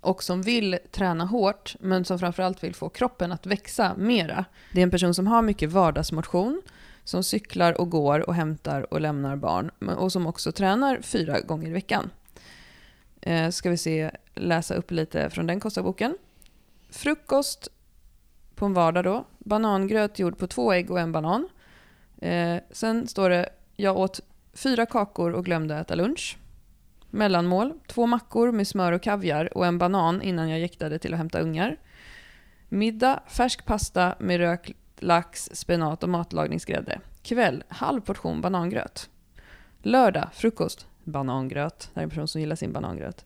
och 0.00 0.22
som 0.22 0.42
vill 0.42 0.78
träna 0.90 1.24
hårt 1.24 1.76
men 1.80 2.04
som 2.04 2.18
framförallt 2.18 2.64
vill 2.64 2.74
få 2.74 2.88
kroppen 2.88 3.32
att 3.32 3.46
växa 3.46 3.94
mera. 3.96 4.44
Det 4.72 4.80
är 4.80 4.82
en 4.82 4.90
person 4.90 5.14
som 5.14 5.26
har 5.26 5.42
mycket 5.42 5.70
vardagsmotion, 5.70 6.62
som 7.04 7.24
cyklar 7.24 7.80
och 7.80 7.90
går 7.90 8.28
och 8.28 8.34
hämtar 8.34 8.92
och 8.92 9.00
lämnar 9.00 9.36
barn 9.36 9.70
och 9.98 10.12
som 10.12 10.26
också 10.26 10.52
tränar 10.52 11.00
fyra 11.02 11.40
gånger 11.40 11.68
i 11.68 11.72
veckan. 11.72 12.10
Eh, 13.20 13.50
ska 13.50 13.70
vi 13.70 13.76
se, 13.76 14.10
läsa 14.34 14.74
upp 14.74 14.90
lite 14.90 15.30
från 15.30 15.46
den 15.46 15.60
Kostaboken. 15.60 16.16
Frukost 16.90 17.68
på 18.54 18.66
en 18.66 18.74
vardag 18.74 19.04
då. 19.04 19.24
Banangröt 19.38 20.18
gjord 20.18 20.38
på 20.38 20.46
två 20.46 20.72
ägg 20.72 20.90
och 20.90 21.00
en 21.00 21.12
banan. 21.12 21.48
Eh, 22.18 22.56
sen 22.70 23.08
står 23.08 23.30
det, 23.30 23.48
jag 23.76 23.96
åt 23.96 24.20
fyra 24.52 24.86
kakor 24.86 25.32
och 25.32 25.44
glömde 25.44 25.76
äta 25.76 25.94
lunch. 25.94 26.38
Mellanmål, 27.10 27.72
två 27.86 28.06
mackor 28.06 28.52
med 28.52 28.68
smör 28.68 28.92
och 28.92 29.02
kaviar 29.02 29.56
och 29.56 29.66
en 29.66 29.78
banan 29.78 30.22
innan 30.22 30.48
jag 30.48 30.60
jäktade 30.60 30.98
till 30.98 31.12
att 31.14 31.18
hämta 31.18 31.40
ungar. 31.40 31.76
Middag, 32.68 33.22
färsk 33.26 33.64
pasta 33.64 34.14
med 34.18 34.38
rökt 34.38 34.72
lax, 34.98 35.50
spenat 35.52 36.02
och 36.02 36.08
matlagningsgrädde. 36.08 37.00
Kväll, 37.22 37.64
halv 37.68 38.00
portion 38.00 38.40
banangröt. 38.40 39.10
Lördag, 39.82 40.28
frukost, 40.32 40.86
banangröt. 41.06 41.78
Det 41.78 41.90
här 41.94 42.02
är 42.02 42.04
en 42.04 42.10
person 42.10 42.28
som 42.28 42.40
gillar 42.40 42.56
sin 42.56 42.72
banangröt. 42.72 43.24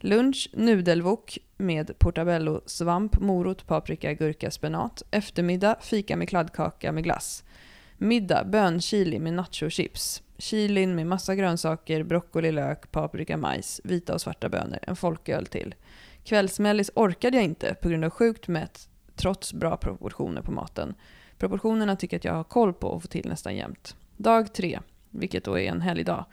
Lunch, 0.00 0.50
nudelwok 0.52 1.38
med 1.56 1.98
portabello, 1.98 2.60
svamp, 2.66 3.20
morot, 3.20 3.66
paprika, 3.66 4.14
gurka, 4.14 4.50
spenat. 4.50 5.02
Eftermiddag, 5.10 5.76
fika 5.80 6.16
med 6.16 6.28
kladdkaka 6.28 6.92
med 6.92 7.04
glass. 7.04 7.44
Middag, 7.96 8.44
bönchili 8.44 9.18
med 9.18 9.34
nachochips. 9.34 10.22
Chilin 10.38 10.94
med 10.94 11.06
massa 11.06 11.34
grönsaker, 11.34 12.02
broccoli, 12.02 12.52
lök, 12.52 12.90
paprika, 12.90 13.36
majs, 13.36 13.80
vita 13.84 14.14
och 14.14 14.20
svarta 14.20 14.48
bönor. 14.48 14.78
En 14.82 14.96
folköl 14.96 15.46
till. 15.46 15.74
Kvällsmällis 16.24 16.90
orkade 16.94 17.36
jag 17.36 17.44
inte 17.44 17.74
på 17.74 17.88
grund 17.88 18.04
av 18.04 18.10
sjukt 18.10 18.48
mätt 18.48 18.88
trots 19.16 19.52
bra 19.52 19.76
proportioner 19.76 20.42
på 20.42 20.52
maten. 20.52 20.94
Proportionerna 21.38 21.96
tycker 21.96 22.14
jag 22.14 22.18
att 22.18 22.24
jag 22.24 22.34
har 22.34 22.44
koll 22.44 22.72
på 22.72 22.88
och 22.88 23.02
får 23.02 23.08
till 23.08 23.28
nästan 23.28 23.56
jämt. 23.56 23.96
Dag 24.16 24.54
tre, 24.54 24.80
vilket 25.10 25.44
då 25.44 25.58
är 25.58 25.70
en 25.70 25.80
helgdag. 25.80 26.24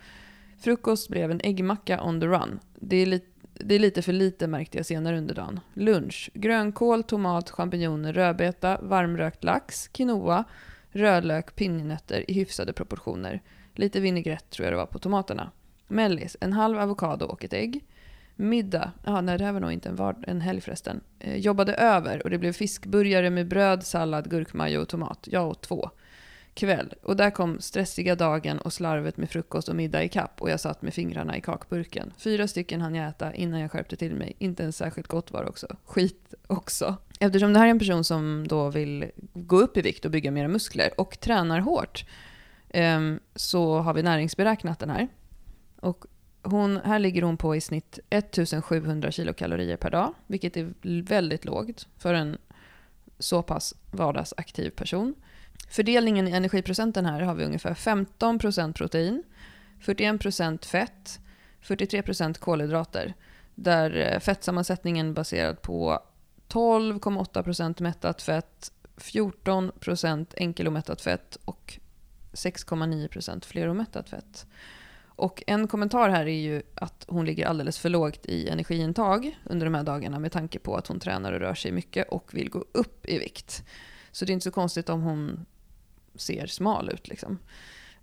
Frukost 0.66 1.10
blev 1.10 1.32
en 1.32 1.42
äggmacka 1.44 2.04
on 2.04 2.20
the 2.20 2.28
run. 2.28 2.60
Det 2.76 2.96
är, 2.96 3.06
li 3.06 3.22
det 3.54 3.76
är 3.76 3.80
lite 3.80 4.02
för 4.02 4.14
lite 4.14 4.48
märkte 4.48 4.78
jag 4.78 4.86
senare 4.86 5.18
under 5.18 5.36
dagen. 5.36 5.60
Lunch, 5.74 6.30
grönkål, 6.34 7.04
tomat, 7.04 7.50
champinjoner, 7.50 8.14
rödbeta, 8.14 8.80
varmrökt 8.82 9.44
lax, 9.44 9.88
quinoa, 9.88 10.44
rödlök, 10.90 11.56
pinjenötter 11.56 12.32
i 12.32 12.34
hyfsade 12.34 12.74
proportioner. 12.74 13.42
Lite 13.74 14.00
vinägrett 14.00 14.50
tror 14.50 14.66
jag 14.66 14.74
det 14.74 14.78
var 14.78 14.86
på 14.86 15.00
tomaterna. 15.00 15.52
Mellis, 15.88 16.38
en 16.42 16.54
halv 16.54 16.80
avokado 16.80 17.26
och 17.26 17.44
ett 17.44 17.54
ägg. 17.54 17.86
Middag, 18.36 18.92
ja, 19.04 19.22
nej 19.22 19.38
det 19.38 19.44
här 19.44 19.52
var 19.52 19.60
nog 19.60 19.72
inte 19.72 19.90
en, 19.90 19.96
var, 19.96 20.16
en 20.28 20.42
helg 20.42 20.62
förresten. 20.62 21.02
Eh, 21.20 21.38
jobbade 21.38 21.74
över 21.74 22.24
och 22.24 22.30
det 22.30 22.38
blev 22.38 22.54
fiskburgare 22.54 23.30
med 23.30 23.48
bröd, 23.48 23.84
sallad, 23.86 24.30
gurkmajo 24.30 24.82
och 24.82 24.88
tomat. 24.88 25.28
Jag 25.32 25.48
åt 25.48 25.62
två. 25.62 25.90
Kväll, 26.56 26.94
och 27.02 27.16
där 27.16 27.30
kom 27.30 27.60
stressiga 27.60 28.16
dagen 28.16 28.60
och 28.60 28.74
slarvet 28.74 29.18
med 29.18 29.30
frukost 29.30 29.70
och 29.70 29.76
middag 29.76 30.04
i 30.04 30.10
kapp 30.10 30.42
och 30.42 30.50
jag 30.50 30.60
satt 30.60 30.82
med 30.82 30.94
fingrarna 30.94 31.38
i 31.38 31.42
kakburken. 31.42 32.14
Fyra 32.18 32.48
stycken 32.48 32.82
hann 32.82 32.96
jag 32.96 33.10
äta 33.10 33.34
innan 33.34 33.60
jag 33.60 33.72
skärpte 33.72 33.96
till 33.96 34.16
mig. 34.16 34.36
Inte 34.40 34.64
ens 34.64 34.78
särskilt 34.78 35.08
gott 35.08 35.32
var 35.32 35.44
det 35.44 35.50
också. 35.50 35.68
Skit 35.86 36.34
också. 36.48 36.96
Eftersom 37.20 37.54
det 37.54 37.60
här 37.60 37.66
är 37.66 37.72
en 37.72 37.80
person 37.80 38.04
som 38.04 38.48
då 38.48 38.70
vill 38.70 39.12
gå 39.34 39.60
upp 39.62 39.78
i 39.78 39.82
vikt 39.82 40.06
och 40.06 40.12
bygga 40.12 40.32
mera 40.32 40.48
muskler 40.48 41.00
och 41.00 41.20
tränar 41.20 41.60
hårt 41.60 42.06
ehm, 42.70 43.20
så 43.36 43.80
har 43.80 43.94
vi 43.94 44.04
näringsberäknat 44.04 44.80
den 44.80 44.90
här. 44.90 45.08
Och 45.80 46.06
hon, 46.44 46.78
här 46.78 47.00
ligger 47.00 47.22
hon 47.22 47.38
på 47.38 47.56
i 47.56 47.62
snitt 47.62 48.00
1700 48.10 49.12
kilokalorier 49.12 49.78
per 49.78 49.92
dag, 49.92 50.14
vilket 50.28 50.58
är 50.58 50.74
väldigt 51.02 51.46
lågt 51.46 51.88
för 51.98 52.14
en 52.14 52.38
så 53.20 53.44
pass 53.44 53.74
vardagsaktiv 53.92 54.70
person. 54.70 55.16
Fördelningen 55.68 56.28
i 56.28 56.32
energiprocenten 56.32 57.06
här 57.06 57.22
har 57.22 57.36
vi 57.36 57.46
ungefär 57.46 57.74
15% 57.74 58.74
protein, 58.74 59.24
41% 59.82 60.66
fett, 60.66 61.20
43% 61.62 62.40
kolhydrater. 62.40 63.14
Där 63.56 64.14
eh, 64.14 64.20
fettsammansättningen 64.20 65.10
är 65.10 65.14
baserad 65.14 65.62
på 65.62 66.00
12,8% 66.50 67.82
mättat 67.82 68.22
fett, 68.22 68.72
14% 68.98 70.26
enkelomättat 70.38 71.02
fett 71.02 71.38
och 71.46 71.80
6,9% 72.34 73.46
fleromättat 73.46 74.10
fett. 74.10 74.46
Och 75.18 75.44
en 75.48 75.68
kommentar 75.68 76.10
här 76.10 76.26
är 76.26 76.42
ju 76.42 76.62
att 76.76 77.06
hon 77.08 77.26
ligger 77.26 77.48
alldeles 77.48 77.80
för 77.80 77.90
lågt 77.90 78.26
i 78.26 78.50
energiintag 78.50 79.40
under 79.44 79.66
de 79.66 79.76
här 79.76 79.84
dagarna 79.84 80.20
med 80.20 80.32
tanke 80.32 80.60
på 80.60 80.76
att 80.76 80.88
hon 80.88 81.00
tränar 81.00 81.34
och 81.34 81.40
rör 81.40 81.54
sig 81.54 81.72
mycket 81.72 82.10
och 82.10 82.34
vill 82.34 82.50
gå 82.50 82.66
upp 82.72 83.06
i 83.06 83.20
vikt. 83.20 83.64
Så 84.12 84.26
det 84.26 84.32
är 84.32 84.34
inte 84.34 84.44
så 84.44 84.52
konstigt 84.52 84.90
om 84.90 85.02
hon 85.02 85.46
ser 86.16 86.48
smal 86.48 86.90
ut. 86.90 87.08
Liksom. 87.08 87.40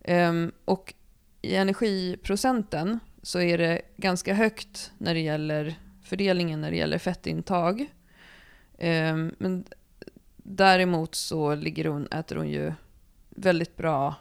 Um, 0.08 0.52
och 0.64 0.94
i 1.42 1.54
energiprocenten 1.54 2.98
så 3.22 3.40
är 3.40 3.58
det 3.58 3.82
ganska 3.96 4.34
högt 4.34 4.92
när 4.98 5.14
det 5.14 5.20
gäller 5.20 5.74
fördelningen 6.02 6.60
när 6.60 6.70
det 6.70 6.76
gäller 6.76 6.98
fettintag. 6.98 7.80
Um, 8.78 9.34
men 9.38 9.64
däremot 10.36 11.14
så 11.14 11.54
ligger 11.54 11.84
hon, 11.84 12.06
äter 12.06 12.36
hon 12.36 12.48
ju 12.48 12.72
väldigt 13.30 13.76
bra 13.76 14.14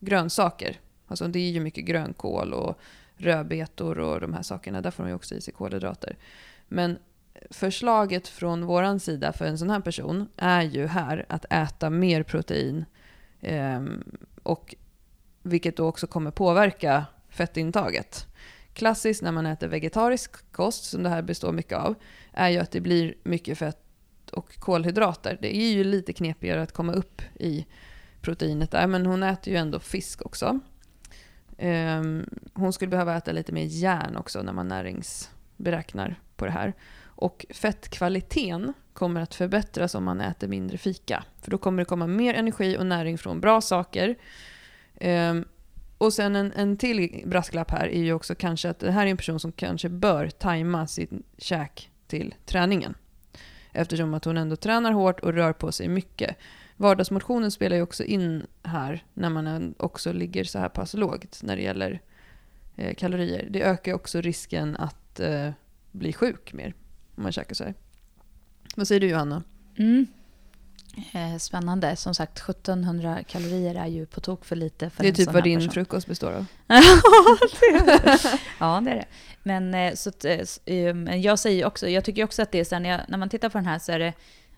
grönsaker 0.00 0.80
Alltså 1.06 1.28
det 1.28 1.38
är 1.38 1.50
ju 1.50 1.60
mycket 1.60 1.84
grönkål 1.84 2.52
och 2.52 2.78
rödbetor 3.16 3.98
och 3.98 4.20
de 4.20 4.34
här 4.34 4.42
sakerna. 4.42 4.80
Där 4.80 4.90
får 4.90 5.02
hon 5.02 5.10
ju 5.10 5.16
också 5.16 5.34
i 5.34 5.40
sig 5.40 5.54
kolhydrater. 5.54 6.16
Men 6.68 6.98
förslaget 7.50 8.28
från 8.28 8.66
vår 8.66 8.98
sida 8.98 9.32
för 9.32 9.44
en 9.44 9.58
sån 9.58 9.70
här 9.70 9.80
person 9.80 10.28
är 10.36 10.62
ju 10.62 10.86
här 10.86 11.26
att 11.28 11.44
äta 11.50 11.90
mer 11.90 12.22
protein. 12.22 12.84
Eh, 13.40 13.80
och 14.42 14.74
vilket 15.42 15.76
då 15.76 15.86
också 15.86 16.06
kommer 16.06 16.30
påverka 16.30 17.06
fettintaget. 17.28 18.26
Klassiskt 18.72 19.22
när 19.22 19.32
man 19.32 19.46
äter 19.46 19.68
vegetarisk 19.68 20.52
kost, 20.52 20.84
som 20.84 21.02
det 21.02 21.08
här 21.08 21.22
består 21.22 21.52
mycket 21.52 21.78
av, 21.78 21.94
är 22.32 22.48
ju 22.48 22.58
att 22.58 22.70
det 22.70 22.80
blir 22.80 23.14
mycket 23.22 23.58
fett 23.58 24.30
och 24.32 24.58
kolhydrater. 24.58 25.38
Det 25.40 25.56
är 25.56 25.72
ju 25.72 25.84
lite 25.84 26.12
knepigare 26.12 26.62
att 26.62 26.72
komma 26.72 26.92
upp 26.92 27.22
i 27.34 27.66
proteinet 28.20 28.70
där, 28.70 28.86
men 28.86 29.06
hon 29.06 29.22
äter 29.22 29.52
ju 29.52 29.58
ändå 29.58 29.80
fisk 29.80 30.26
också. 30.26 30.60
Ehm, 31.58 32.24
hon 32.54 32.72
skulle 32.72 32.90
behöva 32.90 33.16
äta 33.16 33.32
lite 33.32 33.52
mer 33.52 33.64
järn 33.64 34.16
också 34.16 34.42
när 34.42 34.52
man 34.52 34.68
näringsberäknar 34.68 36.20
på 36.36 36.44
det 36.44 36.50
här. 36.50 36.74
Och 37.16 37.46
fettkvaliteten 37.50 38.72
kommer 38.92 39.20
att 39.20 39.34
förbättras 39.34 39.94
om 39.94 40.04
man 40.04 40.20
äter 40.20 40.48
mindre 40.48 40.78
fika. 40.78 41.24
För 41.42 41.50
då 41.50 41.58
kommer 41.58 41.82
det 41.82 41.84
komma 41.84 42.06
mer 42.06 42.34
energi 42.34 42.76
och 42.78 42.86
näring 42.86 43.18
från 43.18 43.40
bra 43.40 43.60
saker. 43.60 44.16
Um, 45.00 45.44
och 45.98 46.12
sen 46.12 46.36
en, 46.36 46.52
en 46.52 46.76
till 46.76 47.22
brasklapp 47.26 47.70
här 47.70 47.86
är 47.86 48.02
ju 48.02 48.12
också 48.12 48.34
kanske 48.34 48.70
att 48.70 48.78
det 48.78 48.90
här 48.90 49.06
är 49.06 49.10
en 49.10 49.16
person 49.16 49.40
som 49.40 49.52
kanske 49.52 49.88
bör 49.88 50.30
tajma 50.30 50.86
sin 50.86 51.22
käk 51.38 51.90
till 52.06 52.34
träningen. 52.46 52.94
Eftersom 53.72 54.14
att 54.14 54.24
hon 54.24 54.36
ändå 54.36 54.56
tränar 54.56 54.92
hårt 54.92 55.20
och 55.20 55.34
rör 55.34 55.52
på 55.52 55.72
sig 55.72 55.88
mycket. 55.88 56.36
Vardagsmotionen 56.76 57.50
spelar 57.50 57.76
ju 57.76 57.82
också 57.82 58.04
in 58.04 58.46
här 58.62 59.04
när 59.14 59.30
man 59.30 59.74
också 59.78 60.12
ligger 60.12 60.44
så 60.44 60.58
här 60.58 60.68
pass 60.68 60.94
lågt 60.94 61.40
när 61.42 61.56
det 61.56 61.62
gäller 61.62 62.00
eh, 62.76 62.94
kalorier. 62.94 63.46
Det 63.50 63.62
ökar 63.62 63.94
också 63.94 64.20
risken 64.20 64.76
att 64.76 65.20
eh, 65.20 65.50
bli 65.92 66.12
sjuk 66.12 66.52
mer 66.52 66.74
om 67.16 67.22
man 67.22 67.32
käkar 67.32 67.54
så 67.54 67.64
här. 67.64 67.74
Vad 68.76 68.88
säger 68.88 69.00
du 69.00 69.08
Johanna? 69.08 69.42
Mm. 69.78 70.06
Eh, 71.12 71.38
spännande. 71.38 71.96
Som 71.96 72.14
sagt, 72.14 72.38
1700 72.38 73.18
kalorier 73.28 73.74
är 73.74 73.86
ju 73.86 74.06
på 74.06 74.20
tok 74.20 74.44
för 74.44 74.56
lite 74.56 74.90
för 74.90 75.02
Det 75.02 75.06
är 75.06 75.10
en 75.10 75.14
typ 75.14 75.24
sån 75.24 75.34
vad 75.34 75.44
din 75.44 75.58
person. 75.58 75.72
frukost 75.72 76.06
består 76.06 76.32
av. 76.32 76.46
ja, 78.58 78.80
det 78.84 78.90
är 78.90 78.94
det. 78.94 79.06
Men 79.42 79.96
så 79.96 80.08
att, 80.08 80.24
eh, 80.24 80.40
eh, 80.64 80.94
men 80.94 81.22
jag 81.22 81.38
säger 81.38 81.66
också, 81.66 81.88
jag 81.88 82.04
tycker 82.04 82.24
också 82.24 82.42
att 82.42 82.52
det 82.52 82.60
är 82.60 82.64
så 82.64 82.74
här, 82.74 82.82
när, 82.82 82.90
jag, 82.90 83.00
när 83.08 83.18
man 83.18 83.28
tittar 83.28 83.48
på 83.48 83.58
den 83.58 83.66
här 83.66 83.78
så 83.78 83.92
är 83.92 83.98
det, 83.98 84.12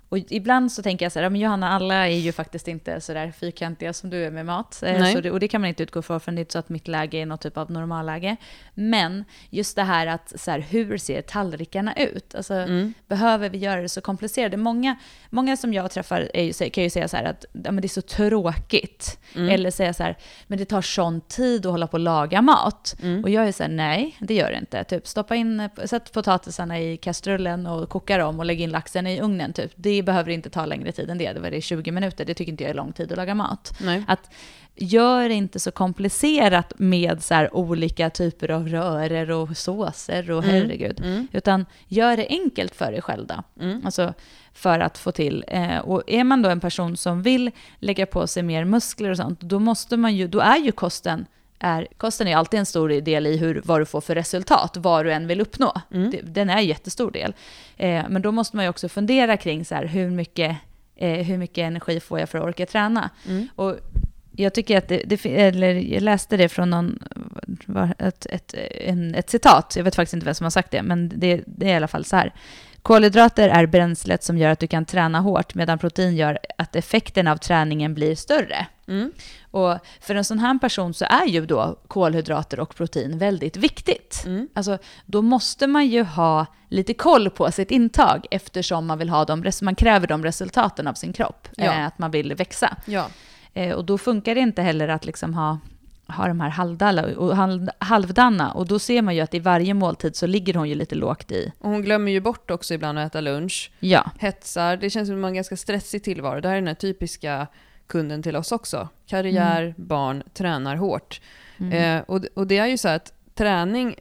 och 0.09 0.19
ibland 0.19 0.73
så 0.73 0.83
tänker 0.83 1.05
jag 1.05 1.13
så 1.13 1.19
här, 1.19 1.25
ja, 1.25 1.31
men 1.31 1.41
Johanna, 1.41 1.69
alla 1.69 2.09
är 2.09 2.17
ju 2.17 2.33
faktiskt 2.33 2.69
inte 2.69 3.01
så 3.01 3.13
där 3.15 3.31
fyrkantiga 3.31 3.93
som 3.93 4.11
du 4.11 4.25
är 4.25 4.31
med 4.31 4.47
mat. 4.47 4.83
Eh, 4.83 5.15
det, 5.23 5.31
och 5.31 5.41
det 5.41 5.49
kan 5.49 5.61
man 5.61 5.69
inte 5.69 5.83
utgå 5.83 6.03
från, 6.03 6.21
för 6.21 6.33
det 6.33 6.39
är 6.39 6.41
inte 6.41 6.53
så 6.53 6.59
att 6.59 6.69
mitt 6.69 6.89
läge 6.89 7.19
är 7.19 7.27
något 7.27 7.41
typ 7.41 7.57
av 7.59 7.71
normalläge. 7.71 8.37
Men 8.75 9.25
just 9.51 9.77
det 9.77 9.83
här 9.83 10.07
att, 10.07 10.33
så 10.41 10.51
här, 10.51 10.59
hur 10.59 10.99
ser 10.99 11.23
tallrikarna 11.23 11.95
ut? 11.97 12.35
Alltså, 12.35 12.55
Mm. 12.55 12.95
behöver 13.07 13.49
vi 13.51 13.59
göra 13.59 13.83
det 13.83 13.89
så 13.89 14.01
komplicerat? 14.01 14.59
Många, 14.59 14.97
många 15.31 15.57
som 15.57 15.75
jag 15.75 15.91
träffar 15.91 16.31
ju, 16.35 16.53
kan 16.71 16.85
ju 16.85 16.91
säga 16.91 17.09
så 17.09 17.17
här 17.17 17.25
att 17.25 17.45
ja, 17.53 17.73
men 17.73 17.77
det 17.77 17.87
är 17.87 17.89
så 17.89 18.03
tråkigt. 18.03 19.19
Mm. 19.35 19.49
Eller 19.49 19.71
säga 19.71 19.95
så 19.95 20.03
här, 20.03 20.17
men 20.47 20.59
det 20.59 20.65
tar 20.65 20.83
sån 20.83 21.21
tid 21.21 21.67
att 21.67 21.73
hålla 21.73 21.87
på 21.87 21.93
och 21.93 22.01
laga 22.01 22.43
mat. 22.43 22.97
Mm. 23.03 23.25
Och 23.25 23.31
jag 23.31 23.49
är 23.49 23.53
så 23.53 23.63
här, 23.63 23.71
nej, 23.71 24.17
det 24.21 24.35
gör 24.35 24.51
det 24.51 24.59
inte. 24.59 24.85
Typ 24.85 25.07
stoppa 25.07 25.35
in, 25.37 25.69
sätt 25.85 26.13
potatisarna 26.13 26.81
i 26.81 26.97
kastrullen 26.97 27.67
och 27.67 27.89
koka 27.89 28.19
dem 28.19 28.39
och 28.39 28.45
lägg 28.45 28.61
in 28.61 28.71
laxen 28.71 29.07
i 29.07 29.21
ugnen. 29.21 29.53
Typ. 29.53 29.73
Det 29.77 29.98
behöver 30.03 30.31
inte 30.31 30.51
ta 30.51 30.67
längre 30.67 30.93
tid 30.93 31.11
än 31.11 31.19
det. 31.19 31.33
Det 31.33 31.41
var 31.41 31.51
det 31.51 31.61
20 31.61 31.93
minuter. 31.93 32.25
Det 32.25 32.35
tycker 32.35 32.53
inte 32.53 32.65
jag 32.65 32.71
är 32.71 32.75
lång 32.75 32.93
tid 32.93 33.13
att 33.13 33.19
laga 33.19 33.35
mat. 33.35 33.75
Nej. 33.81 34.05
Att 34.09 34.31
gör 34.77 35.29
det 35.29 35.35
inte 35.35 35.61
så 35.61 35.71
komplicerat 35.71 36.73
med 36.79 37.23
så 37.23 37.49
olika 37.53 38.11
typer 38.11 38.51
av 38.51 38.69
rörer 38.69 39.31
och 39.31 39.57
såser 39.57 40.31
och 40.31 40.45
Mm. 40.45 40.55
herregud. 40.55 41.01
Mm. 41.01 41.29
Utan 41.33 41.67
gör 41.87 42.17
det 42.17 42.27
enkelt 42.29 42.75
för 42.75 42.93
dig 42.93 43.03
själv 43.03 43.27
då. 43.27 43.43
Mm. 43.65 43.83
Alltså 43.85 44.15
för 44.53 44.81
att 44.81 44.99
få 44.99 45.13
till. 45.13 45.45
Eh, 45.49 45.79
och 45.79 46.03
är 46.07 46.25
man 46.25 46.43
då 46.43 46.49
en 46.49 46.61
person 46.61 46.97
som 46.97 47.23
vill 47.23 47.51
lägga 47.79 48.07
på 48.07 48.27
sig 48.27 48.43
mer 48.43 48.65
muskler 48.65 49.11
och 49.11 49.17
sånt, 49.17 49.41
då 49.41 49.59
måste 49.59 49.97
man 49.97 50.17
ju, 50.17 50.29
då 50.29 50.41
är 50.41 50.57
ju 50.59 50.73
kosten 50.73 51.27
är, 51.59 51.89
kosten 51.97 52.29
är 52.29 52.37
alltid 52.37 52.61
en 52.61 52.67
stor 52.67 52.89
del 52.89 53.27
i 53.27 53.37
hur, 53.37 53.63
vad 53.65 53.81
du 53.81 53.87
får 53.87 54.01
för 54.01 54.15
resultat, 54.15 54.77
vad 54.77 55.05
du 55.05 55.13
än 55.13 55.27
vill 55.27 55.41
uppnå. 55.41 55.73
Mm. 55.95 56.13
Den 56.23 56.51
är 56.51 56.57
en 56.57 56.67
jättestor 56.67 57.11
del. 57.11 57.35
Eh, 57.77 58.05
men 58.09 58.23
då 58.23 58.33
måste 58.33 58.57
man 58.57 58.65
ju 58.65 58.69
också 58.69 58.89
fundera 58.89 59.37
kring 59.37 59.65
så 59.65 59.75
här, 59.75 59.85
hur, 59.85 60.11
mycket, 60.11 60.57
eh, 60.97 61.27
hur 61.27 61.39
mycket 61.39 61.63
energi 61.63 62.01
får 62.01 62.21
jag 62.21 62.29
för 62.29 62.39
att 62.39 62.45
orka 62.45 62.67
träna. 62.67 63.11
Mm. 63.29 63.49
Och 63.55 63.77
jag 64.33 64.55
tycker 64.55 64.79
att 64.79 64.89
det, 64.89 65.03
det, 65.07 65.27
eller 65.27 65.75
jag 65.75 66.03
läste 66.03 66.37
det 66.37 66.49
från 66.49 66.71
någon, 66.71 66.99
ett, 67.99 68.27
ett, 68.27 68.55
en, 68.81 69.15
ett 69.15 69.31
citat, 69.31 69.75
jag 69.77 69.85
vet 69.85 69.97
faktiskt 69.97 70.15
inte 70.15 70.25
vem 70.25 70.35
som 70.35 70.45
har 70.45 70.51
sagt 70.51 70.71
det, 70.71 70.83
men 70.83 71.09
det, 71.09 71.43
det 71.47 71.67
är 71.67 71.73
i 71.73 71.77
alla 71.77 71.89
fall 71.89 72.05
så 72.05 72.17
här. 72.17 72.35
Kolhydrater 72.83 73.49
är 73.49 73.67
bränslet 73.67 74.23
som 74.23 74.39
gör 74.39 74.51
att 74.51 74.59
du 74.59 74.67
kan 74.67 74.85
träna 74.85 75.21
hårt, 75.21 75.55
medan 75.55 75.79
protein 75.79 76.17
gör 76.17 76.39
att 76.59 76.77
effekten 76.77 77.27
av 77.27 77.37
träningen 77.37 77.95
blir 77.95 78.15
större. 78.15 78.67
Mm. 78.89 79.13
Och 79.51 79.79
för 80.01 80.15
en 80.15 80.25
sån 80.25 80.39
här 80.39 80.59
person 80.59 80.95
så 80.95 81.05
är 81.05 81.27
ju 81.27 81.47
då 81.47 81.79
kolhydrater 81.89 82.61
och 82.61 82.75
protein 82.75 83.19
väldigt 83.19 83.57
viktigt. 83.57 84.23
Mm. 84.27 84.49
Alltså, 84.55 84.79
då 85.07 85.23
måste 85.23 85.67
man 85.67 85.87
ju 85.87 86.03
ha 86.03 86.47
lite 86.69 86.95
koll 86.95 87.31
på 87.31 87.53
sitt 87.53 87.71
intag 87.71 88.27
eftersom 88.31 88.87
man 88.87 88.99
vill 88.99 89.09
ha 89.11 89.25
de, 89.25 89.45
man 89.63 89.75
kräver 89.75 90.07
de 90.07 90.25
resultaten 90.25 90.87
av 90.87 90.95
sin 90.95 91.13
kropp, 91.13 91.49
Ja. 91.57 91.65
eh, 91.65 91.87
att 91.87 91.99
man 91.99 92.11
vill 92.11 92.35
växa. 92.35 92.77
Ja. 92.87 93.07
Eh, 93.55 93.73
och 93.75 93.85
då 93.85 93.99
funkar 93.99 94.35
det 94.35 94.41
inte 94.41 94.63
heller 94.63 94.89
att 94.89 95.05
liksom 95.05 95.35
ha, 95.35 95.59
ha 96.09 96.29
de 96.29 96.41
här 96.41 96.49
halvdalla 96.49 97.05
och 97.17 97.37
halv, 97.37 97.69
halvdanna. 97.79 98.53
Och 98.53 98.67
då 98.67 98.79
ser 98.79 99.03
man 99.03 99.15
ju 99.15 99.21
att 99.21 99.35
i 99.35 99.39
varje 99.39 99.75
måltid 99.75 100.17
så 100.17 100.27
ligger 100.27 100.55
hon 100.55 100.69
ju 100.69 100.75
lite 100.75 100.95
lågt 100.95 101.33
i. 101.33 101.53
Och 101.59 101.71
hon 101.71 101.83
glömmer 101.83 102.13
ju 102.13 102.21
bort 102.21 102.51
också 102.51 102.75
ibland 102.75 102.99
att 102.99 103.07
äta 103.07 103.21
lunch. 103.21 103.71
Ja, 103.81 104.11
Hetsar, 104.19 104.77
det 104.77 104.91
känns 104.91 105.09
som 105.09 105.15
att 105.17 105.21
man 105.21 105.25
har 105.25 105.29
en 105.29 105.35
ganska 105.35 105.57
stressig 105.57 106.05
tillvaro. 106.05 106.41
Det 106.41 106.49
här 106.49 106.55
är 106.57 106.61
den 106.61 106.69
här 106.69 106.75
typiska 106.75 107.47
kunden 107.89 108.23
till 108.23 108.37
oss 108.37 108.53
också. 108.53 108.89
Karriär, 109.07 109.75
barn, 109.77 110.23
tränar 110.35 110.77
hårt. 110.77 111.21
Eh, 111.73 112.01
och, 112.01 112.25
och 112.35 112.47
det 112.47 112.59
är 112.59 112.67
ju 112.67 112.79
så 112.79 112.89
att 112.89 113.13
träning, 113.35 113.97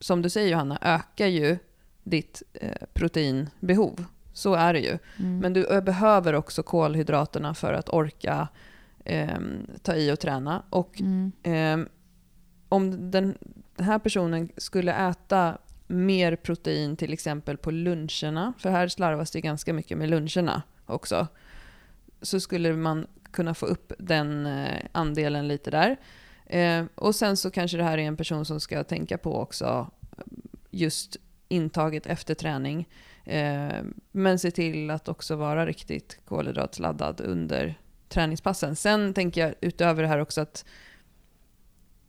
som 0.00 0.22
du 0.22 0.30
säger 0.30 0.48
Johanna, 0.48 0.78
ökar 0.82 1.26
ju 1.26 1.58
ditt 2.02 2.42
eh, 2.54 2.86
proteinbehov. 2.94 4.04
Så 4.32 4.54
är 4.54 4.72
det 4.72 4.80
ju. 4.80 4.98
Men 5.16 5.52
du 5.52 5.66
eh, 5.66 5.80
behöver 5.80 6.32
också 6.34 6.62
kolhydraterna 6.62 7.54
för 7.54 7.72
att 7.72 7.88
orka 7.88 8.48
ehm, 9.04 9.66
ta 9.82 9.94
i 9.94 10.12
och 10.12 10.20
träna. 10.20 10.62
Och 10.70 11.00
Mm. 11.00 11.32
ehm, 11.42 11.88
om 12.68 13.10
den 13.10 13.38
här 13.78 13.98
personen 13.98 14.48
skulle 14.56 15.08
äta 15.08 15.58
mer 15.86 16.36
protein 16.36 16.96
till 16.96 17.12
exempel 17.12 17.56
på 17.56 17.70
luncherna, 17.70 18.52
för 18.58 18.70
här 18.70 18.88
slarvas 18.88 19.30
det 19.30 19.40
ganska 19.40 19.72
mycket 19.72 19.98
med 19.98 20.10
luncherna 20.10 20.62
också, 20.86 21.26
så 22.22 22.40
skulle 22.40 22.72
man 22.72 23.06
kunna 23.30 23.54
få 23.54 23.66
upp 23.66 23.92
den 23.98 24.46
eh, 24.46 24.82
andelen 24.92 25.48
lite 25.48 25.70
där. 25.70 25.96
Eh, 26.46 26.84
och 26.94 27.14
sen 27.14 27.36
så 27.36 27.50
kanske 27.50 27.76
det 27.76 27.84
här 27.84 27.98
är 27.98 28.02
en 28.02 28.16
person 28.16 28.44
som 28.44 28.60
ska 28.60 28.84
tänka 28.84 29.18
på 29.18 29.40
också 29.40 29.90
eh, 30.18 30.24
just 30.70 31.16
intaget 31.48 32.06
efter 32.06 32.34
träning. 32.34 32.88
Men 34.12 34.38
se 34.38 34.50
till 34.50 34.90
att 34.90 35.08
också 35.08 35.36
vara 35.36 35.66
riktigt 35.66 36.18
kolhydratladdad 36.24 37.20
under 37.20 37.78
träningspassen. 38.08 38.76
Sen 38.76 39.14
tänker 39.14 39.40
jag 39.40 39.54
utöver 39.60 40.02
det 40.02 40.08
här 40.08 40.18
också 40.18 40.40
att, 40.40 40.64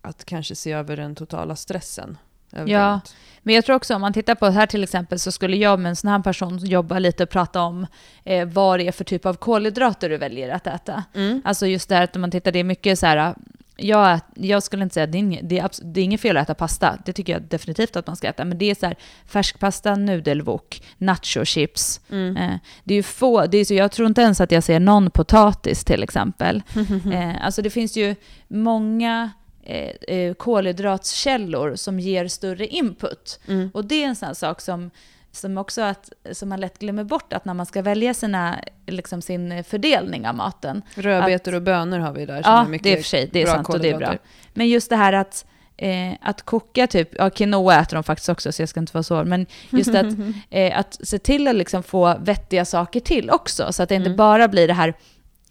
att 0.01 0.25
kanske 0.25 0.55
se 0.55 0.71
över 0.71 0.97
den 0.97 1.15
totala 1.15 1.55
stressen 1.55 2.17
överallt. 2.51 3.15
Men 3.43 3.55
jag 3.55 3.65
tror 3.65 3.75
också 3.75 3.95
om 3.95 4.01
man 4.01 4.13
tittar 4.13 4.35
på 4.35 4.45
här 4.49 4.65
till 4.65 4.83
exempel 4.83 5.19
så 5.19 5.31
skulle 5.31 5.57
jag 5.57 5.79
med 5.79 5.89
en 5.89 5.95
sån 5.95 6.09
här 6.09 6.19
person 6.19 6.57
jobba 6.57 6.99
lite 6.99 7.23
och 7.23 7.29
prata 7.29 7.61
om 7.61 7.87
eh, 8.23 8.47
vad 8.47 8.79
det 8.79 8.87
är 8.87 8.91
för 8.91 9.03
typ 9.03 9.25
av 9.25 9.33
kolhydrater 9.33 10.09
du 10.09 10.17
väljer 10.17 10.49
att 10.49 10.67
äta. 10.67 11.03
Mm. 11.13 11.41
Alltså 11.45 11.67
just 11.67 11.89
det 11.89 11.95
här 11.95 12.03
att 12.03 12.13
när 12.13 12.21
man 12.21 12.31
tittar, 12.31 12.51
det 12.51 12.59
är 12.59 12.63
mycket 12.63 12.99
så 12.99 13.05
här, 13.05 13.35
jag, 13.81 14.19
jag 14.35 14.63
skulle 14.63 14.83
inte 14.83 14.93
säga 14.93 15.03
att 15.03 15.11
det 15.11 15.17
är, 15.17 15.19
inget, 15.19 15.49
det, 15.49 15.59
är 15.59 15.69
det 15.81 16.01
är 16.01 16.03
inget 16.03 16.21
fel 16.21 16.37
att 16.37 16.43
äta 16.43 16.55
pasta, 16.55 16.97
det 17.05 17.13
tycker 17.13 17.33
jag 17.33 17.41
definitivt 17.41 17.95
att 17.95 18.07
man 18.07 18.15
ska 18.15 18.27
äta, 18.27 18.45
men 18.45 18.57
det 18.57 18.71
är 18.71 18.75
så 18.75 18.85
här 18.85 18.95
färskpasta, 19.25 19.95
nudelwok, 19.95 20.81
nachochips. 20.97 22.01
Mm. 22.09 22.37
Eh, 22.37 22.55
det 22.83 22.93
är 22.93 22.95
ju 22.95 23.03
få, 23.03 23.45
det 23.45 23.57
är 23.57 23.65
så, 23.65 23.73
jag 23.73 23.91
tror 23.91 24.07
inte 24.07 24.21
ens 24.21 24.41
att 24.41 24.51
jag 24.51 24.63
ser 24.63 24.79
någon 24.79 25.11
potatis 25.11 25.83
till 25.83 26.03
exempel. 26.03 26.63
Eh, 27.13 27.45
alltså 27.45 27.61
det 27.61 27.69
finns 27.69 27.97
ju 27.97 28.15
många 28.47 29.31
eh, 29.63 30.15
eh, 30.17 30.33
kolhydratskällor 30.33 31.75
som 31.75 31.99
ger 31.99 32.27
större 32.27 32.67
input. 32.67 33.39
Mm. 33.47 33.69
Och 33.73 33.85
det 33.85 34.03
är 34.03 34.07
en 34.07 34.15
sån 34.15 34.35
sak 34.35 34.61
som, 34.61 34.91
som 35.31 35.57
också 35.57 35.81
att, 35.81 36.09
som 36.31 36.49
man 36.49 36.59
lätt 36.59 36.79
glömmer 36.79 37.03
bort, 37.03 37.33
att 37.33 37.45
när 37.45 37.53
man 37.53 37.65
ska 37.65 37.81
välja 37.81 38.13
sina, 38.13 38.59
liksom 38.87 39.21
sin 39.21 39.63
fördelning 39.63 40.27
av 40.27 40.35
maten. 40.35 40.81
Rödbetor 40.95 41.55
och 41.55 41.61
bönor 41.61 41.99
har 41.99 42.11
vi 42.13 42.25
där. 42.25 42.41
Ja, 42.45 42.65
mycket 42.65 42.83
det 42.83 42.91
är 42.91 42.95
för 42.97 43.03
sig, 43.03 43.29
det 43.31 43.41
är 43.41 43.45
sant 43.47 43.69
och 43.69 43.79
det 43.79 43.89
är 43.89 43.97
bra. 43.97 44.15
Men 44.53 44.67
just 44.67 44.89
det 44.89 44.95
här 44.95 45.13
att, 45.13 45.45
eh, 45.77 46.13
att 46.21 46.41
koka 46.41 46.87
typ, 46.87 47.09
ja 47.17 47.29
quinoa 47.29 47.79
äter 47.79 47.95
de 47.95 48.03
faktiskt 48.03 48.29
också 48.29 48.51
så 48.51 48.61
jag 48.61 48.69
ska 48.69 48.79
inte 48.79 48.93
vara 48.93 49.03
så 49.03 49.23
men 49.23 49.45
just 49.69 49.95
att, 49.95 50.05
eh, 50.49 50.79
att 50.79 51.07
se 51.07 51.19
till 51.19 51.47
att 51.47 51.55
liksom 51.55 51.83
få 51.83 52.17
vettiga 52.19 52.65
saker 52.65 52.99
till 52.99 53.29
också, 53.29 53.73
så 53.73 53.83
att 53.83 53.89
det 53.89 53.95
inte 53.95 54.09
Mm. 54.09 54.17
bara 54.17 54.47
blir 54.47 54.67
det 54.67 54.73
här 54.73 54.93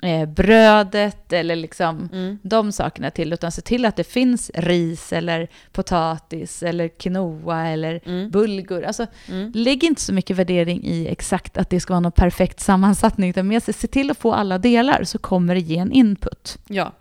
eh, 0.02 0.28
brödet 0.28 1.32
eller 1.32 1.56
liksom 1.56 2.08
Mm. 2.12 2.38
de 2.42 2.72
sakerna 2.72 3.10
till, 3.10 3.32
utan 3.32 3.52
se 3.52 3.62
till 3.62 3.84
att 3.84 3.96
det 3.96 4.04
finns 4.04 4.50
ris 4.54 5.12
eller 5.12 5.48
potatis 5.72 6.62
eller 6.62 6.88
quinoa 6.88 7.66
eller 7.68 8.00
Mm. 8.06 8.30
bulgur. 8.30 8.82
Alltså, 8.82 9.06
Mm. 9.28 9.52
lägg 9.54 9.84
inte 9.84 10.00
så 10.00 10.12
mycket 10.12 10.36
värdering 10.36 10.84
i 10.84 11.06
exakt 11.08 11.58
att 11.58 11.70
det 11.70 11.80
ska 11.80 11.92
vara 11.92 12.00
någon 12.00 12.12
perfekt 12.12 12.60
sammansättning, 12.60 13.30
utan 13.30 13.48
mer 13.48 13.60
se 13.60 13.72
se 13.72 13.86
till 13.88 14.10
att 14.10 14.18
få 14.18 14.32
alla 14.32 14.58
delar 14.58 15.04
så 15.04 15.18
kommer 15.18 15.54
det 15.54 15.60
ge 15.60 15.78
en 15.78 15.92
input. 15.92 16.58
Ja. 16.68 16.92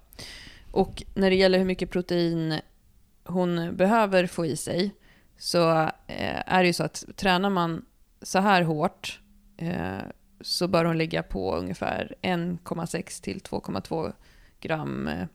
Och 0.71 1.03
när 1.13 1.29
det 1.29 1.35
gäller 1.35 1.57
hur 1.57 1.65
mycket 1.65 1.91
protein 1.91 2.59
hon 3.25 3.75
behöver 3.75 4.27
få 4.27 4.45
i 4.45 4.55
sig 4.57 4.91
så 5.37 5.71
eh, 6.07 6.41
är 6.45 6.61
det 6.61 6.67
ju 6.67 6.73
så 6.73 6.83
att 6.83 7.03
tränar 7.15 7.49
man 7.49 7.85
så 8.21 8.39
här 8.39 8.61
hårt 8.61 9.19
eh, 9.57 9.97
så 10.41 10.67
bör 10.67 10.85
hon 10.85 10.97
ligga 10.97 11.23
på 11.23 11.55
ungefär 11.55 12.15
1,6 12.21 13.23
till 13.23 13.39
2,2 13.39 14.13
gram 14.59 15.07
eh, 15.07 15.27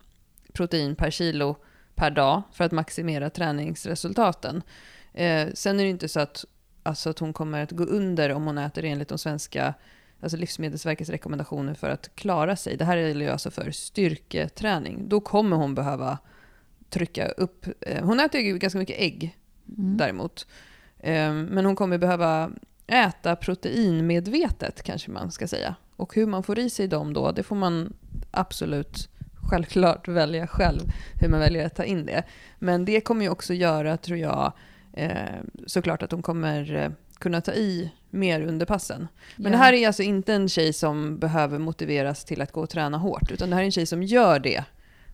protein 0.53 0.97
per 0.97 1.11
kilo 1.11 1.57
per 1.95 2.11
dag 2.11 2.43
för 2.53 2.65
att 2.65 2.73
maximera 2.73 3.31
träningsresultaten. 3.31 4.63
Eh, 5.13 5.49
sen 5.55 5.81
är 5.81 5.85
det 5.85 5.91
inte 5.91 6.09
så 6.09 6.21
att, 6.21 6.45
alltså 6.83 7.11
att 7.11 7.19
hon 7.19 7.33
kommer 7.33 7.63
att 7.63 7.71
gå 7.71 7.85
under 7.85 8.33
om 8.33 8.47
hon 8.47 8.59
äter 8.59 8.85
enligt 8.85 9.09
de 9.09 9.19
svenska 9.19 9.75
alltså 10.23 10.37
Livsmedelsverkets 10.37 11.11
rekommendationer 11.11 11.75
för 11.75 11.91
att 11.91 12.15
klara 12.15 12.57
sig. 12.57 12.77
Det 12.77 12.85
här 12.85 12.97
gäller 12.97 13.25
ju 13.25 13.31
alltså 13.31 13.51
för 13.51 13.71
styrketräning. 13.71 15.09
Då 15.09 15.21
kommer 15.21 15.57
hon 15.57 15.75
behöva 15.75 16.19
trycka 16.91 17.29
upp... 17.29 17.67
Eh, 17.81 18.05
hon 18.05 18.21
äter 18.21 18.41
ju 18.41 18.59
ganska 18.59 18.79
mycket 18.79 18.97
ägg 18.99 19.39
däremot. 19.75 20.47
Eh, 20.99 21.33
men 21.33 21.67
hon 21.67 21.77
kommer 21.77 21.99
behöva 21.99 22.51
äta 22.87 23.37
proteinmedvetet 23.37 24.83
kanske 24.83 25.11
man 25.11 25.31
ska 25.31 25.49
säga. 25.49 25.75
Och 25.97 26.15
hur 26.15 26.27
man 26.27 26.43
får 26.43 26.59
i 26.59 26.71
sig 26.71 26.89
dem 26.89 27.13
då, 27.13 27.33
det 27.33 27.43
får 27.43 27.57
man 27.57 27.93
absolut 28.31 29.09
självklart 29.51 30.09
välja 30.09 30.47
själv 30.47 30.81
hur 31.21 31.29
man 31.29 31.41
väljer 31.41 31.67
att 31.67 31.75
ta 31.77 31.85
in 31.85 32.07
det. 32.07 32.23
Men 32.59 32.85
det 32.85 33.01
kommer 33.01 33.25
ju 33.25 33.31
också 33.31 33.55
göra, 33.55 33.97
tror 33.97 34.19
jag, 34.19 34.53
eh, 34.93 35.13
såklart 35.67 36.03
att 36.03 36.13
hon 36.13 36.23
kommer 36.23 36.75
eh, 36.77 36.91
kunna 37.19 37.41
ta 37.41 37.53
i 37.53 37.91
mer 38.11 38.41
under 38.41 38.67
passen. 38.67 39.09
Men 39.37 39.53
Ja. 39.53 39.59
det 39.59 39.65
här 39.65 39.73
är 39.73 39.87
alltså 39.87 40.03
inte 40.03 40.35
en 40.35 40.49
tjej 40.49 40.73
som 40.73 41.19
behöver 41.19 41.59
motiveras 41.59 42.25
till 42.25 42.41
att 42.43 42.53
gå 42.53 42.61
och 42.61 42.71
träna 42.71 42.99
hårt, 42.99 43.31
utan 43.31 43.51
det 43.51 43.57
här 43.57 43.63
är 43.63 43.67
en 43.67 43.73
tjej 43.73 43.87
som 43.87 44.03
gör 44.03 44.39
det. 44.39 44.65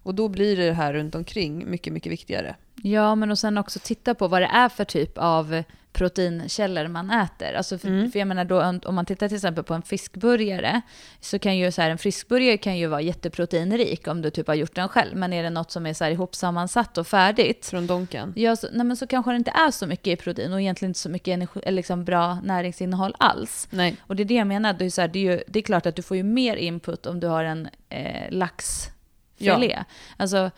Och 0.03 0.15
då 0.15 0.29
blir 0.29 0.57
det 0.57 0.73
här 0.73 0.93
runt 0.93 1.15
omkring 1.15 1.71
mycket, 1.71 1.93
mycket 1.93 2.13
viktigare. 2.13 2.57
Ja, 2.83 3.15
men 3.15 3.31
och 3.31 3.39
sen 3.39 3.59
också 3.59 3.79
titta 3.83 4.15
på 4.15 4.29
vad 4.29 4.43
det 4.43 4.47
är 4.47 4.69
för 4.69 4.85
typ 4.85 5.19
av 5.19 5.63
proteinkällor 5.99 6.89
man 6.89 7.11
äter. 7.11 7.53
Alltså 7.55 7.79
för, 7.79 7.89
Mm. 7.89 8.11
för 8.11 8.19
jag 8.19 8.29
menar 8.29 8.45
då, 8.45 8.81
om 8.89 8.95
man 8.95 9.07
tittar 9.07 9.29
till 9.29 9.37
exempel 9.37 9.65
på 9.65 9.75
en 9.75 9.83
fiskburgare, 9.83 10.81
så 11.21 11.39
kan 11.39 11.57
ju 11.57 11.73
så 11.73 11.83
här, 11.83 11.91
en 11.91 11.99
fiskburgare 11.99 12.57
kan 12.57 12.77
ju 12.79 12.87
vara 12.87 13.01
jätteproteinrik 13.01 14.09
om 14.09 14.23
du 14.23 14.31
typ 14.31 14.47
har 14.47 14.55
gjort 14.55 14.75
den 14.75 14.89
själv, 14.89 15.17
men 15.17 15.33
är 15.33 15.43
det 15.43 15.51
något 15.51 15.71
som 15.71 15.87
är 15.87 15.95
så 15.95 16.05
här 16.05 16.11
ihopsammansatt 16.11 16.99
och 16.99 17.07
färdigt, 17.07 17.67
Från 17.67 17.87
Donken. 17.87 18.33
Ja, 18.37 18.57
så, 18.57 18.69
nej, 18.73 18.87
men 18.87 18.97
så 18.97 19.07
kanske 19.07 19.31
det 19.33 19.37
inte 19.37 19.51
är 19.51 19.71
så 19.71 19.87
mycket 19.87 20.07
i 20.07 20.17
protein 20.17 20.53
och 20.53 20.61
egentligen 20.61 20.91
inte 20.91 21.01
så 21.01 21.09
mycket 21.09 21.33
energi, 21.35 21.61
liksom 21.67 22.05
bra 22.05 22.35
näringsinnehåll 22.41 23.15
alls. 23.19 23.69
Nej. 23.71 23.97
Och 24.07 24.17
det 24.17 24.23
är 24.23 24.25
det 24.25 24.35
jag 24.35 24.47
menar, 24.47 24.73
det 24.73 24.85
är, 24.85 24.91
så 24.91 25.01
här, 25.01 25.09
det 25.09 25.19
är, 25.19 25.33
ju, 25.33 25.43
det 25.47 25.59
är 25.59 25.63
klart 25.63 25.87
att 25.87 25.97
du 25.97 26.03
får 26.03 26.17
ju 26.17 26.23
mer 26.23 26.57
input 26.57 27.07
om 27.07 27.21
du 27.21 27.27
har 27.27 27.45
en 27.45 27.69
eh, 27.89 28.31
laxfilé. 28.31 29.85
Alltså, 30.17 30.51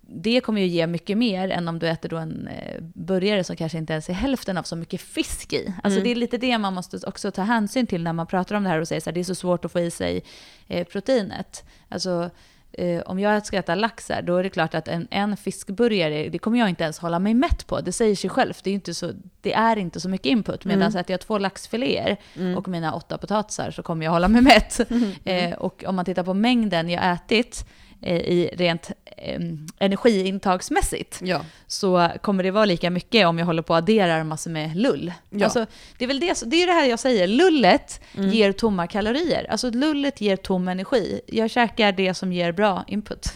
det 0.00 0.40
kommer 0.40 0.60
ju 0.60 0.66
ge 0.66 0.86
mycket 0.86 1.18
mer 1.18 1.48
än 1.50 1.68
om 1.68 1.78
du 1.78 1.88
äter 1.88 2.08
då 2.08 2.16
en 2.16 2.48
eh, 2.48 2.80
burgare 2.94 3.44
som 3.44 3.56
kanske 3.56 3.78
inte 3.78 3.92
ens 3.92 4.08
är 4.08 4.12
hälften 4.12 4.58
av 4.58 4.62
så 4.62 4.76
mycket 4.76 5.00
fisk 5.00 5.52
i. 5.52 5.74
Alltså 5.84 5.98
Mm. 6.00 6.04
det 6.04 6.10
är 6.10 6.14
lite 6.14 6.38
det 6.38 6.58
man 6.58 6.74
måste 6.74 6.98
också 7.06 7.30
ta 7.30 7.42
hänsyn 7.42 7.86
till 7.86 8.02
när 8.02 8.12
man 8.12 8.26
pratar 8.26 8.54
om 8.56 8.62
det 8.64 8.68
här 8.70 8.80
och 8.80 8.88
säger 8.88 9.00
så 9.00 9.10
här, 9.10 9.14
det 9.14 9.20
är 9.20 9.24
så 9.24 9.34
svårt 9.34 9.64
att 9.64 9.72
få 9.72 9.80
i 9.80 9.90
sig 9.90 10.22
eh, 10.68 10.86
proteinet. 10.86 11.64
Alltså 11.88 12.30
eh, 12.72 13.00
om 13.00 13.18
jag 13.18 13.46
ska 13.46 13.56
äta 13.58 13.74
lax 13.74 14.08
här, 14.08 14.22
då 14.22 14.36
är 14.36 14.42
det 14.42 14.50
klart 14.50 14.74
att 14.74 14.88
en, 14.88 15.08
en 15.10 15.36
fiskburgare, 15.36 16.28
det 16.28 16.38
kommer 16.38 16.58
jag 16.58 16.68
inte 16.68 16.84
ens 16.84 16.98
hålla 16.98 17.18
mig 17.18 17.34
mätt 17.34 17.66
på. 17.66 17.80
Det 17.80 17.92
säger 17.92 18.16
sig 18.16 18.30
självt, 18.30 18.64
det 18.64 18.70
är 18.70 18.74
inte 18.74 18.94
så, 18.94 19.10
det 19.40 19.52
är 19.54 19.76
inte 19.78 20.00
så 20.00 20.08
mycket 20.08 20.26
input. 20.26 20.64
Medan 20.64 20.82
Mm. 20.88 21.00
äter 21.00 21.12
jag 21.14 21.20
två 21.20 21.38
laxfiléer 21.38 22.16
Mm. 22.36 22.58
och 22.58 22.68
mina 22.68 22.94
åtta 22.94 23.18
potatisar 23.18 23.70
så 23.70 23.82
kommer 23.82 24.04
jag 24.04 24.12
hålla 24.12 24.28
mig 24.28 24.42
mätt. 24.42 24.80
Eh, 25.24 25.52
och 25.52 25.84
om 25.86 25.96
man 25.96 26.04
tittar 26.04 26.22
på 26.24 26.34
mängden 26.34 26.88
jag 26.90 27.12
ätit, 27.12 27.66
i 28.02 28.50
rent 28.52 28.90
eh, 29.16 29.40
energiintagsmässigt 29.78 31.20
Ja. 31.22 31.40
så 31.66 32.10
kommer 32.22 32.42
det 32.42 32.50
vara 32.50 32.64
lika 32.64 32.90
mycket 32.90 33.26
om 33.26 33.38
jag 33.38 33.46
håller 33.46 33.62
på 33.62 33.72
och 33.72 33.78
adderar 33.78 34.24
massor 34.24 34.50
med 34.50 34.76
lull. 34.76 35.12
Ja. 35.30 35.44
Alltså, 35.44 35.66
det 35.98 36.04
är 36.04 36.08
väl 36.08 36.20
det, 36.20 36.42
det 36.46 36.62
är 36.62 36.66
det 36.66 36.72
här 36.72 36.86
jag 36.86 36.98
säger, 36.98 37.26
lullet 37.26 38.00
ger 38.14 38.52
tomma 38.52 38.86
kalorier. 38.86 39.46
Alltså 39.50 39.70
lullet 39.70 40.20
ger 40.20 40.36
tom 40.36 40.68
energi. 40.68 41.20
Jag 41.26 41.50
käkar 41.50 41.92
det 41.92 42.14
som 42.14 42.32
ger 42.32 42.52
bra 42.52 42.84
input. 42.88 43.32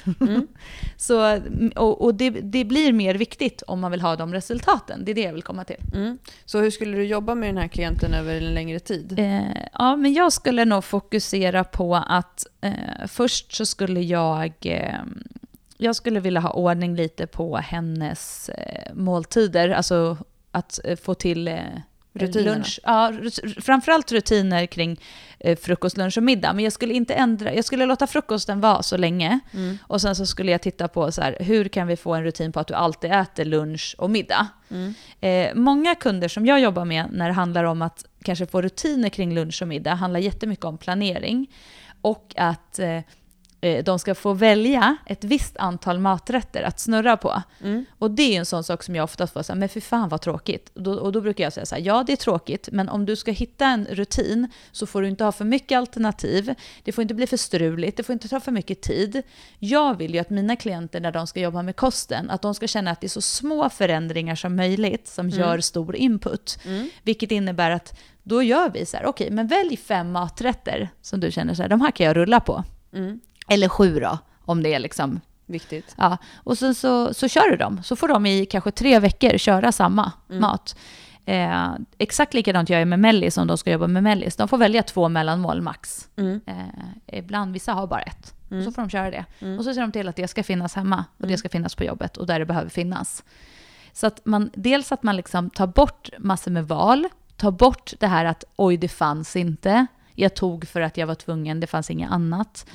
så, 1.00 1.40
och 1.76 2.04
och 2.04 2.14
det, 2.14 2.30
det 2.30 2.64
blir 2.64 2.92
mer 2.92 3.14
viktigt 3.14 3.62
om 3.62 3.80
man 3.80 3.90
vill 3.90 4.00
ha 4.00 4.16
de 4.16 4.34
resultaten. 4.34 5.04
Det 5.04 5.10
är 5.10 5.14
det 5.14 5.20
jag 5.20 5.32
vill 5.32 5.42
komma 5.42 5.64
till. 5.64 5.76
Mm. 5.94 6.18
Så 6.44 6.60
hur 6.60 6.70
skulle 6.70 6.96
du 6.96 7.04
jobba 7.04 7.34
med 7.34 7.48
den 7.48 7.56
här 7.56 7.68
klienten 7.68 8.14
över 8.14 8.36
en 8.36 8.54
längre 8.54 8.80
tid? 8.80 9.18
Eh, 9.18 9.42
ja, 9.72 9.96
men 9.96 10.12
jag 10.12 10.32
skulle 10.32 10.64
nog 10.64 10.84
fokusera 10.84 11.64
på 11.64 11.94
att 11.94 12.46
eh, 12.60 13.06
först 13.06 13.52
så 13.52 13.66
skulle 13.66 14.00
jag... 14.00 14.52
Eh, 14.60 14.94
jag 15.76 15.96
skulle 15.96 16.20
vilja 16.20 16.40
ha 16.40 16.50
ordning 16.50 16.96
lite 16.96 17.26
på 17.26 17.56
hennes 17.56 18.48
eh, 18.48 18.94
måltider. 18.94 19.68
Alltså 19.68 20.16
att 20.50 20.80
eh, 20.84 20.96
få 20.96 21.14
till 21.14 21.48
eh, 21.48 21.58
Rutinerna. 22.12 22.54
lunch. 22.54 22.80
Ja, 22.82 23.12
framförallt 23.60 24.12
rutiner 24.12 24.66
kring 24.66 25.00
eh, 25.38 25.58
frukost, 25.58 25.96
lunch 25.96 26.16
och 26.16 26.22
middag. 26.22 26.52
Men 26.52 26.64
jag 26.64 26.72
skulle 26.72 26.94
inte 26.94 27.14
ändra, 27.14 27.54
jag 27.54 27.64
skulle 27.64 27.86
låta 27.86 28.06
frukosten 28.06 28.60
vara 28.60 28.82
så 28.82 28.96
länge. 28.96 29.40
Mm. 29.54 29.78
Och 29.82 30.00
sen 30.00 30.16
så 30.16 30.26
skulle 30.26 30.52
jag 30.52 30.62
titta 30.62 30.88
på 30.88 31.12
så 31.12 31.22
här, 31.22 31.36
hur 31.40 31.68
kan 31.68 31.86
vi 31.86 31.96
få 31.96 32.14
en 32.14 32.24
rutin 32.24 32.52
på 32.52 32.60
att 32.60 32.66
du 32.66 32.74
alltid 32.74 33.12
äter 33.12 33.44
lunch 33.44 33.94
och 33.98 34.10
middag. 34.10 34.48
Mm. 34.70 34.94
Eh, 35.20 35.54
många 35.54 35.94
kunder 35.94 36.28
som 36.28 36.46
jag 36.46 36.60
jobbar 36.60 36.84
med 36.84 37.06
när 37.10 37.26
det 37.26 37.34
handlar 37.34 37.64
om 37.64 37.82
att 37.82 38.04
kanske 38.24 38.46
få 38.46 38.62
rutiner 38.62 39.08
kring 39.08 39.34
lunch 39.34 39.62
och 39.62 39.68
middag 39.68 39.94
handlar 39.94 40.20
jättemycket 40.20 40.64
om 40.64 40.78
planering. 40.78 41.50
Och 42.00 42.34
att 42.36 42.78
eh, 42.78 43.00
de 43.84 43.98
ska 43.98 44.14
få 44.14 44.32
välja 44.32 44.96
ett 45.06 45.24
visst 45.24 45.56
antal 45.56 45.98
maträtter 45.98 46.62
att 46.62 46.80
snurra 46.80 47.16
på. 47.16 47.42
Mm. 47.62 47.84
Och 47.98 48.10
det 48.10 48.22
är 48.22 48.30
ju 48.30 48.36
en 48.36 48.46
sån 48.46 48.64
sak 48.64 48.82
som 48.82 48.96
jag 48.96 49.04
oftast 49.04 49.32
får 49.32 49.42
säga, 49.42 49.56
men 49.56 49.68
för 49.68 49.80
fan 49.80 50.08
vad 50.08 50.20
tråkigt. 50.20 50.70
Och 50.74 50.82
då, 50.82 50.92
och 50.92 51.12
då 51.12 51.20
brukar 51.20 51.44
jag 51.44 51.52
säga 51.52 51.66
så 51.66 51.74
här, 51.74 51.82
ja 51.82 52.04
det 52.06 52.12
är 52.12 52.16
tråkigt, 52.16 52.68
men 52.72 52.88
om 52.88 53.06
du 53.06 53.16
ska 53.16 53.30
hitta 53.30 53.66
en 53.66 53.86
rutin 53.90 54.48
så 54.72 54.86
får 54.86 55.02
du 55.02 55.08
inte 55.08 55.24
ha 55.24 55.32
för 55.32 55.44
mycket 55.44 55.78
alternativ, 55.78 56.54
det 56.84 56.92
får 56.92 57.02
inte 57.02 57.14
bli 57.14 57.26
för 57.26 57.36
struligt, 57.36 57.96
det 57.96 58.02
får 58.02 58.12
inte 58.12 58.28
ta 58.28 58.40
för 58.40 58.52
mycket 58.52 58.80
tid. 58.80 59.22
Jag 59.58 59.98
vill 59.98 60.14
ju 60.14 60.20
att 60.20 60.30
mina 60.30 60.56
klienter 60.56 61.00
när 61.00 61.12
de 61.12 61.26
ska 61.26 61.40
jobba 61.40 61.62
med 61.62 61.76
kosten, 61.76 62.30
att 62.30 62.42
de 62.42 62.54
ska 62.54 62.66
känna 62.66 62.90
att 62.90 63.00
det 63.00 63.06
är 63.06 63.08
så 63.08 63.20
små 63.20 63.68
förändringar 63.68 64.34
som 64.34 64.56
möjligt 64.56 65.08
som 65.08 65.28
gör 65.28 65.60
stor 65.60 65.96
input. 65.96 66.58
Mm. 66.64 66.90
Vilket 67.02 67.30
innebär 67.30 67.70
att 67.70 67.98
då 68.22 68.42
gör 68.42 68.70
vi 68.70 68.86
så 68.86 68.96
här, 68.96 69.06
okej, 69.06 69.30
men 69.30 69.46
välj 69.46 69.76
fem 69.76 70.12
maträtter 70.12 70.88
som 71.02 71.20
du 71.20 71.30
känner 71.30 71.54
så 71.54 71.62
här, 71.62 71.68
de 71.68 71.80
här 71.80 71.90
kan 71.90 72.06
jag 72.06 72.16
rulla 72.16 72.40
på. 72.40 72.64
Mm. 72.92 73.20
Eller 73.50 73.68
sju 73.68 74.00
då, 74.00 74.18
om 74.44 74.62
det 74.62 74.74
är 74.74 74.78
liksom 74.78 75.20
Viktigt. 75.46 75.94
Ja, 75.98 76.18
och 76.36 76.58
sen 76.58 76.74
så, 76.74 77.14
så 77.14 77.28
kör 77.28 77.50
du 77.50 77.56
dem. 77.56 77.82
Så 77.82 77.96
får 77.96 78.08
de 78.08 78.26
i 78.26 78.46
kanske 78.46 78.70
tre 78.70 78.98
veckor 78.98 79.38
köra 79.38 79.72
samma 79.72 80.12
Mm. 80.28 80.40
mat. 80.40 80.76
Eh, 81.24 81.68
exakt 81.98 82.34
likadant 82.34 82.70
gör 82.70 82.78
jag 82.78 82.88
med 82.88 82.98
mellis 83.00 83.36
om 83.36 83.46
de 83.46 83.58
ska 83.58 83.70
jobba 83.70 83.86
med 83.86 84.02
mellis. 84.02 84.36
De 84.36 84.48
får 84.48 84.58
välja 84.58 84.82
två 84.82 85.08
mellanmål 85.08 85.62
max. 85.62 86.08
Mm. 86.16 86.40
Eh, 86.46 87.18
ibland, 87.18 87.52
vissa 87.52 87.72
har 87.72 87.86
bara 87.86 88.00
ett. 88.02 88.34
Mm. 88.50 88.64
Så 88.64 88.72
får 88.72 88.82
de 88.82 88.90
köra 88.90 89.10
det. 89.10 89.24
Mm. 89.40 89.58
Och 89.58 89.64
så 89.64 89.74
ser 89.74 89.80
de 89.80 89.92
till 89.92 90.08
att 90.08 90.16
det 90.16 90.28
ska 90.28 90.42
finnas 90.42 90.74
hemma 90.74 91.04
och 91.16 91.20
Mm. 91.24 91.32
det 91.32 91.38
ska 91.38 91.48
finnas 91.48 91.74
på 91.74 91.84
jobbet 91.84 92.16
och 92.16 92.26
där 92.26 92.38
det 92.38 92.46
behöver 92.46 92.70
finnas. 92.70 93.24
Så 93.92 94.06
att 94.06 94.20
man, 94.24 94.50
dels 94.54 94.92
att 94.92 95.02
man 95.02 95.16
liksom 95.16 95.50
tar 95.50 95.66
bort 95.66 96.08
massor 96.18 96.50
med 96.50 96.68
val, 96.68 97.08
tar 97.36 97.50
bort 97.50 97.92
det 97.98 98.06
här 98.06 98.24
att 98.24 98.44
oj, 98.56 98.76
det 98.76 98.88
fanns 98.88 99.36
inte. 99.36 99.86
Jag 100.14 100.34
tog 100.34 100.68
för 100.68 100.80
att 100.80 100.96
jag 100.96 101.06
var 101.06 101.14
tvungen, 101.14 101.60
det 101.60 101.66
fanns 101.66 101.90
inget 101.90 102.10
annat. 102.10 102.66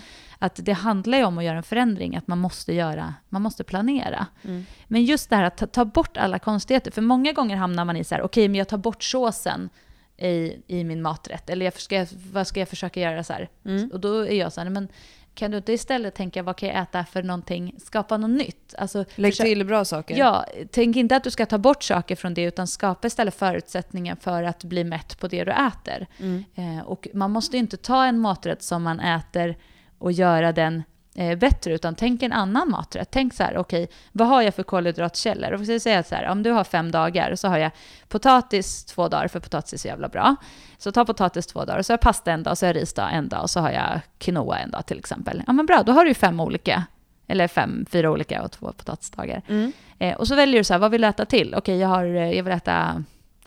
Att 0.45 0.59
det 0.63 0.73
handlar 0.73 1.17
ju 1.17 1.23
om 1.23 1.37
att 1.37 1.43
göra 1.43 1.57
en 1.57 1.63
förändring, 1.63 2.15
att 2.15 2.27
man 2.27 2.37
måste 2.37 2.73
göra, 2.73 3.13
man 3.29 3.41
måste 3.41 3.63
planera. 3.63 4.27
Mm. 4.43 4.65
Men 4.87 5.05
just 5.05 5.29
det 5.29 5.35
här 5.35 5.43
att 5.43 5.57
ta, 5.57 5.67
ta 5.67 5.85
bort 5.85 6.17
alla 6.17 6.39
konstigheter, 6.39 6.91
för 6.91 7.01
många 7.01 7.33
gånger 7.33 7.55
hamnar 7.55 7.85
man 7.85 7.97
i 7.97 8.03
så 8.03 8.15
här, 8.15 8.21
okej, 8.21 8.47
men 8.47 8.55
jag 8.55 8.67
tar 8.67 8.77
bort 8.77 9.03
såsen 9.03 9.69
i, 10.17 10.57
i 10.67 10.83
min 10.83 11.01
maträtt, 11.01 11.49
eller 11.49 11.65
jag 11.65 11.79
ska, 11.79 12.05
vad 12.31 12.47
ska 12.47 12.59
jag 12.59 12.69
försöka 12.69 12.99
göra 12.99 13.23
så 13.23 13.33
här? 13.33 13.49
Mm. 13.65 13.89
Och 13.93 13.99
då 13.99 14.19
är 14.19 14.33
jag 14.33 14.53
så 14.53 14.61
här, 14.61 14.69
men 14.69 14.87
kan 15.35 15.51
du 15.51 15.57
inte 15.57 15.73
istället 15.73 16.15
tänka, 16.15 16.43
vad 16.43 16.55
kan 16.57 16.69
jag 16.69 16.81
äta 16.81 17.05
för 17.05 17.23
någonting, 17.23 17.75
skapa 17.77 18.17
något 18.17 18.29
nytt? 18.29 18.75
Alltså, 18.77 19.05
Lägg 19.15 19.33
försök- 19.33 19.45
till 19.45 19.65
bra 19.65 19.85
saker. 19.85 20.17
Ja, 20.17 20.45
tänk 20.71 20.95
inte 20.95 21.15
att 21.15 21.23
du 21.23 21.31
ska 21.31 21.45
ta 21.45 21.57
bort 21.57 21.83
saker 21.83 22.15
från 22.15 22.33
det, 22.33 22.43
utan 22.43 22.67
skapa 22.67 23.07
istället 23.07 23.35
förutsättningar 23.35 24.17
för 24.21 24.43
att 24.43 24.63
bli 24.63 24.83
mätt 24.83 25.19
på 25.19 25.27
det 25.27 25.43
du 25.43 25.51
äter. 25.51 26.07
Mm. 26.19 26.43
Eh, 26.55 26.85
och 26.85 27.07
man 27.13 27.31
måste 27.31 27.57
ju 27.57 27.59
inte 27.59 27.77
ta 27.77 28.05
en 28.05 28.19
maträtt 28.19 28.63
som 28.63 28.83
man 28.83 28.99
äter 28.99 29.57
och 30.05 30.11
göra 30.11 30.51
den 30.51 30.83
eh, 31.15 31.37
bättre, 31.37 31.73
utan 31.73 31.95
tänk 31.95 32.23
en 32.23 32.31
annan 32.31 32.69
maträtt. 32.69 33.07
Tänk 33.11 33.33
så 33.33 33.43
här, 33.43 33.57
okej, 33.57 33.87
vad 34.11 34.27
har 34.27 34.41
jag 34.41 34.55
för 34.55 34.63
kolhydratkällor? 34.63 35.51
Och 35.51 35.61
vi 35.61 35.79
säga 35.79 36.03
så 36.03 36.15
här, 36.15 36.29
om 36.29 36.43
du 36.43 36.51
har 36.51 36.63
fem 36.63 36.91
dagar 36.91 37.35
så 37.35 37.47
har 37.47 37.57
jag 37.57 37.71
potatis 38.07 38.85
två 38.85 39.07
dagar, 39.07 39.27
för 39.27 39.39
potatis 39.39 39.73
är 39.73 39.77
så 39.77 39.87
jävla 39.87 40.07
bra. 40.07 40.35
Så 40.77 40.91
ta 40.91 41.05
potatis 41.05 41.47
två 41.47 41.65
dagar, 41.65 41.79
och 41.79 41.85
så 41.85 41.93
har 41.93 41.93
jag 41.93 42.01
pasta 42.01 42.31
en 42.31 42.43
dag, 42.43 42.51
och 42.51 42.57
så 42.57 42.65
har 42.65 42.73
jag 42.73 42.81
ris 42.81 42.93
dag 42.93 43.13
en 43.13 43.29
dag, 43.29 43.41
och 43.41 43.49
så 43.49 43.59
har 43.59 43.71
jag 43.71 43.99
quinoa 44.17 44.57
en 44.59 44.71
dag 44.71 44.85
till 44.85 44.99
exempel. 44.99 45.43
Ja 45.47 45.53
men 45.53 45.65
bra, 45.65 45.83
då 45.83 45.91
har 45.91 46.03
du 46.03 46.09
ju 46.09 46.15
fem 46.15 46.39
olika. 46.39 46.83
Eller 47.27 47.47
fem, 47.47 47.85
fyra 47.89 48.11
olika 48.11 48.43
och 48.43 48.51
två 48.51 48.71
potatisdagar. 48.71 49.41
Mm. 49.47 49.71
Eh, 49.99 50.15
och 50.15 50.27
så 50.27 50.35
väljer 50.35 50.59
du 50.59 50.63
så 50.63 50.73
här, 50.73 50.79
vad 50.79 50.91
vill 50.91 51.01
du 51.01 51.07
äta 51.07 51.25
till? 51.25 51.55
Okej, 51.55 51.77
jag, 51.77 51.87
har, 51.87 52.05
eh, 52.05 52.31
jag 52.31 52.43
vill 52.43 52.53
äta 52.53 53.03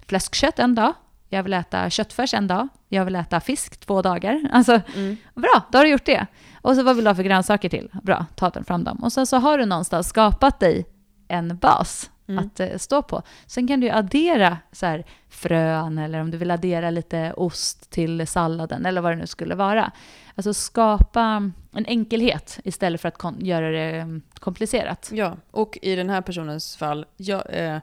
fläskkött 0.06 0.58
en 0.58 0.74
dag. 0.74 0.94
Jag 1.28 1.42
vill 1.42 1.52
äta 1.52 1.90
köttfärs 1.90 2.34
en 2.34 2.46
dag. 2.46 2.68
Jag 2.88 3.04
vill 3.04 3.16
äta 3.16 3.40
fisk 3.40 3.80
två 3.80 4.02
dagar. 4.02 4.40
Alltså, 4.52 4.80
Mm. 4.94 5.16
bra, 5.34 5.62
då 5.72 5.78
har 5.78 5.84
du 5.84 5.90
gjort 5.90 6.04
det. 6.06 6.26
Och 6.62 6.74
så 6.76 6.82
vad 6.82 6.96
vill 6.96 7.04
du 7.04 7.10
ha 7.10 7.14
för 7.14 7.22
grönsaker 7.22 7.68
till? 7.68 7.90
Bra, 8.02 8.26
ta 8.34 8.50
den 8.50 8.64
fram 8.64 8.84
dem. 8.84 8.98
Och 9.04 9.12
sen 9.12 9.26
så 9.26 9.36
har 9.36 9.58
du 9.58 9.64
någonstans 9.66 10.08
skapat 10.08 10.60
dig 10.60 10.86
en 11.28 11.56
bas 11.56 12.10
Mm. 12.28 12.44
att 12.46 12.60
eh, 12.60 12.76
stå 12.76 13.02
på. 13.02 13.22
Sen 13.46 13.68
kan 13.68 13.80
du 13.80 13.90
addera 13.90 14.58
så 14.72 14.86
här, 14.86 15.04
frön 15.28 15.98
eller 15.98 16.20
om 16.20 16.30
du 16.30 16.36
vill 16.38 16.50
addera 16.50 16.90
lite 16.90 17.32
ost 17.36 17.90
till 17.90 18.26
salladen 18.26 18.86
eller 18.86 19.00
vad 19.00 19.12
det 19.12 19.16
nu 19.16 19.26
skulle 19.26 19.54
vara. 19.54 19.92
Alltså 20.34 20.54
skapa 20.54 21.50
en 21.72 21.86
enkelhet 21.86 22.58
istället 22.64 23.00
för 23.00 23.08
att 23.08 23.40
göra 23.42 23.70
det 23.70 23.96
eh, 23.96 24.06
komplicerat. 24.40 25.10
Ja, 25.12 25.36
och 25.50 25.78
i 25.82 25.94
den 25.94 26.10
här 26.10 26.20
personens 26.20 26.76
fall, 26.76 27.06
jag, 27.16 27.42
eh, 27.48 27.78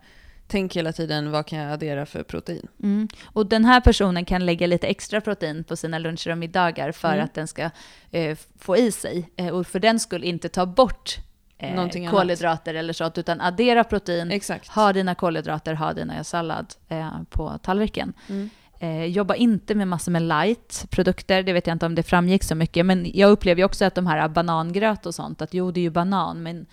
tänk 0.48 0.76
hela 0.76 0.92
tiden 0.94 1.32
vad 1.32 1.46
kan 1.46 1.60
jag 1.60 1.72
addera 1.74 2.06
för 2.06 2.24
protein? 2.24 2.68
Mm. 2.84 3.08
Och 3.26 3.46
den 3.46 3.66
här 3.66 3.82
personen 3.82 4.26
kan 4.26 4.46
lägga 4.46 4.68
lite 4.68 4.88
extra 4.88 5.22
protein 5.22 5.64
på 5.64 5.76
sina 5.76 6.00
luncher 6.00 6.30
och 6.32 6.38
middagar 6.38 6.92
för 6.92 7.14
Mm. 7.14 7.26
att 7.26 7.34
den 7.34 7.48
ska 7.48 7.70
eh, 8.12 8.38
få 8.60 8.78
i 8.78 8.92
sig. 8.92 9.30
Eh, 9.36 9.48
och 9.50 9.68
för 9.68 9.80
den 9.80 10.00
skulle 10.00 10.26
inte 10.26 10.50
ta 10.50 10.66
bort 10.66 11.18
eh, 11.58 11.76
Någonting 11.76 12.06
annat. 12.06 12.20
kolhydrater 12.20 12.74
eller 12.74 12.94
sånt, 12.94 13.18
utan 13.18 13.42
addera 13.42 13.84
protein, 13.84 14.32
Exakt. 14.32 14.68
ha 14.68 14.94
dina 14.94 15.16
kolhydrater, 15.16 15.74
ha 15.74 15.94
dina 15.94 16.24
sallad 16.24 16.74
eh, 16.90 17.10
på 17.30 17.60
tallriken. 17.64 18.14
Mm. 18.30 18.50
Eh, 18.80 19.06
jobba 19.06 19.36
inte 19.36 19.76
med 19.76 19.88
massor 19.88 20.12
med 20.12 20.22
light-produkter, 20.22 21.44
det 21.44 21.54
vet 21.54 21.68
jag 21.68 21.76
inte 21.76 21.86
om 21.86 21.96
det 21.96 22.04
framgick 22.04 22.44
så 22.44 22.56
mycket, 22.56 22.86
men 22.86 23.12
jag 23.14 23.32
upplever 23.32 23.60
ju 23.62 23.66
också 23.66 23.86
att 23.86 23.96
de 23.96 24.08
här 24.08 24.28
banangröt 24.30 25.06
och 25.06 25.16
sånt, 25.16 25.42
att 25.42 25.54
jo 25.54 25.72
det 25.72 25.80
är 25.80 25.82
ju 25.82 25.90
banan, 25.90 26.44
men 26.44 26.66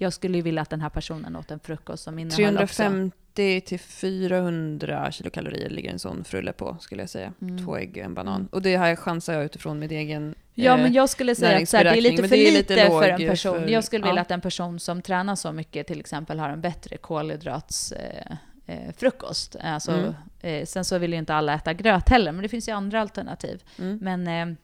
jag 0.00 0.12
skulle 0.12 0.40
vilja 0.40 0.62
att 0.62 0.70
den 0.70 0.80
här 0.80 0.88
personen 0.88 1.36
åt 1.36 1.50
en 1.50 1.60
frukost 1.60 2.02
som 2.02 2.18
också... 2.18 2.36
350 2.36 3.60
till 3.60 3.80
400 3.80 5.12
kilokalorier 5.12 5.70
ligger 5.70 5.90
en 5.90 5.98
sån 5.98 6.24
frulle 6.24 6.52
på, 6.52 6.76
skulle 6.80 7.02
jag 7.02 7.10
säga. 7.10 7.32
Mm. 7.42 7.64
Två 7.64 7.76
ägg 7.76 7.90
och 7.90 7.96
en 7.96 8.14
banan. 8.14 8.34
Mm. 8.34 8.48
Och 8.52 8.62
det 8.62 8.76
här 8.76 8.96
chansar 8.96 9.32
jag 9.32 9.44
utifrån 9.44 9.78
min 9.78 9.90
egen... 9.90 10.34
Ja, 10.54 10.76
eh, 10.76 10.82
men 10.82 10.92
jag 10.92 11.08
skulle 11.08 11.34
säga 11.34 11.58
att 11.62 11.68
så 11.68 11.76
här, 11.76 11.84
det 11.84 11.90
är 11.90 12.00
lite 12.00 12.28
för 12.28 12.36
är 12.36 12.52
lite, 12.52 12.74
lite 12.74 12.86
för 12.86 13.08
en 13.08 13.28
person. 13.28 13.60
för- 13.60 13.68
jag 13.68 13.84
skulle 13.84 14.02
vilja 14.04 14.16
ja. 14.18 14.22
att 14.22 14.30
en 14.30 14.40
person 14.40 14.80
som 14.80 15.02
tränar 15.02 15.36
så 15.36 15.52
mycket 15.52 15.86
till 15.86 16.00
exempel 16.00 16.38
har 16.38 16.48
en 16.48 16.60
bättre 16.60 16.96
kolhydrats... 16.96 17.92
Eh, 17.92 18.36
eh, 18.66 18.92
frukost. 18.96 19.56
Alltså, 19.62 19.92
Mm. 19.92 20.14
eh, 20.40 20.66
sen 20.66 20.84
så 20.84 20.98
vill 20.98 21.12
ju 21.12 21.18
inte 21.18 21.34
alla 21.34 21.54
äta 21.54 21.72
gröt 21.72 22.08
heller, 22.08 22.32
men 22.32 22.42
det 22.42 22.48
finns 22.48 22.68
ju 22.68 22.72
andra 22.72 23.00
alternativ. 23.00 23.62
Mm. 23.78 23.98
Men 24.02 24.56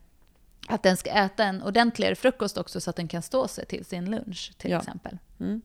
att 0.67 0.83
den 0.83 0.97
ska 0.97 1.09
äta 1.09 1.43
en 1.43 1.63
ordentligare 1.63 2.15
frukost 2.15 2.57
också 2.57 2.81
så 2.81 2.89
att 2.89 2.95
den 2.95 3.07
kan 3.07 3.21
stå 3.21 3.47
sig 3.47 3.65
till 3.65 3.85
sin 3.85 4.11
lunch 4.11 4.51
till 4.57 4.71
Ja. 4.71 4.79
exempel. 4.79 5.17
Mm. 5.39 5.61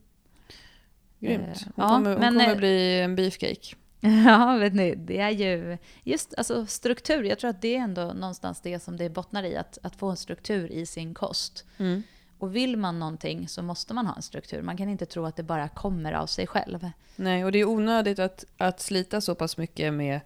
Grymt. 1.21 1.43
Eh, 1.43 1.63
Hon 1.65 1.73
ja, 1.77 1.89
kommer, 1.89 2.11
hon 2.11 2.21
men, 2.21 2.33
kommer 2.35 2.49
eh, 2.51 2.57
bli 2.57 3.01
en 3.01 3.17
beefcake. 3.17 3.77
Ja, 4.27 4.57
vet 4.57 4.75
ni, 4.75 4.95
det 4.95 5.19
är 5.19 5.31
ju 5.31 5.79
just 6.03 6.35
alltså, 6.37 6.67
struktur. 6.67 7.25
Jag 7.25 7.39
tror 7.39 7.51
att 7.51 7.63
det 7.63 7.77
är 7.77 7.81
ändå 7.81 8.13
någonstans 8.13 8.61
det 8.61 8.81
som 8.81 8.97
det 8.97 9.11
bottnar 9.11 9.43
i, 9.43 9.57
att, 9.57 9.79
att 9.83 9.97
få 9.97 10.11
en 10.11 10.17
struktur 10.17 10.73
i 10.73 10.87
sin 10.87 11.15
kost. 11.15 11.65
Mm. 11.79 12.03
Och 12.39 12.57
vill 12.57 12.77
man 12.77 12.99
någonting 12.99 13.49
så 13.49 13.63
måste 13.63 13.95
man 13.95 14.07
ha 14.07 14.17
en 14.17 14.23
struktur. 14.23 14.63
Man 14.63 14.77
kan 14.77 14.89
inte 14.89 15.07
tro 15.07 15.25
att 15.27 15.37
det 15.37 15.43
bara 15.43 15.69
kommer 15.69 16.13
av 16.13 16.27
sig 16.27 16.47
själv. 16.47 16.91
Nej, 17.17 17.45
och 17.45 17.53
det 17.53 17.59
är 17.59 17.65
onödigt 17.65 18.19
att, 18.19 18.45
att 18.57 18.81
slita 18.81 19.21
så 19.21 19.35
pass 19.35 19.57
mycket 19.57 19.95
med 19.95 20.21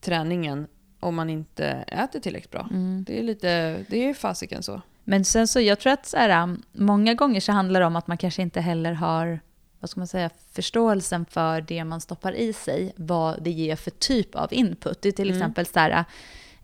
träningen 0.00 0.66
om 1.02 1.14
man 1.14 1.30
inte 1.30 1.66
äter 1.86 2.20
tillräckligt 2.20 2.50
bra. 2.50 2.68
Det 3.06 3.18
är 3.18 3.22
lite, 3.22 3.84
det 3.88 4.08
är 4.08 4.14
fasiken 4.14 4.62
så. 4.62 4.82
Men 5.04 5.24
sen 5.24 5.48
så, 5.48 5.60
jag 5.60 5.78
tror 5.80 5.92
att 5.92 6.06
så 6.06 6.16
här, 6.16 6.56
många 6.72 7.14
gånger 7.14 7.40
så 7.40 7.52
handlar 7.52 7.80
det 7.80 7.86
om 7.86 7.96
att 7.96 8.06
man 8.06 8.16
kanske 8.18 8.42
inte 8.42 8.60
heller 8.60 8.92
har 8.92 9.40
vad 9.80 9.90
ska 9.90 10.00
man 10.00 10.06
säga, 10.08 10.30
förståelsen 10.52 11.24
för 11.30 11.60
det 11.60 11.84
man 11.84 12.00
stoppar 12.00 12.32
i 12.32 12.52
sig, 12.52 12.92
vad 12.96 13.42
det 13.42 13.50
ger 13.50 13.76
för 13.76 13.90
typ 13.90 14.34
av 14.34 14.52
input. 14.52 15.02
Det 15.02 15.08
är 15.08 15.12
till 15.12 15.28
Mm. 15.30 15.38
exempel 15.42 15.66
så 15.66 15.78
här, 15.78 16.04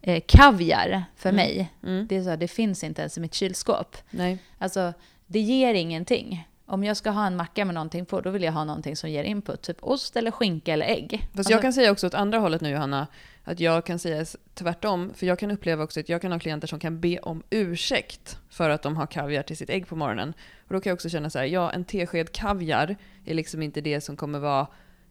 eh, 0.02 0.22
kaviar 0.26 1.04
för 1.16 1.28
Mm. 1.28 1.36
mig. 1.36 1.72
Mm. 1.82 2.06
Det, 2.06 2.16
är 2.16 2.22
så 2.22 2.28
här, 2.30 2.36
det 2.36 2.48
finns 2.48 2.84
inte 2.84 3.02
ens 3.02 3.18
i 3.18 3.20
mitt 3.20 3.34
kylskåp. 3.34 3.96
Nej. 4.10 4.38
Alltså, 4.58 4.92
det 5.26 5.40
ger 5.40 5.74
ingenting. 5.74 6.47
Om 6.70 6.84
jag 6.84 6.96
ska 6.96 7.10
ha 7.10 7.26
en 7.26 7.36
macka 7.36 7.64
med 7.64 7.74
någonting 7.74 8.06
på, 8.06 8.20
då 8.20 8.30
vill 8.30 8.42
jag 8.42 8.52
ha 8.52 8.64
någonting 8.64 8.96
som 8.96 9.10
ger 9.10 9.24
input. 9.24 9.62
Typ 9.62 9.76
ost 9.80 10.16
eller 10.16 10.30
skinka 10.30 10.72
eller 10.72 10.86
ägg. 10.86 11.10
Fast 11.20 11.38
Alltså- 11.38 11.52
jag 11.52 11.62
kan 11.62 11.72
säga 11.72 11.92
också 11.92 12.06
åt 12.06 12.14
andra 12.14 12.38
hållet 12.38 12.60
nu 12.60 12.70
Johanna, 12.70 13.06
att 13.44 13.60
jag 13.60 13.86
kan 13.86 13.98
säga 13.98 14.24
tvärtom. 14.54 15.12
För 15.14 15.26
jag 15.26 15.38
kan 15.38 15.50
uppleva 15.50 15.84
också 15.84 16.00
att 16.00 16.08
jag 16.08 16.22
kan 16.22 16.32
ha 16.32 16.38
klienter 16.38 16.68
som 16.68 16.78
kan 16.80 17.00
be 17.00 17.18
om 17.18 17.42
ursäkt 17.50 18.38
för 18.48 18.70
att 18.70 18.82
de 18.82 18.96
har 18.96 19.06
kaviar 19.06 19.42
till 19.42 19.56
sitt 19.56 19.70
ägg 19.70 19.88
på 19.88 19.96
morgonen. 19.96 20.34
Och 20.68 20.74
då 20.74 20.80
kan 20.80 20.90
jag 20.90 20.94
också 20.94 21.08
känna 21.08 21.30
så 21.30 21.38
här, 21.38 21.46
ja 21.46 21.70
en 21.72 21.84
tesked 21.84 22.32
kaviar 22.32 22.96
är 23.24 23.34
liksom 23.34 23.62
inte 23.62 23.80
det 23.80 24.00
som 24.00 24.16
kommer 24.16 24.38
vara 24.38 24.66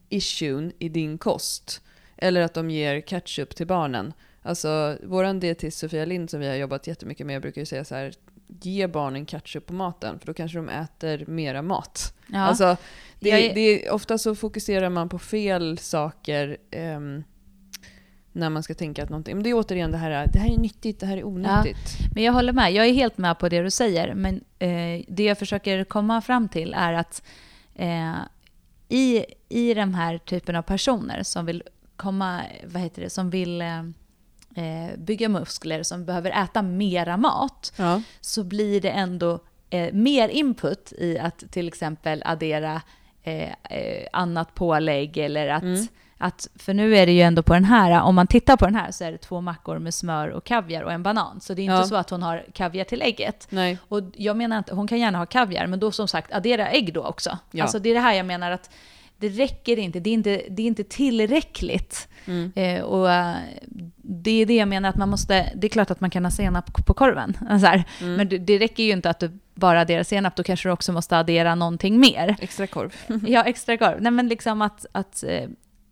issuen 0.08 0.72
i 0.78 0.88
din 0.88 1.18
kost. 1.18 1.82
Eller 2.16 2.40
att 2.40 2.54
de 2.54 2.70
ger 2.70 3.00
ketchup 3.00 3.54
till 3.54 3.66
barnen. 3.66 4.12
Alltså 4.42 4.96
våran 5.02 5.40
dietist 5.40 5.78
Sofia 5.78 6.04
Lind 6.04 6.30
som 6.30 6.40
vi 6.40 6.48
har 6.48 6.54
jobbat 6.54 6.86
jättemycket 6.86 7.26
med 7.26 7.42
brukar 7.42 7.60
ju 7.60 7.66
säga 7.66 7.84
så 7.84 7.94
här, 7.94 8.14
ge 8.60 8.86
barnen 8.86 9.26
ketchup 9.26 9.66
på 9.66 9.72
maten 9.72 10.18
för 10.18 10.26
då 10.26 10.34
kanske 10.34 10.58
de 10.58 10.68
äter 10.68 11.24
mera 11.26 11.62
mat. 11.62 12.14
Ja. 12.26 12.38
Alltså, 12.38 12.76
det, 13.20 13.30
är- 13.30 13.54
det, 13.54 13.60
är- 13.86 13.92
ofta 13.92 14.18
så 14.18 14.34
fokuserar 14.34 14.90
man 14.90 15.08
på 15.08 15.18
fel 15.18 15.78
saker 15.78 16.56
ehm, 16.70 17.24
när 18.32 18.50
man 18.50 18.62
ska 18.62 18.74
tänka 18.74 19.02
att 19.02 19.08
någonting... 19.10 19.34
Men 19.36 19.42
det 19.42 19.50
är 19.50 19.54
återigen 19.54 19.90
det 19.92 19.98
här, 19.98 20.26
det 20.32 20.38
här 20.38 20.54
är 20.54 20.58
nyttigt, 20.58 21.00
det 21.00 21.06
här 21.06 21.16
är 21.16 21.24
onyttigt. 21.26 21.98
Men 22.14 22.22
jag 22.22 22.32
håller 22.32 22.52
med, 22.52 22.72
jag 22.72 22.86
är 22.86 22.92
helt 22.92 23.18
med 23.18 23.38
på 23.38 23.48
det 23.48 23.62
du 23.62 23.70
säger. 23.70 24.14
Men 24.14 24.34
eh, 24.58 25.04
det 25.08 25.22
jag 25.24 25.38
försöker 25.38 25.84
komma 25.84 26.20
fram 26.22 26.48
till 26.48 26.74
är 26.74 26.92
att 26.92 27.22
eh, 27.74 28.14
i, 28.88 29.24
i 29.48 29.74
den 29.74 29.94
här 29.94 30.18
typen 30.18 30.56
av 30.56 30.62
personer 30.62 31.22
som 31.22 31.46
vill 31.46 31.62
komma, 31.96 32.40
vad 32.66 32.82
heter 32.82 33.02
det, 33.02 33.10
som 33.10 33.30
vill 33.30 33.60
eh, 33.60 33.78
eh, 33.78 33.84
bygga 34.96 35.28
muskler, 35.28 35.82
som 35.82 36.04
behöver 36.04 36.30
äta 36.44 36.62
mera 36.62 37.16
mat, 37.16 37.72
Ja. 37.76 38.02
så 38.20 38.44
blir 38.44 38.80
det 38.80 38.90
ändå 38.90 39.38
eh, 39.70 39.92
mer 39.92 40.28
input 40.28 40.92
i 40.98 41.18
att 41.18 41.44
till 41.50 41.68
exempel 41.68 42.22
addera 42.24 42.82
eh, 43.22 43.42
eh, 43.70 44.06
annat 44.12 44.54
pålägg 44.54 45.16
eller 45.18 45.48
att, 45.48 45.62
Mm. 45.62 45.86
att, 46.18 46.48
för 46.56 46.74
nu 46.74 46.96
är 46.96 47.06
det 47.06 47.12
ju 47.12 47.20
ändå 47.22 47.42
på 47.42 47.54
den 47.54 47.64
här, 47.64 48.02
om 48.02 48.14
man 48.14 48.26
tittar 48.26 48.56
på 48.56 48.64
den 48.64 48.74
här 48.74 48.90
så 48.90 49.04
är 49.04 49.12
det 49.12 49.18
två 49.18 49.40
mackor 49.40 49.78
med 49.78 49.94
smör 49.94 50.28
och 50.28 50.44
kaviar 50.44 50.82
och 50.82 50.92
en 50.92 51.02
banan. 51.02 51.40
Så 51.40 51.54
det 51.54 51.62
är 51.62 51.64
inte 51.64 51.74
Ja. 51.76 51.84
så 51.84 51.96
att 51.96 52.10
hon 52.10 52.22
har 52.22 52.44
kaviar 52.52 52.84
till 52.84 53.02
ägget. 53.02 53.46
Nej. 53.50 53.78
Och 53.88 54.00
jag 54.16 54.36
menar 54.36 54.58
att 54.58 54.70
hon 54.70 54.86
kan 54.88 54.98
gärna 54.98 55.18
ha 55.18 55.26
kaviar, 55.26 55.66
men 55.66 55.80
då 55.80 55.92
som 55.92 56.08
sagt 56.08 56.32
addera 56.32 56.68
ägg 56.68 56.92
då 56.94 57.04
också. 57.04 57.38
Ja. 57.50 57.62
Alltså 57.64 57.78
det 57.78 57.90
är 57.90 57.94
det 57.94 58.00
här 58.00 58.12
jag 58.14 58.26
menar 58.26 58.50
att 58.50 58.70
det 59.20 59.28
räcker 59.28 59.78
inte, 59.78 60.00
det 60.00 60.10
är 60.10 60.14
inte, 60.14 60.42
det 60.50 60.62
är 60.62 60.66
inte 60.66 60.84
tillräckligt. 60.84 62.08
Mm. 62.24 62.52
Eh, 62.56 62.82
och 62.82 63.12
eh, 63.12 63.36
det 63.96 64.30
är 64.30 64.46
det 64.46 64.56
jag 64.56 64.68
menar 64.68 64.88
att 64.88 64.96
man 64.96 65.08
måste, 65.08 65.52
det 65.56 65.66
är 65.66 65.68
klart 65.68 65.90
att 65.90 66.00
man 66.00 66.10
kan 66.10 66.24
ha 66.24 66.30
senap 66.30 66.86
på 66.86 66.94
korven. 66.94 67.36
Så 67.60 67.66
här. 67.66 67.84
Mm. 68.00 68.14
Men 68.14 68.28
det, 68.28 68.38
det 68.38 68.58
räcker 68.58 68.82
ju 68.82 68.92
inte 68.92 69.10
att 69.10 69.20
du 69.20 69.38
bara 69.54 69.80
adderar 69.80 70.02
senap, 70.02 70.36
då 70.36 70.42
kanske 70.42 70.68
du 70.68 70.72
också 70.72 70.92
måste 70.92 71.18
addera 71.18 71.54
någonting 71.54 72.00
mer. 72.00 72.36
Extra 72.40 72.66
korv. 72.66 72.94
Ja, 73.26 73.44
extra 73.44 73.76
korv. 73.76 74.02
Nej 74.02 74.12
men 74.12 74.28
liksom 74.28 74.62
att, 74.62 74.86
att 74.92 75.22
eh, 75.22 75.48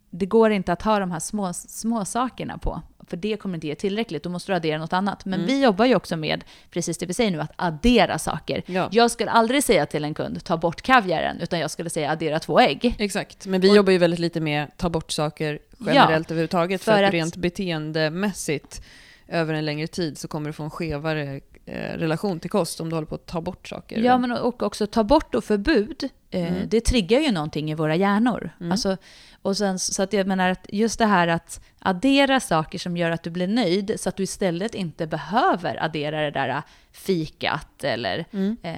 det 0.09 0.25
går 0.25 0.51
inte 0.51 0.73
att 0.73 0.81
ha 0.81 0.99
de 0.99 1.11
här 1.11 1.19
små, 1.19 1.53
små 1.53 2.05
sakerna 2.05 2.57
på. 2.57 2.81
För 3.07 3.17
det 3.17 3.37
kommer 3.37 3.55
inte 3.55 3.67
ge 3.67 3.75
tillräckligt, 3.75 4.23
då 4.23 4.29
måste 4.29 4.51
du 4.51 4.55
addera 4.55 4.77
något 4.77 4.93
annat. 4.93 5.25
Men 5.25 5.33
Mm. 5.39 5.47
vi 5.47 5.63
jobbar 5.63 5.85
ju 5.85 5.95
också 5.95 6.17
med, 6.17 6.43
precis 6.71 6.97
det 6.97 7.05
vi 7.05 7.13
säger 7.13 7.31
nu, 7.31 7.41
att 7.41 7.51
addera 7.55 8.19
saker. 8.19 8.63
Ja. 8.65 8.89
Jag 8.91 9.11
skulle 9.11 9.31
aldrig 9.31 9.63
säga 9.63 9.85
till 9.85 10.03
en 10.03 10.13
kund, 10.13 10.43
ta 10.43 10.57
bort 10.57 10.81
kaviaren, 10.81 11.39
utan 11.41 11.59
jag 11.59 11.71
skulle 11.71 11.89
säga 11.89 12.11
addera 12.11 12.39
två 12.39 12.59
ägg. 12.59 12.95
Exakt. 12.99 13.45
Men 13.47 13.61
vi 13.61 13.71
Och- 13.71 13.75
jobbar 13.75 13.91
ju 13.91 13.97
väldigt 13.97 14.19
lite 14.19 14.41
med 14.41 14.71
ta 14.77 14.89
bort 14.89 15.11
saker 15.11 15.59
generellt 15.79 16.31
överhuvudtaget. 16.31 16.83
För, 16.83 16.91
för 16.91 17.03
att 17.03 17.07
att- 17.07 17.13
rent 17.13 17.35
beteendemässigt 17.35 18.81
över 19.27 19.53
en 19.53 19.65
längre 19.65 19.87
tid 19.87 20.17
så 20.17 20.27
kommer 20.27 20.49
du 20.49 20.53
få 20.53 20.63
en 20.63 20.69
skevare 20.69 21.41
eh, 21.65 21.97
relation 21.97 22.39
till 22.39 22.49
kost 22.49 22.79
om 22.81 22.89
du 22.89 22.95
håller 22.95 23.05
på 23.07 23.15
att 23.15 23.25
ta 23.25 23.41
bort 23.41 23.67
saker. 23.67 23.99
Ja, 23.99 24.17
men 24.17 24.31
och 24.31 24.63
också 24.63 24.87
ta 24.87 25.03
bort 25.03 25.35
och 25.35 25.43
förbud, 25.43 26.09
eh, 26.31 26.47
Mm. 26.47 26.69
det 26.69 26.81
triggar 26.81 27.19
ju 27.19 27.31
någonting 27.31 27.71
i 27.71 27.75
våra 27.75 27.95
hjärnor. 27.95 28.49
Mm. 28.59 28.71
Alltså, 28.71 28.97
och 29.41 29.57
sen, 29.57 29.79
så 29.79 30.03
att 30.03 30.13
jag 30.13 30.27
menar 30.27 30.49
att 30.49 30.65
just 30.69 30.99
det 30.99 31.05
här 31.05 31.27
att 31.27 31.61
addera 31.87 32.39
saker 32.39 32.79
som 32.79 32.97
gör 32.97 33.11
att 33.11 33.23
du 33.23 33.29
blir 33.29 33.47
nöjd, 33.47 33.91
så 33.97 34.09
att 34.09 34.15
du 34.15 34.23
istället 34.23 34.75
inte 34.75 35.07
behöver 35.07 35.83
addera 35.83 36.21
det 36.21 36.31
där 36.31 36.61
fikat 36.91 37.83
eller 37.83 38.25
Mm. 38.33 38.57
eh, 38.63 38.75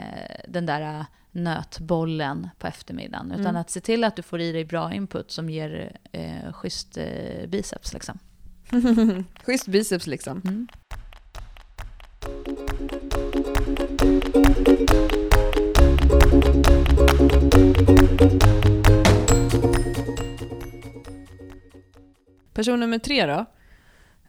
den 0.48 0.66
där 0.66 1.06
nötbollen 1.32 2.50
på 2.58 2.68
eftermiddagen. 2.68 3.32
Utan 3.32 3.46
Mm. 3.46 3.56
att 3.56 3.70
se 3.70 3.80
till 3.82 4.04
att 4.04 4.16
du 4.16 4.22
får 4.22 4.42
i 4.42 4.52
dig 4.52 4.66
bra 4.66 4.94
input 4.94 5.32
som 5.32 5.50
ger 5.50 5.98
eh, 6.12 6.54
schysst 6.54 6.98
eh, 6.98 7.48
biceps. 7.48 7.94
Liksom. 7.94 8.20
Schysst 9.46 9.68
biceps 9.68 10.08
liksom. 10.08 10.42
Mm. 10.46 10.68
Person 22.60 22.80
nummer 22.80 23.00
tre 23.00 23.26
då. 23.26 23.46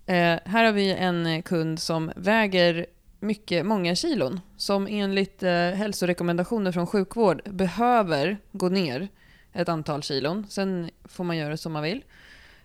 Eh, 0.07 0.39
här 0.45 0.64
har 0.64 0.72
vi 0.72 0.93
en 0.93 1.43
kund 1.43 1.78
som 1.78 2.12
väger 2.16 2.87
mycket, 3.20 3.66
många 3.66 3.95
kilon. 3.95 4.41
Som 4.57 4.87
enligt 4.91 5.43
eh, 5.43 5.53
hälsorekommendationer 5.53 6.72
från 6.72 6.87
sjukvård 6.87 7.43
behöver 7.45 8.39
gå 8.53 8.68
ner 8.68 9.09
ett 9.53 9.68
antal 9.68 10.03
kilon. 10.03 10.47
Sen 10.49 10.91
får 11.05 11.24
man 11.24 11.37
göra 11.37 11.57
som 11.57 11.72
man 11.72 11.83
vill. 11.83 12.05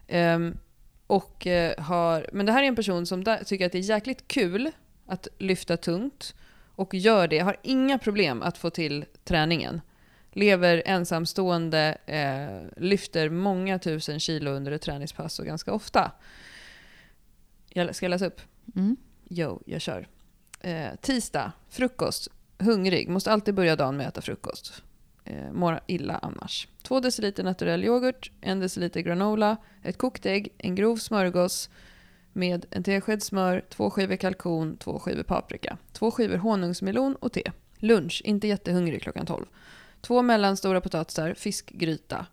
Eh, 0.07 0.39
och, 1.07 1.47
eh, 1.47 1.83
har, 1.83 2.29
men 2.33 2.45
det 2.45 2.51
här 2.51 2.63
är 2.63 2.67
en 2.67 2.75
person 2.75 3.05
som 3.05 3.23
där, 3.23 3.43
tycker 3.43 3.65
att 3.65 3.71
det 3.71 3.77
är 3.77 3.89
jäkligt 3.89 4.27
kul 4.27 4.71
att 5.07 5.27
lyfta 5.37 5.77
tungt. 5.77 6.35
Och 6.75 6.93
gör 6.93 7.27
det, 7.27 7.39
har 7.39 7.57
inga 7.63 7.97
problem 7.97 8.41
att 8.41 8.57
få 8.57 8.69
till 8.69 9.05
träningen. 9.23 9.81
Lever 10.37 10.83
ensamstående, 10.85 11.97
eh, 12.05 12.83
lyfter 12.83 13.29
många 13.29 13.79
tusen 13.79 14.19
kilo 14.19 14.51
under 14.51 14.71
ett 14.71 14.81
träningspass 14.81 15.39
och 15.39 15.45
ganska 15.45 15.73
ofta. 15.73 16.11
Jag 17.69 17.95
ska 17.95 18.05
jag 18.05 18.09
läsa 18.09 18.25
upp? 18.25 18.41
Mm. 18.75 18.97
Jo, 19.23 19.61
jag 19.65 19.81
kör. 19.81 20.07
Eh, 20.61 20.95
tisdag, 21.01 21.51
frukost, 21.69 22.27
hungrig, 22.57 23.09
måste 23.09 23.31
alltid 23.31 23.53
börja 23.53 23.75
dagen 23.75 23.97
med 23.97 24.07
att 24.07 24.13
äta 24.13 24.21
frukost. 24.21 24.83
Eh, 25.23 25.51
mår 25.51 25.79
illa 25.87 26.17
annars. 26.17 26.67
2 26.83 26.99
deciliter 26.99 27.43
naturell 27.43 27.83
yoghurt, 27.83 28.31
1 28.41 28.61
deciliter 28.61 29.01
granola, 29.01 29.57
ett 29.83 29.97
kokt 29.97 30.25
ägg, 30.25 30.53
en 30.57 30.75
grov 30.75 30.97
smörgås 30.97 31.69
med 32.33 32.65
en 32.71 32.83
tesked 32.83 33.23
smör, 33.23 33.65
två 33.69 33.89
skivor 33.89 34.15
kalkon, 34.15 34.77
två 34.77 34.99
skivor 34.99 35.23
paprika, 35.23 35.77
två 35.93 36.11
skivor 36.11 36.37
honungsmelon 36.37 37.15
och 37.15 37.33
te. 37.33 37.51
Lunch, 37.77 38.21
inte 38.25 38.47
jättehungrig 38.47 39.01
klockan 39.01 39.25
12. 39.25 39.45
Två 40.05 40.21
mellanstora 40.21 40.81
potatisar, 40.81 41.33
fiskgryta. 41.33 42.25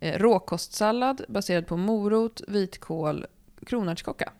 Eh, 0.00 0.18
råkostsallad 0.18 1.24
baserad 1.28 1.66
på 1.66 1.76
morot, 1.76 2.42
vitkål, 2.48 3.26
kronärtskocka. 3.66 4.32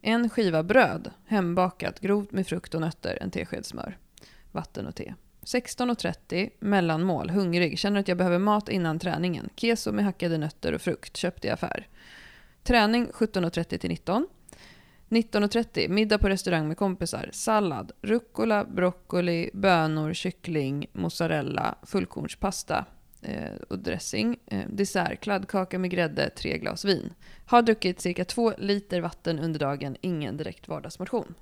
En 0.00 0.30
skiva 0.30 0.62
bröd, 0.62 1.10
hembakat, 1.26 2.00
grovt 2.00 2.32
med 2.32 2.46
frukt 2.46 2.74
och 2.74 2.80
nötter, 2.80 3.18
en 3.20 3.30
tesked 3.30 3.66
smör. 3.66 3.98
Vatten 4.52 4.86
och 4.86 4.94
te. 4.94 5.14
16.30, 5.42 6.50
mellanmål, 6.60 7.30
hungrig, 7.30 7.78
känner 7.78 8.00
att 8.00 8.08
jag 8.08 8.18
behöver 8.18 8.38
mat 8.38 8.68
innan 8.68 8.98
träningen. 8.98 9.48
Keso 9.56 9.92
med 9.92 10.04
hackade 10.04 10.38
nötter 10.38 10.72
och 10.72 10.80
frukt, 10.80 11.16
köpt 11.16 11.44
i 11.44 11.50
affär. 11.50 11.88
Träning 12.62 13.06
17.30 13.06 13.78
till 13.78 13.90
19. 13.90 14.26
19.30, 15.10 15.88
middag 15.88 16.18
på 16.18 16.28
restaurang 16.28 16.68
med 16.68 16.76
kompisar. 16.76 17.30
Sallad, 17.32 17.92
rucola, 18.02 18.64
broccoli, 18.64 19.50
bönor, 19.52 20.12
kyckling, 20.12 20.86
mozzarella, 20.92 21.74
fullkornspasta 21.82 22.84
eh, 23.22 23.54
och 23.68 23.78
dressing. 23.78 24.38
Eh, 24.46 24.68
dessert, 24.68 25.20
kladdkaka 25.20 25.78
med 25.78 25.90
grädde, 25.90 26.30
tre 26.30 26.58
glas 26.58 26.84
vin. 26.84 27.12
Har 27.46 27.62
druckit 27.62 28.00
cirka 28.00 28.24
två 28.24 28.52
liter 28.58 29.00
vatten 29.00 29.38
under 29.38 29.60
dagen, 29.60 29.96
ingen 30.00 30.36
direkt 30.36 30.68
vardagsmotion. 30.68 31.34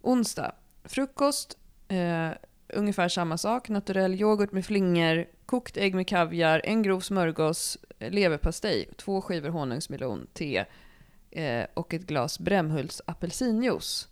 Onsdag, 0.00 0.54
frukost, 0.84 1.58
eh, 1.88 2.30
ungefär 2.68 3.08
samma 3.08 3.38
sak. 3.38 3.68
Naturell 3.68 4.20
yoghurt 4.20 4.52
med 4.52 4.66
flingor, 4.66 5.26
kokt 5.46 5.76
ägg 5.76 5.94
med 5.94 6.08
kaviar, 6.08 6.60
en 6.64 6.82
grov 6.82 7.00
smörgås, 7.00 7.78
leverpastej, 7.98 8.88
två 8.96 9.20
skivor 9.20 9.48
honungsmelon, 9.48 10.26
te 10.32 10.64
eh, 11.32 11.66
och 11.74 11.94
ett 11.94 12.06
glas 12.06 12.38
Brämhults 12.38 13.02
apelsinjuice. 13.06 14.08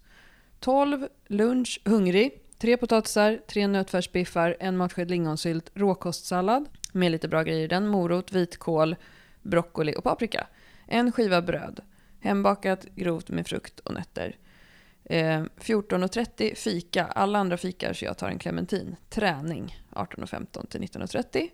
12. 0.61 1.09
Lunch, 1.27 1.81
hungrig. 1.85 2.43
Tre 2.59 2.77
potatisar, 2.77 3.41
tre 3.47 3.66
nötfärsbiffar, 3.66 4.57
en 4.61 4.77
matsked 4.77 5.11
lingonsylt, 5.11 5.71
råkostsallad 5.75 6.68
med 6.93 7.12
lite 7.12 7.29
bra 7.29 7.43
grejer 7.43 7.64
i 7.64 7.66
den, 7.66 7.89
morot, 7.89 8.33
vitkål, 8.33 8.97
broccoli 9.43 9.95
och 9.97 10.05
paprika. 10.05 10.47
En 10.87 11.12
skiva 11.12 11.43
bröd, 11.43 11.81
hembakat, 12.21 12.85
grovt 12.95 13.29
med 13.29 13.47
frukt 13.47 13.81
och 13.81 13.95
nötter. 13.95 14.37
Eh, 15.05 15.43
14.30 15.61 16.55
fika, 16.55 17.05
alla 17.05 17.39
andra 17.39 17.57
fikar 17.57 17.93
så 17.93 18.05
jag 18.05 18.18
tar 18.18 18.29
en 18.29 18.39
clementin. 18.39 18.97
Träning 19.09 19.79
18.15 19.91 20.66
till 20.66 20.81
19.30. 20.81 21.49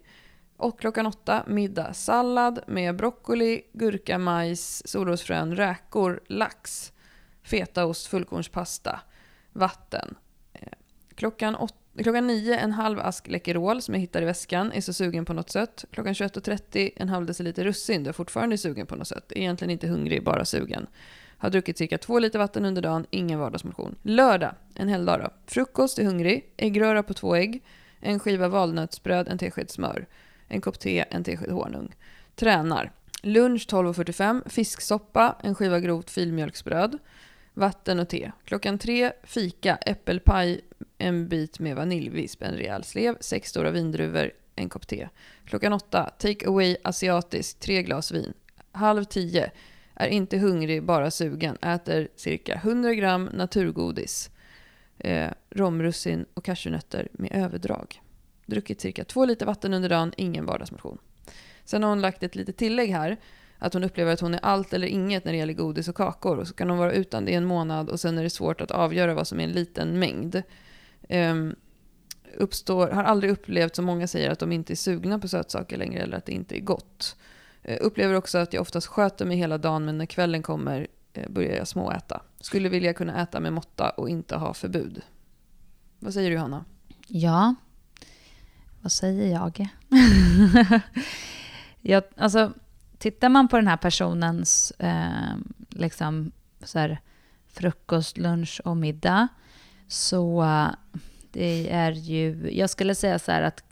Och 0.57 0.81
klockan 0.81 1.07
åtta, 1.07 1.45
middag. 1.47 1.95
Sallad 1.95 2.61
med 2.67 2.97
broccoli, 2.97 3.63
gurka, 3.73 4.19
majs, 4.19 4.83
solrosfrön, 4.87 5.57
räkor, 5.57 6.21
lax, 6.27 6.93
fetaost, 7.43 8.07
fullkornspasta, 8.07 9.01
vatten. 9.53 10.15
Eh, 10.53 10.69
klockan 11.15 11.57
åt, 11.57 11.75
Klockan 12.03 12.27
9 12.27 12.59
en 12.59 12.73
halv 12.73 13.01
ask 13.01 13.29
Läkerol 13.29 13.83
som 13.83 13.95
jag 13.95 14.01
hittar 14.01 14.23
i 14.23 14.25
väskan. 14.25 14.73
Är 14.73 14.81
så 14.81 14.93
sugen 14.93 15.25
på 15.25 15.33
något 15.33 15.51
sött. 15.51 15.85
Klockan 15.91 16.13
21.30 16.13 16.91
en 16.97 17.09
halv 17.09 17.27
deciliter 17.27 17.65
russin. 17.65 18.03
Du 18.03 18.09
är 18.09 18.13
fortfarande 18.13 18.59
sugen 18.59 18.87
på 18.87 18.97
något 18.97 19.09
sött. 19.09 19.33
Är 19.33 19.39
egentligen 19.39 19.71
inte 19.71 19.89
hungrig, 19.89 20.25
bara 20.25 20.45
sugen. 20.45 20.87
Har 21.39 21.51
druckit 21.51 21.79
cirka 21.79 21.99
två 21.99 22.19
liter 22.19 22.39
vatten 22.39 22.65
under 22.65 22.83
dagen, 22.83 23.07
ingen 23.11 23.39
vardagsmotion. 23.39 23.97
Lördag, 24.03 24.55
en 24.75 24.89
hel 24.89 25.05
dag 25.05 25.21
då. 25.21 25.31
Frukost 25.47 25.99
är 25.99 26.05
hungrig, 26.05 26.53
äggröra 26.57 27.03
på 27.03 27.15
två 27.15 27.35
ägg, 27.35 27.63
en 28.01 28.19
skiva 28.19 28.49
valnötsbröd, 28.49 29.29
en 29.29 29.39
tesked 29.39 29.71
smör, 29.71 30.07
en 30.49 30.61
kopp 30.61 30.79
te, 30.79 31.05
en 31.11 31.25
tesked 31.25 31.51
honung. 31.51 31.95
Tränar. 32.35 32.93
Lunch 33.23 33.67
12.45, 33.69 34.49
fisksoppa, 34.49 35.37
en 35.43 35.55
skiva 35.55 35.81
grovt 35.81 36.11
filmjölksbröd, 36.11 36.99
vatten 37.55 37.99
och 37.99 38.09
te. 38.09 38.31
Klockan 38.45 38.79
tre, 38.79 39.13
fika, 39.23 39.77
äppelpaj, 39.77 40.61
en 40.99 41.29
bit 41.29 41.59
med 41.59 41.77
vaniljvisp, 41.77 42.43
en 42.43 42.55
rejäl 42.55 42.85
slev, 42.85 43.17
sex 43.21 43.51
stora 43.51 43.71
vindruvor, 43.71 44.31
en 44.57 44.69
kopp 44.69 44.87
te. 44.87 45.09
Klockan 45.45 45.73
åtta, 45.73 46.11
take 46.19 46.49
away 46.49 46.77
asiatisk, 46.85 47.61
tre 47.61 47.83
glas 47.83 48.13
vin. 48.13 48.33
Halv 48.73 49.05
tio, 49.05 49.51
är 49.95 50.09
inte 50.09 50.39
hungrig, 50.39 50.83
bara 50.83 51.11
sugen. 51.11 51.57
Äter 51.63 52.09
cirka 52.17 52.55
100 52.55 52.95
gram 52.95 53.25
naturgodis, 53.25 54.31
eh, 54.99 55.31
romrussin 55.51 56.27
och 56.35 56.45
cashewnötter 56.45 57.09
med 57.13 57.33
överdrag. 57.33 58.01
Druckit 58.47 58.81
cirka 58.81 59.05
två 59.05 59.25
liter 59.25 59.47
vatten 59.47 59.75
under 59.75 59.89
dagen, 59.89 60.13
ingen 60.17 60.47
vardagsmotion. 60.47 60.99
Sen 61.65 61.83
har 61.83 61.91
hon 61.91 62.01
lagt 62.01 62.23
ett 62.23 62.35
litet 62.35 62.57
tillägg 62.57 62.91
här. 62.91 63.17
Att 63.59 63.75
hon 63.75 63.85
upplever 63.85 64.13
att 64.13 64.21
hon 64.21 64.35
är 64.35 64.41
allt 64.43 64.73
eller 64.73 64.87
inget 64.87 65.25
när 65.25 65.33
det 65.33 65.39
gäller 65.39 65.53
godis 65.53 65.89
och 65.89 65.97
kakor. 65.97 66.39
Och 66.39 66.49
så 66.49 66.55
kan 66.55 66.71
hon 66.71 66.79
vara 66.79 66.93
utan 66.93 67.25
det 67.25 67.31
i 67.31 67.35
en 67.35 67.45
månad 67.45 67.89
och 67.89 68.01
sen 68.01 68.19
är 68.19 68.23
det 68.23 68.31
svårt 68.31 68.61
att 68.61 68.71
avgöra 68.71 69.15
vad 69.15 69.27
som 69.27 69.41
är 69.41 69.45
en 69.45 69.53
liten 69.53 69.99
mängd. 69.99 70.43
Um, 71.09 71.57
uppstår, 72.37 72.89
har 72.89 73.05
aldrig 73.05 73.33
upplevt, 73.33 73.77
som 73.77 73.85
många 73.85 74.07
säger, 74.07 74.31
att 74.31 74.39
de 74.39 74.53
inte 74.53 74.73
är 74.73 74.77
sugna 74.77 75.19
på 75.19 75.29
sötsaker 75.29 75.77
längre 75.77 76.03
eller 76.03 76.17
att 76.17 76.27
det 76.27 76.33
inte 76.33 76.59
är 76.59 76.61
gott. 76.61 77.17
Uh, 77.69 77.77
upplever 77.81 78.15
också 78.15 78.39
att 78.39 78.53
jag 78.53 78.61
oftast 78.61 78.87
sköter 78.87 79.25
mig 79.25 79.37
hela 79.37 79.59
dagen 79.59 79.85
men 79.85 79.99
när 79.99 80.07
kvällen 80.07 80.43
kommer 80.43 80.87
uh, 81.19 81.29
börjar 81.29 81.57
jag 81.57 81.69
småäta. 81.69 82.23
Skulle 82.41 82.69
vilja 82.69 82.93
kunna 82.93 83.23
äta 83.23 83.41
med 83.41 83.53
måtta 83.53 83.91
och 83.91 84.09
inte 84.09 84.37
ha 84.37 84.55
förbud. 84.55 85.03
Vad 85.99 86.15
säger 86.15 86.31
du 86.31 86.37
Johanna? 86.37 86.65
Ja, 87.09 87.55
vad 88.87 88.93
säger 88.93 89.33
jag? 89.33 89.69
jag 91.81 92.03
alltså, 92.17 92.53
tittar 92.99 93.29
man 93.29 93.49
på 93.49 93.57
den 93.57 93.69
här 93.69 93.77
personens 93.77 94.71
eh, 94.71 95.37
liksom, 95.71 96.33
så 96.63 96.79
här, 96.79 97.01
frukost, 97.47 98.19
lunch 98.19 98.61
och 98.65 98.77
middag 98.77 99.29
så 99.89 100.47
det 101.31 101.73
är 101.73 101.93
ju, 101.93 102.51
jag 102.53 102.71
skulle 102.71 102.95
säga 102.95 103.19
så 103.19 103.33
här 103.33 103.43
att 103.43 103.65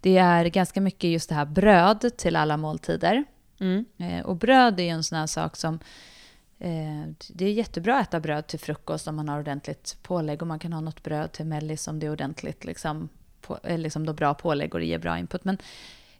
det 0.00 0.18
är 0.18 0.44
ganska 0.44 0.80
mycket 0.80 1.10
just 1.10 1.28
det 1.28 1.34
här 1.34 1.46
bröd 1.46 2.16
till 2.16 2.36
alla 2.36 2.56
måltider. 2.56 3.24
Mm. 3.60 3.84
Eh, 3.98 4.20
och 4.20 4.36
bröd 4.36 4.80
är 4.80 4.84
ju 4.84 4.90
en 4.90 5.04
sån 5.04 5.18
här 5.18 5.26
sak 5.26 5.56
som 5.56 5.74
eh, 6.58 7.06
det 7.28 7.44
är 7.44 7.52
jättebra 7.52 7.98
att 7.98 8.08
äta 8.08 8.20
bröd 8.20 8.46
till 8.46 8.60
frukost 8.60 9.08
om 9.08 9.16
man 9.16 9.28
har 9.28 9.38
ordentligt 9.38 9.96
pålägg 10.02 10.42
och 10.42 10.48
man 10.48 10.58
kan 10.58 10.72
ha 10.72 10.80
något 10.80 11.02
bröd 11.02 11.32
till 11.32 11.46
mellis 11.46 11.88
om 11.88 11.98
det 11.98 12.06
är 12.06 12.12
ordentligt 12.12 12.64
liksom, 12.64 13.08
på, 13.40 13.58
eh, 13.64 13.78
liksom 13.78 14.06
då 14.06 14.12
bra 14.12 14.34
pålägg 14.34 14.74
och 14.74 14.80
det 14.80 14.86
ger 14.86 14.98
bra 14.98 15.18
input. 15.18 15.44
Men 15.44 15.58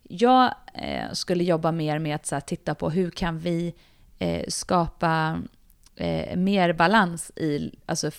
jag 0.03 0.55
eh, 0.75 1.13
skulle 1.13 1.45
jobba 1.45 1.73
mer 1.73 1.99
med 1.99 2.15
att 2.15 2.31
här, 2.31 2.41
titta 2.41 2.75
på 2.75 2.91
hur 2.91 3.11
kan 3.11 3.39
vi 3.39 3.75
eh, 4.19 4.45
skapa 4.49 5.43
eh, 5.97 6.37
mer 6.37 6.73
balans 6.73 7.31
i, 7.37 7.71
alltså 7.87 8.11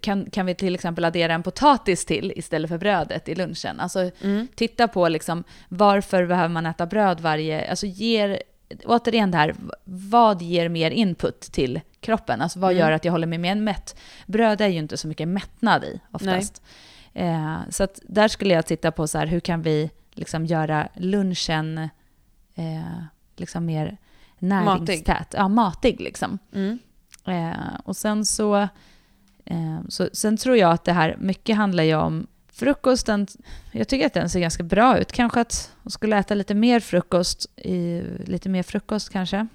kan, 0.00 0.30
kan 0.30 0.46
vi 0.46 0.54
till 0.54 0.74
exempel 0.74 1.04
addera 1.04 1.34
en 1.34 1.42
potatis 1.42 2.04
till 2.04 2.32
istället 2.36 2.70
för 2.70 2.78
brödet 2.78 3.28
i 3.28 3.34
lunchen? 3.34 3.80
Alltså 3.80 4.10
Mm. 4.20 4.48
titta 4.54 4.88
på 4.88 5.08
liksom 5.08 5.44
varför 5.68 6.26
behöver 6.26 6.48
man 6.48 6.66
äta 6.66 6.86
bröd 6.86 7.20
varje, 7.20 7.70
alltså 7.70 7.86
ger, 7.86 8.42
återigen 8.84 9.30
det 9.30 9.38
här, 9.38 9.54
vad 9.84 10.42
ger 10.42 10.68
mer 10.68 10.90
input 10.90 11.40
till 11.40 11.80
kroppen? 12.00 12.40
Alltså 12.40 12.58
vad 12.58 12.70
Mm. 12.72 12.80
gör 12.80 12.92
att 12.92 13.04
jag 13.04 13.12
håller 13.12 13.26
mig 13.26 13.38
mer 13.38 13.54
mätt? 13.54 13.96
Bröd 14.26 14.60
är 14.60 14.68
ju 14.68 14.78
inte 14.78 14.96
så 14.96 15.08
mycket 15.08 15.28
mättnad 15.28 15.84
i 15.84 16.00
oftast. 16.10 16.62
Eh, 17.14 17.58
så 17.70 17.84
att 17.84 18.00
där 18.02 18.28
skulle 18.28 18.54
jag 18.54 18.66
titta 18.66 18.92
på 18.92 19.06
så 19.06 19.18
här, 19.18 19.26
hur 19.26 19.40
kan 19.40 19.62
vi 19.62 19.90
liksom 20.12 20.46
göra 20.46 20.88
lunchen 20.94 21.78
eh, 22.54 23.02
liksom 23.36 23.66
mer 23.66 23.96
näringstät? 24.38 25.34
Ja, 25.36 25.48
matig 25.48 26.00
liksom. 26.00 26.38
Mm. 26.52 26.78
Eh, 27.26 27.74
och 27.84 27.96
sen 27.96 28.24
så, 28.24 28.68
eh, 29.44 29.80
så... 29.88 30.08
Sen 30.12 30.36
tror 30.36 30.56
jag 30.56 30.72
att 30.72 30.84
det 30.84 30.92
här 30.92 31.16
mycket 31.18 31.56
handlar 31.56 31.84
ju 31.84 31.94
om 31.94 32.26
frukosten. 32.52 33.26
Jag 33.72 33.88
tycker 33.88 34.06
att 34.06 34.14
den 34.14 34.30
ser 34.30 34.40
ganska 34.40 34.62
bra 34.62 34.98
ut. 34.98 35.12
Kanske 35.12 35.40
att 35.40 35.72
hon 35.82 35.90
skulle 35.90 36.16
äta 36.16 36.34
lite 36.34 36.54
mer 36.54 36.80
frukost, 36.80 37.46
i, 37.56 38.02
lite 38.24 38.48
mer 38.48 38.62
frukost 38.62 39.10
kanske. 39.10 39.46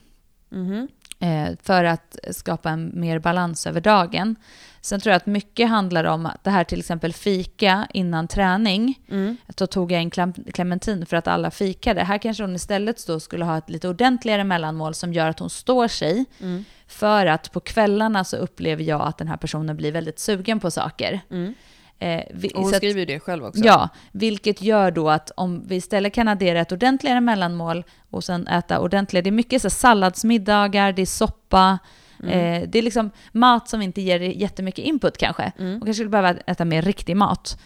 Mhm. 0.49 0.87
Eh, 1.19 1.49
för 1.63 1.83
att 1.83 2.17
skapa 2.31 2.69
en 2.69 2.91
mer 2.93 3.19
balans 3.19 3.67
över 3.67 3.81
dagen. 3.81 4.35
Sen 4.81 4.99
tror 4.99 5.11
jag 5.11 5.17
att 5.17 5.25
mycket 5.25 5.69
handlar 5.69 6.03
om 6.03 6.29
det 6.43 6.49
här 6.49 6.63
till 6.63 6.79
exempel 6.79 7.13
fika 7.13 7.87
innan 7.93 8.27
träning. 8.27 8.99
Mm. 9.09 9.37
Då 9.55 9.67
tog 9.67 9.91
jag 9.91 10.01
en 10.01 10.33
clementin 10.53 11.05
för 11.05 11.17
att 11.17 11.27
alla 11.27 11.51
fikade. 11.51 12.03
Här 12.03 12.17
kanske 12.17 12.43
hon 12.43 12.55
istället 12.55 13.07
då 13.07 13.19
skulle 13.19 13.45
ha 13.45 13.57
ett 13.57 13.69
lite 13.69 13.89
ordentligare 13.89 14.43
mellanmål 14.43 14.93
som 14.93 15.13
gör 15.13 15.29
att 15.29 15.39
hon 15.39 15.49
står 15.49 15.87
sig. 15.87 16.25
Mm. 16.41 16.65
För 16.87 17.25
att 17.25 17.51
på 17.51 17.59
kvällarna 17.59 18.23
så 18.23 18.37
upplever 18.37 18.83
jag 18.83 19.01
att 19.01 19.17
den 19.17 19.27
här 19.27 19.37
personen 19.37 19.77
blir 19.77 19.91
väldigt 19.91 20.19
sugen 20.19 20.59
på 20.59 20.71
saker. 20.71 21.21
Mm. 21.31 21.53
Eh, 21.99 22.23
vi, 22.33 22.49
Och 22.55 22.61
hon 22.63 22.71
skriver 22.73 22.99
ju 22.99 23.05
det 23.05 23.19
själv 23.19 23.45
också. 23.45 23.61
Ja, 23.63 23.89
vilket 24.11 24.61
gör 24.61 24.91
då 24.91 25.09
att 25.09 25.31
om 25.35 25.63
vi 25.67 25.75
istället 25.75 26.13
kan 26.13 26.27
addera 26.27 26.59
ett 26.59 26.71
ordentligare 26.71 27.21
mellanmål 27.21 27.83
och 28.09 28.23
sen 28.23 28.47
äta 28.47 28.79
ordentligt, 28.79 29.23
det 29.23 29.29
är 29.29 29.31
mycket 29.31 29.61
så 29.61 29.69
salladsmiddagar, 29.69 30.91
det 30.91 31.01
är 31.01 31.05
soppa, 31.05 31.79
Mm. 32.23 32.31
eh, 32.63 32.69
det 32.69 32.79
är 32.79 32.83
liksom 32.83 33.11
mat 33.31 33.69
som 33.69 33.81
inte 33.81 34.01
ger 34.01 34.19
jättemycket 34.19 34.85
input 34.85 35.17
kanske. 35.17 35.51
Mm. 35.59 35.73
Och 35.75 35.79
kanske 35.81 35.93
skulle 35.93 36.09
behöva 36.09 36.29
äta 36.47 36.65
mer 36.65 36.81
riktig 36.81 37.15
mat. 37.17 37.59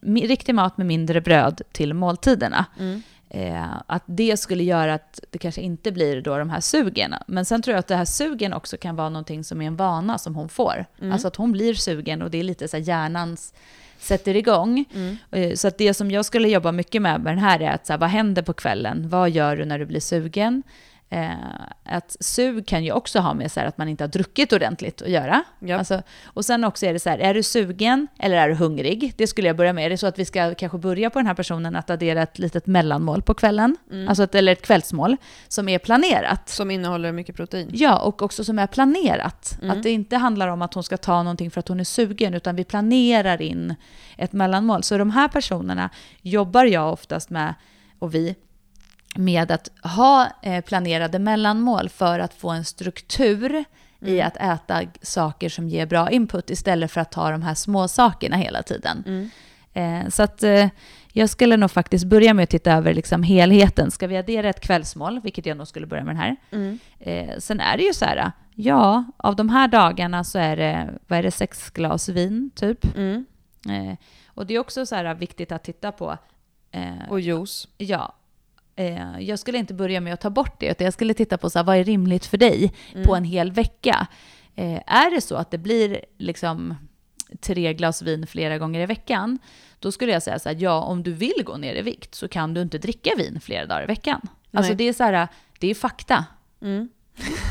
Mi- 0.00 0.26
riktig 0.26 0.54
mat 0.54 0.76
med 0.78 0.86
mindre 0.86 1.20
bröd 1.20 1.60
till 1.72 1.94
måltiderna. 1.94 2.64
Mm. 2.78 3.02
Eh, 3.32 3.72
att 3.86 4.02
det 4.06 4.36
skulle 4.36 4.64
göra 4.64 4.94
att 4.94 5.20
det 5.30 5.38
kanske 5.38 5.60
inte 5.60 5.92
blir 5.92 6.22
då 6.22 6.38
de 6.38 6.50
här 6.50 6.60
sugen. 6.60 7.14
Men 7.26 7.44
sen 7.44 7.62
tror 7.62 7.72
jag 7.72 7.78
att 7.78 7.86
det 7.86 7.96
här 7.96 8.04
sugen 8.04 8.52
också 8.52 8.76
kan 8.76 8.96
vara 8.96 9.08
någonting 9.08 9.44
som 9.44 9.62
är 9.62 9.66
en 9.66 9.76
vana 9.76 10.18
som 10.18 10.34
hon 10.34 10.48
får. 10.48 10.84
Mm. 11.00 11.12
Alltså 11.12 11.28
att 11.28 11.36
hon 11.36 11.52
blir 11.52 11.74
sugen 11.74 12.22
och 12.22 12.30
det 12.30 12.38
är 12.38 12.42
lite 12.42 12.68
så 12.68 12.76
här 12.76 12.84
hjärnans 12.84 13.54
sätter 13.98 14.36
igång. 14.36 14.84
Mm. 14.94 15.16
Eh, 15.30 15.54
Så 15.54 15.68
att 15.68 15.78
det 15.78 15.94
som 15.94 16.10
jag 16.10 16.24
skulle 16.24 16.48
jobba 16.48 16.72
mycket 16.72 17.02
med 17.02 17.20
med 17.20 17.32
den 17.32 17.44
här 17.44 17.60
är 17.60 17.70
att 17.70 17.86
så 17.86 17.92
här, 17.92 18.00
vad 18.00 18.08
händer 18.08 18.42
på 18.42 18.52
kvällen? 18.52 19.08
Vad 19.08 19.30
gör 19.30 19.56
du 19.56 19.64
när 19.64 19.78
du 19.78 19.86
blir 19.86 20.00
sugen? 20.00 20.62
Eh, 21.12 21.32
att 21.84 22.16
sug 22.20 22.66
kan 22.66 22.84
ju 22.84 22.92
också 22.92 23.18
ha 23.18 23.34
med 23.34 23.52
så 23.52 23.60
här 23.60 23.66
att 23.66 23.78
man 23.78 23.88
inte 23.88 24.04
har 24.04 24.08
druckit 24.08 24.52
ordentligt 24.52 25.02
att 25.02 25.10
göra. 25.10 25.42
Ja. 25.58 25.78
Alltså, 25.78 26.02
och 26.24 26.44
sen 26.44 26.64
också 26.64 26.86
är 26.86 26.92
det 26.92 26.98
så 26.98 27.10
här, 27.10 27.18
är 27.18 27.34
du 27.34 27.42
sugen 27.42 28.08
eller 28.18 28.36
är 28.36 28.48
du 28.48 28.54
hungrig? 28.54 29.14
Det 29.16 29.26
skulle 29.26 29.48
jag 29.48 29.56
börja 29.56 29.72
med. 29.72 29.86
Är 29.86 29.90
det 29.90 29.96
så 29.96 30.06
att 30.06 30.18
vi 30.18 30.24
ska 30.24 30.54
kanske 30.54 30.78
börja 30.78 31.10
på 31.10 31.18
den 31.18 31.26
här 31.26 31.34
personen 31.34 31.76
att 31.76 31.90
addera 31.90 32.22
ett 32.22 32.38
litet 32.38 32.66
mellanmål 32.66 33.22
på 33.22 33.34
kvällen? 33.34 33.76
Mm. 33.90 34.08
Alltså 34.08 34.24
ett, 34.24 34.34
eller 34.34 34.52
ett 34.52 34.62
kvällsmål 34.62 35.16
som 35.48 35.68
är 35.68 35.78
planerat. 35.78 36.48
Som 36.48 36.70
innehåller 36.70 37.12
mycket 37.12 37.36
protein. 37.36 37.70
Ja, 37.72 37.98
och 37.98 38.22
också 38.22 38.44
som 38.44 38.58
är 38.58 38.66
planerat. 38.66 39.58
Mm. 39.62 39.70
Att 39.70 39.82
det 39.82 39.90
inte 39.90 40.16
handlar 40.16 40.48
om 40.48 40.62
att 40.62 40.74
hon 40.74 40.84
ska 40.84 40.96
ta 40.96 41.22
någonting 41.22 41.50
för 41.50 41.60
att 41.60 41.68
hon 41.68 41.80
är 41.80 41.84
sugen, 41.84 42.34
utan 42.34 42.56
vi 42.56 42.64
planerar 42.64 43.42
in 43.42 43.74
ett 44.16 44.32
mellanmål. 44.32 44.82
Så 44.82 44.98
de 44.98 45.10
här 45.10 45.28
personerna 45.28 45.90
jobbar 46.22 46.64
jag 46.64 46.92
oftast 46.92 47.30
med, 47.30 47.54
och 47.98 48.14
vi, 48.14 48.34
med 49.16 49.50
att 49.50 49.68
ha 49.82 50.28
eh, 50.42 50.64
planerade 50.64 51.18
mellanmål 51.18 51.88
för 51.88 52.18
att 52.18 52.34
få 52.34 52.50
en 52.50 52.64
struktur 52.64 53.64
i 54.02 54.14
Mm. 54.20 54.26
att 54.26 54.36
äta 54.36 54.82
saker 55.02 55.48
som 55.48 55.68
ger 55.68 55.86
bra 55.86 56.10
input 56.10 56.50
istället 56.50 56.90
för 56.92 57.00
att 57.00 57.12
ta 57.12 57.30
de 57.30 57.42
här 57.42 57.54
små 57.54 57.88
sakerna 57.88 58.36
hela 58.36 58.62
tiden. 58.62 59.04
Mm. 59.06 59.30
Eh, 60.04 60.08
så 60.10 60.22
att 60.22 60.42
eh, 60.42 60.68
jag 61.12 61.28
skulle 61.30 61.56
nog 61.56 61.70
faktiskt 61.70 62.04
börja 62.04 62.34
med 62.34 62.42
att 62.42 62.50
titta 62.50 62.72
över 62.72 62.94
liksom 62.94 63.22
helheten. 63.22 63.90
Ska 63.90 64.06
vi 64.06 64.16
addera 64.16 64.48
ett 64.48 64.60
kvällsmål, 64.60 65.20
vilket 65.20 65.46
jag 65.46 65.56
nog 65.56 65.68
skulle 65.68 65.86
börja 65.86 66.04
med 66.04 66.14
den 66.14 66.22
här, 66.22 66.36
Mm. 66.52 66.78
Eh, 66.98 67.38
sen 67.38 67.60
är 67.60 67.76
det 67.76 67.82
ju 67.82 67.92
så 67.94 68.04
här, 68.04 68.32
ja, 68.54 69.04
av 69.16 69.36
de 69.36 69.48
här 69.48 69.68
dagarna 69.68 70.24
så 70.24 70.38
är 70.38 70.56
det, 70.56 70.90
vad 71.06 71.18
är 71.18 71.22
det, 71.22 71.30
sex 71.30 71.70
glas 71.70 72.08
vin 72.08 72.50
typ. 72.54 72.96
Mm. 72.96 73.26
Och 74.26 74.46
det 74.46 74.54
är 74.54 74.58
också 74.58 74.86
så 74.86 74.94
här 74.94 75.14
viktigt 75.14 75.52
att 75.52 75.64
titta 75.64 75.92
på, 75.92 76.18
Och 77.08 77.20
juice. 77.20 77.68
ja, 77.78 78.14
eh, 78.80 79.20
jag 79.20 79.38
skulle 79.38 79.58
inte 79.58 79.74
börja 79.74 80.00
med 80.00 80.14
att 80.14 80.20
ta 80.20 80.30
bort 80.30 80.60
det, 80.60 80.66
utan 80.70 80.84
jag 80.84 80.94
skulle 80.94 81.14
titta 81.14 81.38
på 81.38 81.50
så 81.50 81.58
här, 81.58 81.64
vad 81.64 81.76
är 81.76 81.84
rimligt 81.84 82.26
för 82.26 82.38
dig 82.38 82.72
Mm. 82.94 83.06
på 83.06 83.14
en 83.16 83.24
hel 83.24 83.52
vecka. 83.52 84.06
Eh, 84.54 84.80
är 84.86 85.14
det 85.14 85.20
så 85.20 85.34
att 85.36 85.50
det 85.50 85.58
blir 85.58 86.00
liksom 86.18 86.74
tre 87.40 87.74
glas 87.74 88.02
vin 88.02 88.26
flera 88.26 88.58
gånger 88.58 88.80
i 88.80 88.86
veckan, 88.86 89.38
då 89.78 89.92
skulle 89.92 90.12
jag 90.12 90.22
säga 90.22 90.38
så 90.38 90.48
här, 90.48 90.56
ja, 90.60 90.80
om 90.82 91.02
du 91.02 91.12
vill 91.12 91.42
gå 91.44 91.56
ner 91.56 91.74
i 91.74 91.82
vikt 91.82 92.14
så 92.14 92.28
kan 92.28 92.54
du 92.54 92.62
inte 92.62 92.78
dricka 92.78 93.10
vin 93.16 93.40
flera 93.40 93.66
dagar 93.66 93.82
i 93.82 93.86
veckan. 93.86 94.20
Alltså 94.52 94.70
Nej. 94.70 94.76
det 94.76 94.84
är 94.88 94.92
så 94.92 95.04
här, 95.04 95.28
det 95.58 95.70
är 95.70 95.74
fakta. 95.74 96.24
Mm. 96.62 96.88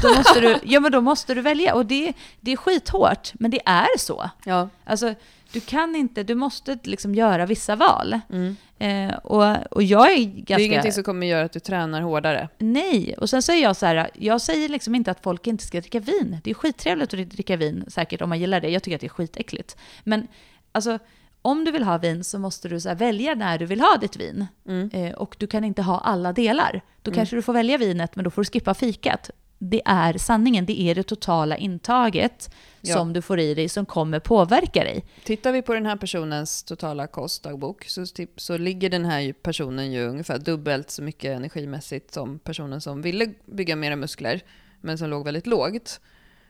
Då 0.02 0.08
måste 0.18 0.40
du, 0.42 0.60
ja 0.64 0.80
men 0.80 0.92
då 0.92 1.02
måste 1.02 1.34
du 1.34 1.42
välja 1.42 1.76
och 1.76 1.86
det, 1.86 2.14
det 2.40 2.52
är 2.52 2.58
skithårt, 2.58 3.32
men 3.34 3.52
det 3.52 3.62
är 3.66 3.98
så. 3.98 4.30
Ja. 4.46 4.70
Alltså, 4.86 5.14
du 5.52 5.60
kan 5.60 5.96
inte, 5.96 6.24
du 6.24 6.36
måste 6.36 6.80
liksom 6.84 7.16
göra 7.16 7.46
vissa 7.46 7.76
val. 7.76 8.20
Mm. 8.30 8.56
Eh, 8.80 9.18
och, 9.18 9.72
och 9.72 9.84
jag 9.84 10.12
är 10.12 10.24
ganska... 10.24 10.56
Det 10.56 10.64
är 10.64 10.66
ingenting 10.66 10.92
som 10.92 11.04
kommer 11.04 11.28
göra 11.28 11.46
att 11.46 11.52
du 11.52 11.60
tränar 11.60 12.02
hårdare. 12.02 12.50
Nej, 12.58 13.16
och 13.18 13.30
sen 13.30 13.42
säger 13.42 13.64
jag 13.64 13.76
så 13.76 13.86
här, 13.86 14.10
jag 14.14 14.42
säger 14.42 14.70
liksom 14.70 14.96
inte 14.96 15.12
att 15.12 15.24
folk 15.24 15.48
inte 15.48 15.64
ska 15.64 15.82
dricka 15.82 16.00
vin. 16.00 16.38
Det 16.44 16.50
är 16.50 16.54
skittrevligt 16.54 17.14
att 17.14 17.30
dricka 17.30 17.58
vin, 17.58 17.86
säkert 17.88 18.22
om 18.22 18.30
man 18.30 18.40
gillar 18.40 18.62
det. 18.62 18.70
Jag 18.70 18.84
tycker 18.84 18.96
att 18.96 19.02
det 19.02 19.08
är 19.08 19.10
skitäckligt. 19.10 19.78
Men 20.04 20.28
alltså, 20.72 21.00
om 21.42 21.66
du 21.66 21.72
vill 21.72 21.84
ha 21.84 21.98
vin 21.98 22.24
så 22.24 22.40
måste 22.40 22.70
du 22.70 22.80
så 22.80 22.96
välja 22.96 23.36
när 23.36 23.58
du 23.58 23.66
vill 23.66 23.82
ha 23.82 23.98
ditt 23.98 24.16
vin. 24.16 24.48
Mm. 24.68 24.90
Eh, 24.94 25.14
och 25.14 25.36
du 25.40 25.48
kan 25.48 25.64
inte 25.64 25.82
ha 25.82 26.00
alla 26.00 26.34
delar. 26.34 26.82
Då 27.02 27.12
kanske 27.12 27.36
du 27.36 27.42
får 27.42 27.54
välja 27.54 27.78
vinet, 27.78 28.16
men 28.16 28.24
då 28.24 28.32
får 28.32 28.42
du 28.42 28.46
skippa 28.46 28.74
fikat. 28.74 29.30
Det 29.60 29.82
är 29.86 30.18
sanningen, 30.18 30.66
det 30.66 30.82
är 30.82 30.96
det 30.96 31.04
totala 31.04 31.58
intaget 31.58 32.56
Ja. 32.82 32.94
som 32.94 33.14
du 33.14 33.22
får 33.22 33.40
i 33.40 33.54
dig 33.54 33.70
som 33.70 33.86
kommer 33.86 34.20
påverka 34.20 34.84
dig. 34.84 35.06
Tittar 35.24 35.52
vi 35.52 35.62
på 35.62 35.74
den 35.74 35.86
här 35.86 35.96
personens 35.96 36.64
totala 36.64 37.08
kostdagbok 37.08 37.86
så, 37.86 38.06
typ, 38.06 38.42
så 38.42 38.58
ligger 38.58 38.90
den 38.90 39.06
här 39.06 39.34
personen 39.34 39.92
ju 39.92 40.08
ungefär 40.08 40.38
dubbelt 40.38 40.90
så 40.90 41.04
mycket 41.04 41.38
energimässigt 41.38 42.14
som 42.14 42.40
personen 42.40 42.82
som 42.82 43.02
ville 43.02 43.34
bygga 43.46 43.76
mera 43.76 43.96
muskler 43.96 44.42
men 44.82 44.98
som 44.98 45.10
låg 45.10 45.26
väldigt 45.26 45.48
lågt. 45.48 46.02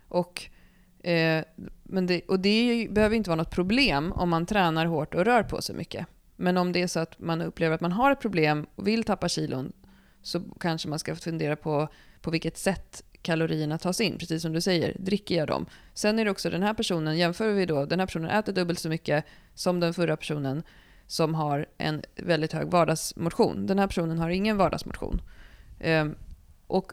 Och, 0.07 0.49
eh, 1.03 1.43
men 1.83 2.07
det, 2.07 2.21
och 2.27 2.39
det 2.39 2.61
ju, 2.61 2.89
behöver 2.89 3.15
inte 3.15 3.29
vara 3.29 3.37
något 3.37 3.51
problem 3.51 4.11
om 4.11 4.29
man 4.29 4.45
tränar 4.45 4.85
hårt 4.85 5.15
och 5.15 5.25
rör 5.25 5.43
på 5.43 5.61
sig 5.61 5.75
mycket. 5.75 6.07
Men 6.35 6.57
om 6.57 6.71
det 6.71 6.81
är 6.81 6.87
så 6.87 6.99
att 6.99 7.19
man 7.19 7.41
upplever 7.41 7.75
att 7.75 7.81
man 7.81 7.91
har 7.91 8.11
ett 8.11 8.21
problem 8.21 8.65
och 8.75 8.87
vill 8.87 9.03
tappa 9.03 9.29
kilon 9.29 9.71
så 10.21 10.41
kanske 10.59 10.87
man 10.89 10.99
ska 10.99 11.15
fundera 11.15 11.55
på 11.55 11.89
på 12.21 12.31
vilket 12.31 12.57
sätt 12.57 13.03
kalorierna 13.21 13.77
tas 13.77 14.01
in. 14.01 14.17
Precis 14.17 14.41
som 14.41 14.53
du 14.53 14.61
säger, 14.61 14.95
dricker 14.99 15.35
jag 15.35 15.47
dem? 15.47 15.65
Sen 15.93 16.19
är 16.19 16.25
det 16.25 16.31
också 16.31 16.49
den 16.49 16.63
här 16.63 16.73
personen, 16.73 17.17
jämför 17.17 17.53
vi 17.53 17.65
då, 17.65 17.85
den 17.85 17.99
här 17.99 18.07
personen 18.07 18.29
äter 18.29 18.53
dubbelt 18.53 18.79
så 18.79 18.89
mycket 18.89 19.25
som 19.55 19.79
den 19.79 19.93
förra 19.93 20.17
personen 20.17 20.63
som 21.07 21.35
har 21.35 21.65
en 21.77 22.01
väldigt 22.15 22.53
hög 22.53 22.67
vardagsmotion. 22.67 23.65
Den 23.67 23.79
här 23.79 23.87
personen 23.87 24.19
har 24.19 24.29
ingen 24.29 24.57
vardagsmotion. 24.57 25.21
Ehm, 25.79 26.15
och 26.67 26.91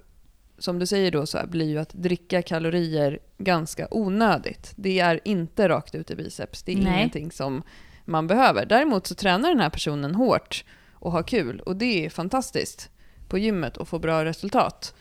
som 0.58 0.78
du 0.78 0.86
säger 0.86 1.10
då 1.10 1.26
så 1.26 1.38
blir 1.46 1.66
ju 1.66 1.78
att 1.78 1.92
dricka 1.92 2.42
kalorier 2.42 3.18
ganska 3.38 3.88
onödigt. 3.90 4.72
Det 4.76 5.00
är 5.00 5.20
inte 5.24 5.68
rakt 5.68 5.94
ut 5.94 6.10
i 6.10 6.16
biceps. 6.16 6.62
Det 6.62 6.72
är 6.72 6.76
Nej. 6.76 6.96
ingenting 6.98 7.30
som 7.30 7.62
man 8.04 8.26
behöver. 8.26 8.66
Däremot 8.66 9.06
så 9.06 9.14
tränar 9.14 9.48
den 9.48 9.60
här 9.60 9.70
personen 9.70 10.14
hårt 10.14 10.64
och 10.92 11.12
har 11.12 11.22
kul 11.22 11.60
och 11.60 11.76
det 11.76 12.06
är 12.06 12.10
fantastiskt 12.10 12.90
på 13.28 13.38
gymmet 13.38 13.76
och 13.76 13.88
får 13.88 13.98
bra 13.98 14.24
resultat. 14.24 14.94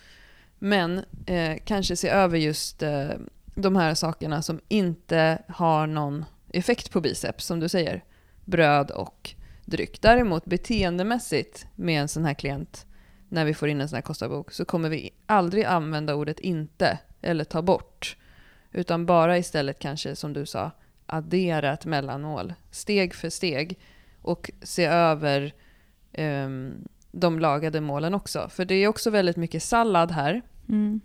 Men 0.66 1.05
eh, 1.26 1.57
kanske 1.66 1.95
se 1.95 2.09
över 2.09 2.38
just 2.38 2.84
eh, 2.84 3.09
de 3.55 3.76
här 3.76 3.95
sakerna 3.95 4.41
som 4.41 4.59
inte 4.68 5.41
har 5.47 5.88
någon 5.88 6.26
effekt 6.53 6.91
på 6.91 7.01
biceps, 7.01 7.45
som 7.45 7.59
du 7.59 7.70
säger. 7.70 8.03
Bröd 8.45 8.91
och 8.91 9.36
dryck. 9.66 10.01
Däremot 10.01 10.45
beteendemässigt 10.45 11.68
med 11.76 12.01
en 12.01 12.07
sån 12.07 12.26
här 12.26 12.34
klient, 12.34 12.86
när 13.30 13.45
vi 13.45 13.53
får 13.53 13.70
in 13.70 13.82
en 13.82 13.89
sån 13.89 13.95
här 13.95 14.01
kostarbok, 14.01 14.51
så 14.51 14.66
kommer 14.66 14.89
vi 14.89 15.09
aldrig 15.26 15.66
använda 15.66 16.16
ordet 16.16 16.39
inte 16.39 16.99
eller 17.22 17.43
ta 17.43 17.61
bort. 17.61 18.18
Utan 18.72 19.05
bara 19.05 19.38
istället 19.38 19.80
kanske, 19.80 20.16
som 20.16 20.34
du 20.34 20.45
sa, 20.45 20.72
addera 21.05 21.74
ett 21.74 21.86
mellanmål. 21.86 22.53
Steg 22.72 23.13
för 23.13 23.30
steg. 23.30 23.80
Och 24.22 24.51
se 24.61 24.86
över 24.86 25.53
eh, 26.11 26.49
de 27.11 27.39
lagade 27.39 27.82
målen 27.82 28.13
också. 28.13 28.49
För 28.49 28.66
det 28.66 28.76
är 28.76 28.88
också 28.88 29.09
väldigt 29.09 29.38
mycket 29.38 29.63
sallad 29.63 30.11
här. 30.11 30.41
Mm. 30.70 31.01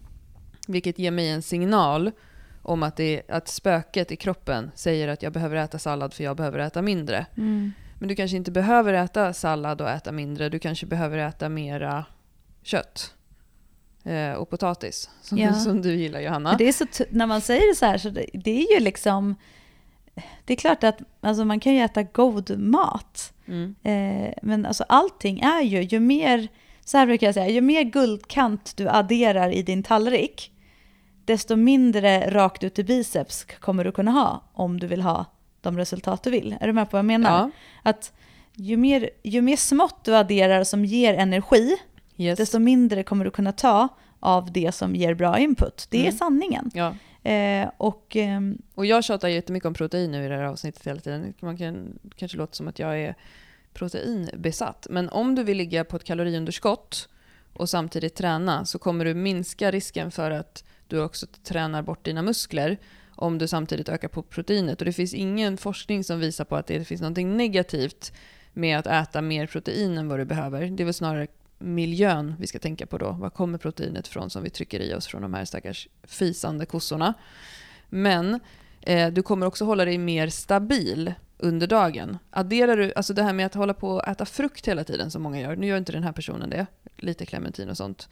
Vilket 0.68 0.98
ger 0.98 1.10
mig 1.10 1.28
en 1.28 1.42
signal 1.42 2.10
om 2.62 2.82
att, 2.82 2.96
det, 2.96 3.22
att 3.28 3.48
spöket 3.48 4.12
i 4.12 4.16
kroppen 4.16 4.70
säger 4.74 5.08
att 5.08 5.22
jag 5.22 5.32
behöver 5.32 5.56
äta 5.56 5.78
sallad 5.78 6.14
för 6.14 6.24
jag 6.24 6.36
behöver 6.36 6.58
äta 6.58 6.82
mindre. 6.82 7.26
Mm. 7.36 7.72
Men 7.98 8.08
du 8.08 8.14
kanske 8.14 8.36
inte 8.36 8.50
behöver 8.50 8.92
äta 8.92 9.32
sallad 9.32 9.80
och 9.80 9.90
äta 9.90 10.12
mindre. 10.12 10.48
Du 10.48 10.58
kanske 10.58 10.86
behöver 10.86 11.18
äta 11.18 11.48
mera 11.48 12.04
kött. 12.62 13.14
Eh, 14.04 14.32
och 14.32 14.50
potatis. 14.50 15.10
Som, 15.22 15.38
Ja. 15.38 15.54
som 15.54 15.82
du 15.82 15.94
gillar 15.94 16.20
Johanna. 16.20 16.56
Det 16.58 16.68
är 16.68 16.72
så 16.72 17.04
när 17.10 17.26
man 17.26 17.40
säger 17.40 17.68
det 17.68 17.74
så 17.74 17.86
här, 17.86 17.98
så 17.98 18.10
det, 18.10 18.26
det 18.34 18.50
är 18.50 18.74
ju 18.74 18.80
liksom... 18.80 19.34
Det 20.44 20.52
är 20.52 20.56
klart 20.56 20.84
att 20.84 20.98
alltså, 21.20 21.44
man 21.44 21.60
kan 21.60 21.74
ju 21.74 21.80
äta 21.80 22.02
god 22.02 22.58
mat. 22.58 23.32
Mm. 23.46 23.74
Eh, 23.82 24.34
men 24.42 24.66
alltså 24.66 24.84
allting 24.88 25.40
är 25.40 25.62
ju, 25.62 25.82
ju 25.82 26.00
mer, 26.00 26.48
så 26.84 26.98
här 26.98 27.06
brukar 27.06 27.26
jag 27.26 27.34
säga, 27.34 27.48
ju 27.48 27.60
mer 27.60 27.82
guldkant 27.82 28.76
du 28.76 28.88
adderar 28.88 29.50
i 29.50 29.62
din 29.62 29.82
tallrik, 29.82 30.52
desto 31.24 31.56
mindre 31.56 32.30
rakt 32.30 32.64
ut 32.64 32.78
i 32.78 32.84
biceps 32.84 33.44
kommer 33.60 33.84
du 33.84 33.92
kunna 33.92 34.10
ha 34.10 34.42
om 34.52 34.80
du 34.80 34.86
vill 34.86 35.02
ha 35.02 35.24
de 35.60 35.76
resultat 35.78 36.22
du 36.22 36.30
vill. 36.30 36.56
Är 36.60 36.66
du 36.66 36.72
med 36.72 36.90
på 36.90 36.96
vad 36.96 36.98
jag 36.98 37.04
menar? 37.06 37.30
Ja. 37.38 37.50
Att 37.82 38.12
ju 38.54 38.76
mer, 38.76 39.10
ju 39.22 39.42
mer 39.42 39.56
smått 39.56 40.04
du 40.04 40.16
adderar 40.16 40.64
som 40.64 40.84
ger 40.84 41.14
energi, 41.14 41.76
Yes. 42.16 42.38
desto 42.38 42.58
mindre 42.58 43.02
kommer 43.02 43.24
du 43.24 43.30
kunna 43.30 43.52
ta 43.52 43.88
av 44.20 44.52
det 44.52 44.72
som 44.74 44.94
ger 44.96 45.14
bra 45.14 45.38
input. 45.38 45.86
Det 45.90 45.98
är 45.98 46.02
Mm. 46.02 46.12
sanningen. 46.16 46.70
Ja. 46.74 46.94
Eh, 47.30 47.68
och 47.76 48.16
ehm, 48.16 48.58
Och 48.74 48.86
jag 48.86 49.04
tjatar 49.04 49.28
jättemycket 49.28 49.66
om 49.66 49.74
protein 49.74 50.10
nu 50.10 50.24
i 50.24 50.28
det 50.28 50.36
här 50.36 50.42
avsnittet 50.44 50.86
hela 50.86 51.00
tiden. 51.00 51.34
Man 51.40 51.56
kan 51.56 51.98
kanske 52.16 52.38
låta 52.38 52.52
som 52.52 52.68
att 52.68 52.78
jag 52.78 53.00
är 53.00 53.14
proteinbesatt. 53.80 54.86
Men 54.90 55.08
om 55.08 55.34
du 55.34 55.44
vill 55.44 55.56
ligga 55.56 55.84
på 55.84 55.96
ett 55.96 56.04
kaloriunderskott 56.04 57.08
och 57.52 57.68
samtidigt 57.68 58.14
träna 58.14 58.64
så 58.64 58.78
kommer 58.78 59.04
du 59.04 59.14
minska 59.14 59.70
risken 59.70 60.10
för 60.10 60.30
att 60.30 60.64
du 60.86 61.00
också 61.00 61.26
tränar 61.26 61.82
bort 61.82 62.04
dina 62.04 62.22
muskler 62.22 62.78
om 63.16 63.38
du 63.38 63.48
samtidigt 63.48 63.88
ökar 63.88 64.08
på 64.08 64.22
proteinet. 64.22 64.80
Och 64.80 64.84
det 64.84 64.92
finns 64.92 65.14
ingen 65.14 65.56
forskning 65.56 66.04
som 66.04 66.20
visar 66.20 66.44
på 66.44 66.56
att 66.56 66.66
det 66.66 66.84
finns 66.84 67.00
något 67.00 67.16
negativt 67.16 68.12
med 68.52 68.78
att 68.78 68.86
äta 68.86 69.22
mer 69.22 69.46
protein 69.46 69.98
än 69.98 70.08
vad 70.08 70.18
du 70.18 70.24
behöver. 70.24 70.66
Det 70.66 70.82
är 70.82 70.84
väl 70.84 70.94
snarare 70.94 71.26
miljön 71.58 72.34
vi 72.38 72.46
ska 72.46 72.58
tänka 72.58 72.86
på 72.86 72.98
då. 72.98 73.10
Var 73.10 73.30
kommer 73.30 73.58
proteinet 73.58 74.08
från 74.08 74.30
som 74.30 74.42
vi 74.42 74.50
trycker 74.50 74.80
i 74.80 74.94
oss 74.94 75.06
från 75.06 75.22
de 75.22 75.34
här 75.34 75.44
stackars 75.44 75.88
fisande 76.02 76.66
kossorna? 76.66 77.14
Men 77.88 78.40
Eh, 78.80 79.12
du 79.12 79.22
kommer 79.22 79.46
också 79.46 79.64
hålla 79.64 79.84
dig 79.84 79.98
mer 79.98 80.28
stabil 80.28 81.14
under 81.38 81.66
dagen. 81.66 82.18
Adderar 82.30 82.76
du, 82.76 82.92
alltså 82.96 83.14
det 83.14 83.22
här 83.22 83.32
med 83.32 83.46
att 83.46 83.54
hålla 83.54 83.74
på 83.74 83.90
och 83.90 84.08
äta 84.08 84.24
frukt 84.24 84.68
hela 84.68 84.84
tiden 84.84 85.10
som 85.10 85.22
många 85.22 85.40
gör, 85.40 85.56
nu 85.56 85.66
gör 85.66 85.76
inte 85.76 85.92
den 85.92 86.02
här 86.02 86.12
personen 86.12 86.50
det, 86.50 86.66
lite 86.96 87.26
clementin 87.26 87.68
och 87.68 87.76
sånt. 87.76 88.08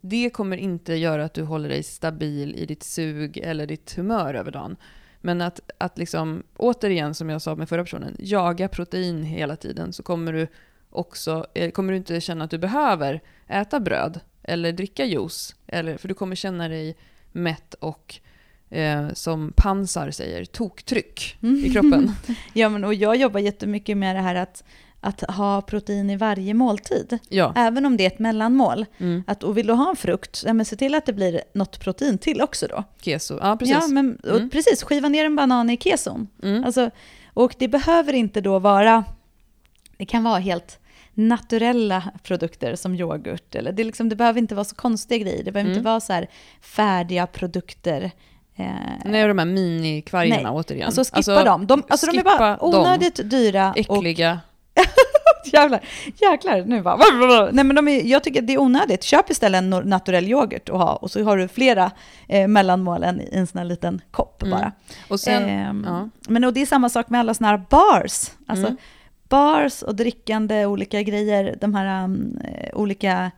Det 0.00 0.30
kommer 0.30 0.56
inte 0.56 0.94
göra 0.94 1.24
att 1.24 1.34
du 1.34 1.42
håller 1.42 1.68
dig 1.68 1.82
stabil 1.82 2.54
i 2.54 2.66
ditt 2.66 2.82
sug 2.82 3.38
eller 3.38 3.66
ditt 3.66 3.96
humör 3.96 4.34
över 4.34 4.50
dagen. 4.50 4.76
Men 5.20 5.40
att, 5.40 5.60
att 5.78 5.98
liksom, 5.98 6.42
återigen 6.56 7.14
som 7.14 7.30
jag 7.30 7.42
sa 7.42 7.54
med 7.54 7.68
förra 7.68 7.84
personen, 7.84 8.16
jaga 8.18 8.68
protein 8.68 9.22
hela 9.22 9.56
tiden 9.56 9.92
så 9.92 10.02
kommer 10.02 10.32
du 10.32 10.46
också, 10.90 11.46
eh, 11.54 11.70
kommer 11.70 11.92
du 11.92 11.96
inte 11.96 12.20
känna 12.20 12.44
att 12.44 12.50
du 12.50 12.58
behöver 12.58 13.20
äta 13.46 13.80
bröd 13.80 14.20
eller 14.42 14.72
dricka 14.72 15.04
juice. 15.04 15.54
Eller, 15.66 15.96
för 15.96 16.08
du 16.08 16.14
kommer 16.14 16.36
känna 16.36 16.68
dig 16.68 16.96
mätt 17.32 17.74
och 17.74 18.20
eh, 18.70 19.08
som 19.12 19.52
pansar 19.56 20.10
säger, 20.10 20.44
toktryck 20.44 21.36
i 21.64 21.70
kroppen. 21.72 22.12
ja, 22.52 22.68
men, 22.68 22.84
och 22.84 22.94
jag 22.94 23.16
jobbar 23.16 23.40
jättemycket 23.40 23.96
med 23.96 24.16
det 24.16 24.20
här 24.22 24.34
att, 24.34 24.64
att 25.00 25.20
ha 25.20 25.62
protein 25.62 26.10
i 26.10 26.16
varje 26.16 26.54
måltid. 26.54 27.18
Ja. 27.28 27.52
Även 27.56 27.86
om 27.86 27.96
det 27.96 28.02
är 28.02 28.06
ett 28.06 28.18
mellanmål. 28.18 28.86
Mm. 28.98 29.24
Att, 29.26 29.42
och 29.42 29.58
vill 29.58 29.66
du 29.66 29.72
ha 29.72 29.90
en 29.90 29.96
frukt, 29.96 30.42
ja, 30.46 30.52
men 30.52 30.66
se 30.66 30.76
till 30.76 30.94
att 30.94 31.06
det 31.06 31.12
blir 31.12 31.40
något 31.54 31.80
protein 31.80 32.18
till 32.18 32.40
också 32.42 32.66
då. 32.66 32.84
Keso, 33.00 33.38
ja 33.40 33.56
precis. 33.56 33.76
Ja, 33.80 33.86
men, 33.88 34.18
Mm. 34.30 34.50
precis. 34.50 34.82
Skiva 34.82 35.08
ner 35.08 35.24
en 35.24 35.36
banan 35.36 35.70
i 35.70 35.76
keson. 35.76 36.28
Mm. 36.42 36.64
Alltså, 36.64 36.90
och 37.34 37.54
det 37.58 37.68
behöver 37.68 38.12
inte 38.12 38.40
då 38.40 38.58
vara, 38.58 39.04
det 39.96 40.04
kan 40.06 40.24
vara 40.24 40.38
helt 40.38 40.78
naturella 41.14 42.02
produkter 42.22 42.74
som 42.74 42.94
yoghurt. 42.94 43.54
Eller 43.54 43.72
det, 43.72 43.84
liksom, 43.84 44.08
det 44.08 44.16
behöver 44.16 44.38
inte 44.38 44.54
vara 44.54 44.64
så 44.64 44.74
konstiga 44.76 45.18
grejer. 45.24 45.44
Det 45.44 45.52
behöver 45.52 45.70
Mm. 45.70 45.78
inte 45.78 45.84
vara 45.90 46.00
så 46.00 46.12
här 46.12 46.28
färdiga 46.60 47.26
produkter. 47.26 48.10
Eh, 48.56 48.66
Nej, 49.04 49.22
och 49.22 49.28
de 49.28 49.38
här 49.38 49.46
minikvargarna 49.46 50.52
återigen. 50.52 50.86
Alltså 50.86 51.04
skippa 51.14 51.44
dem. 51.44 51.66
De, 51.66 51.82
alltså 51.88 52.06
de 52.06 52.18
är 52.18 52.24
bara 52.24 52.32
skippa 52.54 52.66
dem. 52.70 52.80
onödigt 52.80 53.30
dyra. 53.30 53.70
Och, 53.70 53.78
Äckliga. 53.78 54.40
jävlar, 55.52 55.80
jäklar, 56.20 56.64
nu 56.66 56.82
bara... 56.82 56.96
Nej 57.52 57.64
men 57.64 57.76
de 57.76 57.88
är, 57.88 58.02
jag 58.04 58.24
tycker 58.24 58.42
det 58.42 58.52
är 58.52 58.60
onödigt. 58.60 59.02
Köp 59.02 59.30
istället 59.30 59.58
en 59.58 59.70
naturell 59.70 60.24
yoghurt 60.28 60.68
och 60.68 60.78
ha. 60.78 60.92
Och 60.96 61.10
så 61.10 61.24
har 61.24 61.36
du 61.36 61.48
flera 61.48 61.90
eh, 62.28 62.48
mellanmål 62.48 63.04
i 63.04 63.28
en 63.32 63.46
sån 63.46 63.58
här 63.58 63.64
liten 63.64 64.00
kopp 64.10 64.42
Mm. 64.42 64.58
bara. 64.58 64.72
Och 65.08 65.20
sen, 65.20 65.42
Ehm, 65.48 65.84
ja. 65.88 66.08
Men 66.28 66.44
och 66.44 66.52
det 66.52 66.62
är 66.62 66.66
samma 66.66 66.88
sak 66.88 67.08
med 67.08 67.20
alla 67.20 67.34
såna 67.34 67.48
här 67.48 67.62
bars. 67.70 68.30
Alltså 68.46 68.66
Mm. 68.66 68.76
bars 69.28 69.82
och 69.82 69.94
drickande, 69.94 70.66
olika 70.66 71.02
grejer, 71.02 71.56
de 71.60 71.74
här 71.74 72.04
um, 72.04 72.38
eh, 72.44 72.70
olika... 72.78 73.30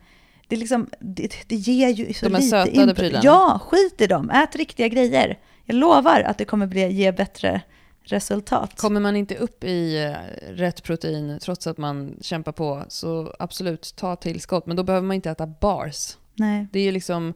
Det, 0.49 0.55
liksom, 0.55 0.89
det, 0.99 1.31
det 1.47 1.55
ger 1.55 1.89
ju 1.89 2.13
så 2.13 2.25
De 2.25 2.33
här 2.33 2.41
lite 2.41 2.49
sötade 2.49 2.95
prylarna. 2.95 3.21
Ja, 3.23 3.59
skit 3.63 4.01
i 4.01 4.07
dem. 4.07 4.29
Ät 4.29 4.55
riktiga 4.55 4.87
grejer. 4.87 5.39
Jag 5.65 5.75
lovar 5.75 6.21
att 6.21 6.37
det 6.37 6.45
kommer 6.45 6.67
bli, 6.67 6.91
ge 6.91 7.11
bättre 7.11 7.61
resultat. 8.03 8.77
Kommer 8.77 8.99
man 8.99 9.15
inte 9.15 9.35
upp 9.35 9.63
i 9.63 10.03
eh, 10.03 10.13
rätt 10.53 10.83
protein 10.83 11.39
trots 11.41 11.67
att 11.67 11.77
man 11.77 12.15
kämpar 12.21 12.51
på 12.51 12.83
så 12.87 13.35
absolut 13.39 13.93
ta 13.95 14.15
tillskott. 14.15 14.65
Men 14.65 14.77
då 14.77 14.83
behöver 14.83 15.07
man 15.07 15.15
inte 15.15 15.29
äta 15.29 15.47
bars. 15.47 16.17
Nej. 16.33 16.67
Det 16.71 16.79
är 16.79 16.91
liksom, 16.91 17.33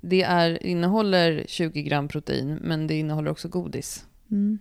det 0.00 0.22
är, 0.22 0.66
innehåller 0.66 1.44
20 1.48 1.82
gram 1.82 2.08
protein 2.08 2.58
men 2.62 2.86
det 2.86 2.94
innehåller 2.94 3.30
också 3.30 3.48
godis. 3.48 4.04
Mm. 4.30 4.58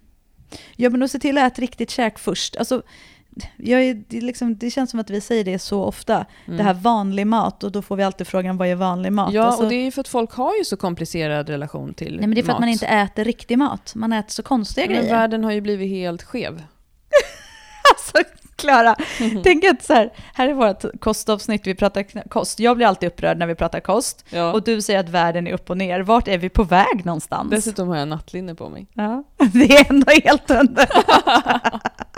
Ja, 0.76 0.90
men 0.90 1.04
att 1.04 1.12
se 1.12 1.20
till 1.20 1.38
att 1.38 1.54
äta 1.54 1.62
riktigt 1.62 1.90
käk 1.90 2.20
först. 2.20 2.56
Alltså, 2.56 2.84
jag 3.58 3.84
är, 3.84 4.04
det, 4.08 4.22
liksom, 4.22 4.58
det 4.58 4.70
känns 4.72 4.92
som 4.92 5.00
att 5.00 5.10
vi 5.10 5.22
säger 5.22 5.44
det 5.44 5.60
så 5.60 5.84
ofta. 5.84 6.26
Mm. 6.46 6.58
Det 6.58 6.64
här 6.64 6.74
vanlig 6.74 7.28
mat 7.28 7.64
och 7.64 7.72
då 7.72 7.82
får 7.82 7.96
vi 7.96 8.04
alltid 8.04 8.28
frågan 8.28 8.58
vad 8.58 8.68
är 8.68 8.76
vanlig 8.76 9.12
mat? 9.12 9.34
Ja, 9.34 9.44
Alltså, 9.44 9.64
och 9.64 9.70
det 9.70 9.76
är 9.76 9.84
ju 9.84 9.92
för 9.92 10.02
att 10.02 10.08
folk 10.08 10.32
har 10.32 10.56
ju 10.56 10.66
så 10.66 10.78
komplicerad 10.78 11.50
relation 11.50 11.94
till 11.94 12.12
nej, 12.12 12.28
men 12.28 12.36
det 12.36 12.42
är 12.42 12.44
för 12.44 12.48
mat. 12.48 12.56
att 12.56 12.60
man 12.60 12.70
inte 12.70 12.88
äter 12.88 13.24
riktig 13.26 13.58
mat. 13.58 13.96
Man 13.96 14.14
äter 14.14 14.32
så 14.32 14.44
konstiga 14.44 14.88
Men 14.88 14.96
grejer. 14.96 15.16
världen 15.16 15.44
har 15.44 15.52
ju 15.52 15.62
blivit 15.62 15.90
helt 15.90 16.24
skev. 16.24 16.64
Alltså 17.92 18.18
Klara, 18.56 18.96
tänk 19.44 19.66
att 19.66 19.84
så 19.84 19.94
här, 19.94 20.14
här 20.34 20.48
är 20.48 20.54
vårt 20.54 21.00
kostavsnitt, 21.00 21.68
vi 21.68 21.76
pratar 21.76 22.30
kost. 22.30 22.60
Jag 22.60 22.78
blir 22.78 22.88
alltid 22.88 23.08
upprörd 23.08 23.38
när 23.38 23.48
vi 23.48 23.56
pratar 23.56 23.80
kost. 23.80 24.26
Ja. 24.30 24.54
Och 24.54 24.64
du 24.64 24.82
säger 24.82 25.00
att 25.00 25.10
världen 25.10 25.48
är 25.48 25.52
upp 25.52 25.70
och 25.70 25.78
ner. 25.78 26.00
Vart 26.00 26.28
är 26.28 26.38
vi 26.38 26.50
på 26.50 26.64
väg 26.64 27.06
någonstans? 27.06 27.50
Dessutom 27.52 27.88
har 27.88 27.98
jag 27.98 28.08
nattlinne 28.08 28.56
på 28.56 28.70
mig. 28.70 28.88
Ja, 28.94 29.24
det 29.54 29.78
är 29.78 29.90
ändå 29.90 30.12
helt 30.24 30.52
underbart. 30.52 32.09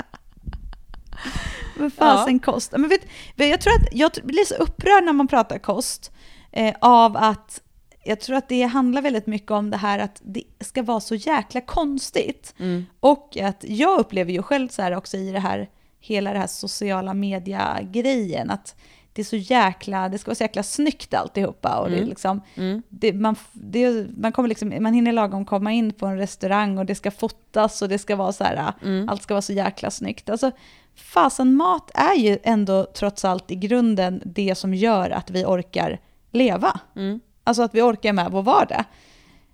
Men 1.81 1.91
fasen 1.91 2.39
kost. 2.39 2.71
Men 2.71 2.89
vet, 2.89 3.01
jag 3.35 3.61
tror 3.61 3.73
att 3.73 3.87
jag 3.91 4.11
blir 4.23 4.45
så 4.45 4.55
upprörd 4.55 5.03
när 5.03 5.13
man 5.13 5.27
pratar 5.27 5.57
kost 5.57 6.11
eh, 6.51 6.75
av 6.81 7.17
att 7.17 7.61
jag 8.03 8.19
tror 8.19 8.35
att 8.35 8.49
det 8.49 8.63
handlar 8.63 9.01
väldigt 9.01 9.27
mycket 9.27 9.51
om 9.51 9.69
det 9.69 9.77
här 9.77 9.99
att 9.99 10.21
det 10.23 10.43
ska 10.59 10.83
vara 10.83 10.99
så 10.99 11.15
jäkla 11.15 11.61
konstigt. 11.61 12.53
Mm. 12.59 12.85
Och 12.99 13.37
att 13.37 13.63
jag 13.67 13.99
upplever 13.99 14.31
ju 14.31 14.41
själv 14.43 14.67
så 14.67 14.81
här 14.81 14.95
också 14.95 15.17
i 15.17 15.31
det 15.31 15.39
här, 15.39 15.69
hela 15.99 16.33
det 16.33 16.39
här 16.39 16.47
sociala 16.47 17.13
media-grejen, 17.13 18.51
att 18.51 18.75
det 19.13 19.21
är 19.21 19.25
så 19.25 19.35
jäkla, 19.35 20.09
det 20.09 20.17
ska 20.17 20.29
vara 20.29 20.35
så 20.35 20.43
jäkla 20.43 20.63
snyggt 20.63 21.13
alltihopa. 21.13 21.77
Och 21.79 21.89
det 21.89 21.95
är 21.95 21.97
Mm. 21.97 22.09
liksom, 22.09 22.41
Mm. 22.55 22.83
det, 22.89 23.13
man, 23.13 23.35
det, 23.51 24.07
man, 24.17 24.31
kommer 24.31 24.49
liksom, 24.49 24.73
man 24.79 24.93
hinner 24.93 25.11
lagom 25.11 25.45
komma 25.45 25.71
in 25.71 25.93
på 25.93 26.05
en 26.05 26.17
restaurang 26.17 26.77
och 26.77 26.85
det 26.85 26.95
ska 26.95 27.11
fotas 27.11 27.81
och 27.81 27.89
det 27.89 27.97
ska 27.97 28.15
vara 28.15 28.31
så 28.33 28.43
här, 28.43 28.73
Mm. 28.81 29.09
allt 29.09 29.23
ska 29.23 29.33
vara 29.33 29.41
så 29.41 29.53
jäkla 29.53 29.91
snyggt. 29.91 30.29
Alltså, 30.29 30.51
fasen 30.95 31.55
mat 31.55 31.91
är 31.93 32.15
ju 32.15 32.37
ändå 32.43 32.87
trots 32.93 33.25
allt 33.25 33.51
i 33.51 33.55
grunden 33.55 34.21
det 34.25 34.55
som 34.55 34.73
gör 34.73 35.09
att 35.09 35.29
vi 35.29 35.45
orkar 35.45 35.99
leva. 36.31 36.79
Mm. 36.95 37.19
Alltså 37.43 37.63
att 37.63 37.75
vi 37.75 37.81
orkar 37.81 38.13
med 38.13 38.31
vår 38.31 38.41
vardag. 38.41 38.83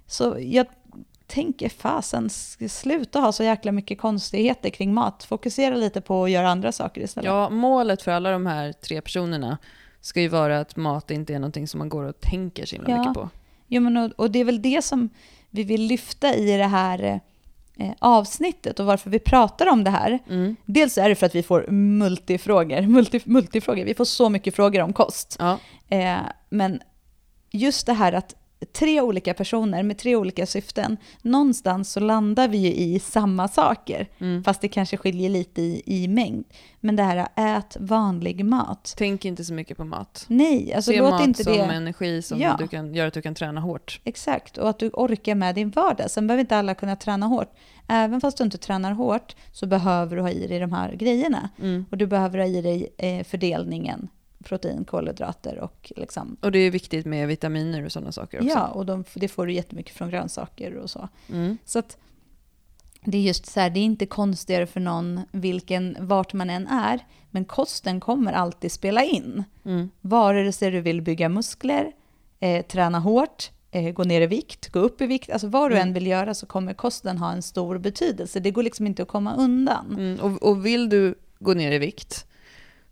Så 0.08 0.38
jag 0.40 0.66
tänker 1.28 1.70
fasen, 1.70 2.30
sluta 2.70 3.20
ha 3.20 3.32
så 3.32 3.44
jäkla 3.44 3.72
mycket 3.72 4.00
konstigheter 4.00 4.70
kring 4.70 4.94
mat. 4.94 5.24
Fokusera 5.24 5.76
lite 5.76 6.02
på 6.02 6.24
att 6.24 6.32
göra 6.32 6.50
andra 6.50 6.72
saker 6.72 7.02
istället. 7.02 7.26
Ja, 7.26 7.50
målet 7.50 8.02
för 8.02 8.12
alla 8.12 8.32
de 8.32 8.46
här 8.46 8.74
tre 8.74 9.02
personerna 9.02 9.58
ska 10.02 10.22
ju 10.22 10.28
vara 10.28 10.60
att 10.60 10.76
mat 10.76 11.12
inte 11.12 11.34
är 11.34 11.40
någonting 11.40 11.68
som 11.68 11.78
man 11.78 11.90
går 11.90 12.04
och 12.04 12.20
tänker 12.20 12.66
så 12.66 12.76
himla 12.76 12.90
Ja. 12.90 13.00
mycket 13.00 13.14
på. 13.14 13.30
Jo, 13.68 13.82
men 13.82 13.98
och, 13.98 14.12
och 14.16 14.32
det 14.32 14.40
är 14.40 14.44
väl 14.46 14.62
det 14.62 14.84
som 14.84 15.10
vi 15.50 15.64
vill 15.64 15.82
lyfta 15.82 16.36
i 16.36 16.58
det 16.58 16.64
här 16.68 17.04
eh, 17.04 17.18
avsnittet 18.00 18.80
och 18.80 18.86
varför 18.86 19.10
vi 19.10 19.20
pratar 19.20 19.68
om 19.68 19.84
det 19.84 19.90
här. 19.90 20.20
Mm. 20.30 20.56
Dels 20.66 20.98
är 20.98 21.10
det 21.10 21.16
för 21.16 21.26
att 21.26 21.36
vi 21.36 21.44
får 21.44 21.68
multifrågor, 21.72 22.82
multi, 22.82 23.22
multifrågor. 23.26 23.86
vi 23.86 23.94
får 23.94 24.06
så 24.06 24.30
mycket 24.30 24.56
frågor 24.56 24.82
om 24.82 24.94
kost. 24.94 25.36
Ja. 25.40 25.60
Eh, 25.90 26.18
men 26.50 26.80
just 27.52 27.86
det 27.86 27.94
här 27.94 28.14
att 28.14 28.36
tre 28.74 29.02
olika 29.02 29.34
personer 29.34 29.84
med 29.84 29.98
tre 29.98 30.16
olika 30.16 30.46
syften, 30.46 30.98
någonstans 31.22 31.92
så 31.92 32.00
landar 32.00 32.48
vi 32.48 32.58
ju 32.58 32.74
i 32.74 33.00
samma 33.00 33.48
saker, 33.48 34.08
Mm. 34.18 34.44
fast 34.44 34.62
det 34.62 34.68
kanske 34.68 34.98
skiljer 34.98 35.30
lite 35.30 35.62
i, 35.62 35.82
i 35.86 36.08
mängd. 36.08 36.46
Men 36.80 36.96
det 36.96 37.04
här 37.04 37.28
ät 37.36 37.78
vanlig 37.80 38.46
mat. 38.46 38.94
Tänk 38.98 39.26
inte 39.26 39.44
så 39.46 39.54
mycket 39.54 39.78
på 39.78 39.84
mat. 39.86 40.26
Nej, 40.28 40.74
alltså 40.74 40.92
Se 40.92 41.00
låt 41.00 41.12
mat 41.12 41.24
inte 41.24 41.44
som 41.44 41.54
det... 41.54 41.60
energi 41.60 42.22
som 42.22 42.40
Ja. 42.40 42.56
du 42.60 42.68
kan, 42.68 42.94
gör 42.94 43.08
att 43.08 43.14
du 43.14 43.22
kan 43.22 43.36
träna 43.36 43.62
hårt. 43.62 44.02
Exakt, 44.04 44.58
och 44.58 44.70
att 44.70 44.80
du 44.80 44.90
orkar 44.94 45.36
med 45.36 45.56
din 45.56 45.70
vardag. 45.70 46.12
Sen 46.12 46.28
behöver 46.28 46.42
inte 46.42 46.58
alla 46.58 46.74
kunna 46.76 46.96
träna 46.96 47.26
hårt. 47.26 47.52
Även 47.88 48.22
fast 48.22 48.38
du 48.38 48.44
inte 48.44 48.58
tränar 48.58 48.92
hårt 48.92 49.36
så 49.52 49.66
behöver 49.68 50.16
du 50.16 50.22
ha 50.22 50.30
i 50.30 50.48
dig 50.48 50.60
de 50.60 50.72
här 50.72 50.92
grejerna. 50.96 51.50
Mm. 51.62 51.86
Och 51.92 51.98
du 51.98 52.08
behöver 52.08 52.40
ha 52.40 52.46
i 52.46 52.62
dig 52.62 52.88
eh, 52.98 53.24
fördelningen 53.24 54.08
protein, 54.44 54.86
kolhydrater 54.86 55.60
och 55.60 55.92
liksom... 55.96 56.38
Och 56.42 56.52
det 56.52 56.60
är 56.60 56.72
viktigt 56.72 57.06
med 57.06 57.28
vitaminer 57.28 57.86
och 57.86 57.92
sådana 57.92 58.12
saker 58.12 58.38
också. 58.38 58.50
Ja, 58.50 58.68
och 58.68 58.86
de, 58.86 59.04
det 59.14 59.28
får 59.28 59.46
du 59.46 59.54
jättemycket 59.54 59.96
från 59.96 60.10
grönsaker 60.10 60.76
och 60.76 60.90
så. 60.90 61.10
Mm. 61.30 61.58
Så 61.66 61.80
att 61.80 61.98
det 63.04 63.18
är 63.18 63.22
just 63.22 63.46
så 63.46 63.60
här, 63.60 63.70
det 63.70 63.80
är 63.80 63.84
inte 63.84 64.06
konstigare 64.06 64.68
för 64.68 64.80
någon 64.80 65.22
vilken, 65.32 65.98
vart 66.00 66.34
man 66.34 66.50
än 66.50 66.68
är, 66.68 67.00
men 67.32 67.46
kosten 67.46 68.00
kommer 68.00 68.34
alltid 68.34 68.72
spela 68.72 69.04
in. 69.04 69.44
Mm. 69.66 69.90
Vare 70.02 70.52
sig 70.52 70.72
du 70.72 70.82
vill 70.82 71.02
bygga 71.02 71.30
muskler, 71.30 71.92
eh, 72.40 72.66
träna 72.66 73.00
hårt, 73.00 73.52
eh, 73.72 73.92
gå 73.92 74.04
ner 74.04 74.22
i 74.22 74.28
vikt, 74.28 74.70
gå 74.70 74.80
upp 74.80 75.02
i 75.02 75.06
vikt, 75.08 75.30
alltså 75.32 75.48
vad 75.48 75.72
du 75.72 75.76
Mm. 75.76 75.88
än 75.88 75.94
vill 75.94 76.08
göra 76.08 76.34
så 76.34 76.46
kommer 76.46 76.74
kosten 76.74 77.18
ha 77.18 77.32
en 77.32 77.42
stor 77.42 77.78
betydelse. 77.78 78.40
Det 78.40 78.52
går 78.52 78.64
liksom 78.64 78.88
inte 78.88 79.02
att 79.02 79.08
komma 79.08 79.36
undan. 79.36 79.86
Mm. 79.92 80.20
Och, 80.20 80.44
och 80.44 80.66
vill 80.66 80.90
du 80.90 81.16
gå 81.40 81.54
ner 81.54 81.72
i 81.72 81.78
vikt 81.78 82.26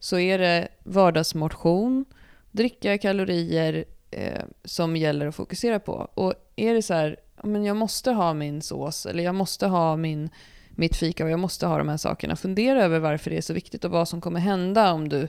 så 0.06 0.20
är 0.20 0.40
det 0.40 0.68
vardagsmotion, 0.84 2.06
dricka 2.52 2.98
kalorier 2.98 3.86
eh, 4.12 4.44
som 4.64 4.96
gäller 4.96 5.28
att 5.28 5.36
fokusera 5.36 5.80
på. 5.80 6.12
Och 6.14 6.34
är 6.56 6.74
det 6.74 6.82
så 6.82 6.94
här, 6.94 7.18
men 7.44 7.66
jag 7.66 7.78
måste 7.78 8.12
ha 8.12 8.34
min 8.34 8.62
sås 8.62 9.06
eller 9.06 9.24
jag 9.24 9.36
måste 9.36 9.68
ha 9.68 9.96
min, 9.96 10.30
mitt 10.70 10.96
fika 10.96 11.24
och 11.24 11.30
jag 11.30 11.40
måste 11.40 11.68
ha 11.68 11.78
de 11.78 11.90
här 11.90 11.98
sakerna. 11.98 12.36
Fundera 12.36 12.84
över 12.84 13.00
varför 13.00 13.30
det 13.30 13.38
är 13.38 13.42
så 13.42 13.54
viktigt 13.54 13.86
och 13.86 13.92
vad 13.92 14.08
som 14.08 14.22
kommer 14.22 14.40
hända 14.40 14.94
om 14.94 15.10
du, 15.10 15.28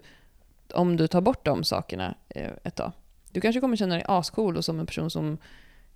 om 0.74 0.97
du 0.97 1.07
tar 1.07 1.20
bort 1.20 1.45
de 1.45 1.64
sakerna 1.64 2.14
eh, 2.29 2.51
ett 2.64 2.74
tag. 2.74 2.93
Du 3.31 3.41
kanske 3.41 3.61
kommer 3.61 3.77
känna 3.77 3.95
dig 3.95 4.05
ascool 4.09 4.57
och 4.57 4.64
som 4.64 4.81
en 4.81 4.87
person 4.87 5.11
som 5.11 5.39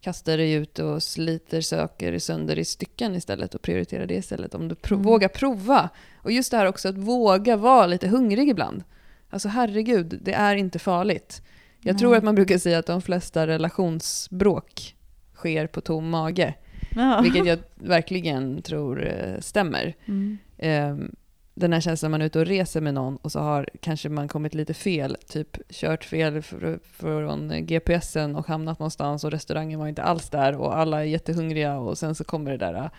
kastar 0.01 0.37
dig 0.37 0.53
ut 0.53 0.79
och 0.79 1.03
sliter 1.03 1.61
saker 1.61 2.19
sönder 2.19 2.59
i 2.59 2.65
stycken 2.65 3.15
istället 3.15 3.55
och 3.55 3.63
prioriterar 3.63 4.07
det 4.07 4.15
istället. 4.15 4.55
Om 4.55 4.69
du 4.69 4.75
pro- 4.75 4.95
Mm. 4.97 5.05
vågar 5.07 5.29
prova. 5.29 5.89
Och 6.17 6.33
just 6.33 6.51
det 6.51 6.57
här 6.57 6.67
också 6.67 6.89
att 6.89 6.97
våga 6.99 7.57
vara 7.57 7.87
lite 7.87 8.09
hungrig 8.09 8.49
ibland. 8.49 8.85
Alltså 9.31 9.49
herregud, 9.49 10.19
det 10.23 10.33
är 10.33 10.55
inte 10.55 10.79
farligt. 10.79 11.43
Jag 11.81 11.99
tror 11.99 12.11
Nej. 12.11 12.19
att 12.19 12.25
man 12.25 12.35
brukar 12.35 12.59
säga 12.59 12.79
att 12.79 12.87
de 12.87 13.03
flesta 13.03 13.47
relationsbråk 13.47 14.95
sker 15.35 15.67
på 15.67 15.81
tom 15.81 16.11
mage. 16.11 16.55
Ja. 16.97 17.21
Vilket 17.23 17.47
jag 17.47 17.59
verkligen 17.75 18.63
tror 18.63 19.07
eh, 19.07 19.41
stämmer. 19.41 19.95
Mm. 20.07 20.39
Ehm, 20.59 21.15
den 21.55 21.73
här 21.73 21.81
känslan 21.81 22.11
när 22.11 22.19
man 22.19 22.23
är 22.23 22.27
ute 22.27 22.39
och 22.39 22.47
reser 22.47 22.81
med 22.81 22.95
någon 22.95 23.17
och 23.17 23.33
så 23.33 23.41
har 23.41 23.69
kanske 23.81 24.09
man 24.09 24.29
kommit 24.29 24.55
lite 24.55 24.75
fel, 24.75 25.17
typ 25.29 25.71
kört 25.71 26.05
fel 26.05 26.43
från 26.83 27.67
GPSen 27.67 28.37
och 28.37 28.47
hamnat 28.47 28.79
någonstans 28.79 29.25
och 29.25 29.31
restaurangen 29.31 29.79
var 29.79 29.89
inte 29.89 30.03
alls 30.03 30.31
där 30.31 30.57
och 30.57 30.79
alla 30.79 31.01
är 31.01 31.05
jättehungriga 31.05 31.79
och 31.79 31.99
sen 31.99 32.15
så 32.15 32.25
kommer 32.25 32.51
det 32.51 32.57
där 32.57 32.75
äh, 32.75 32.91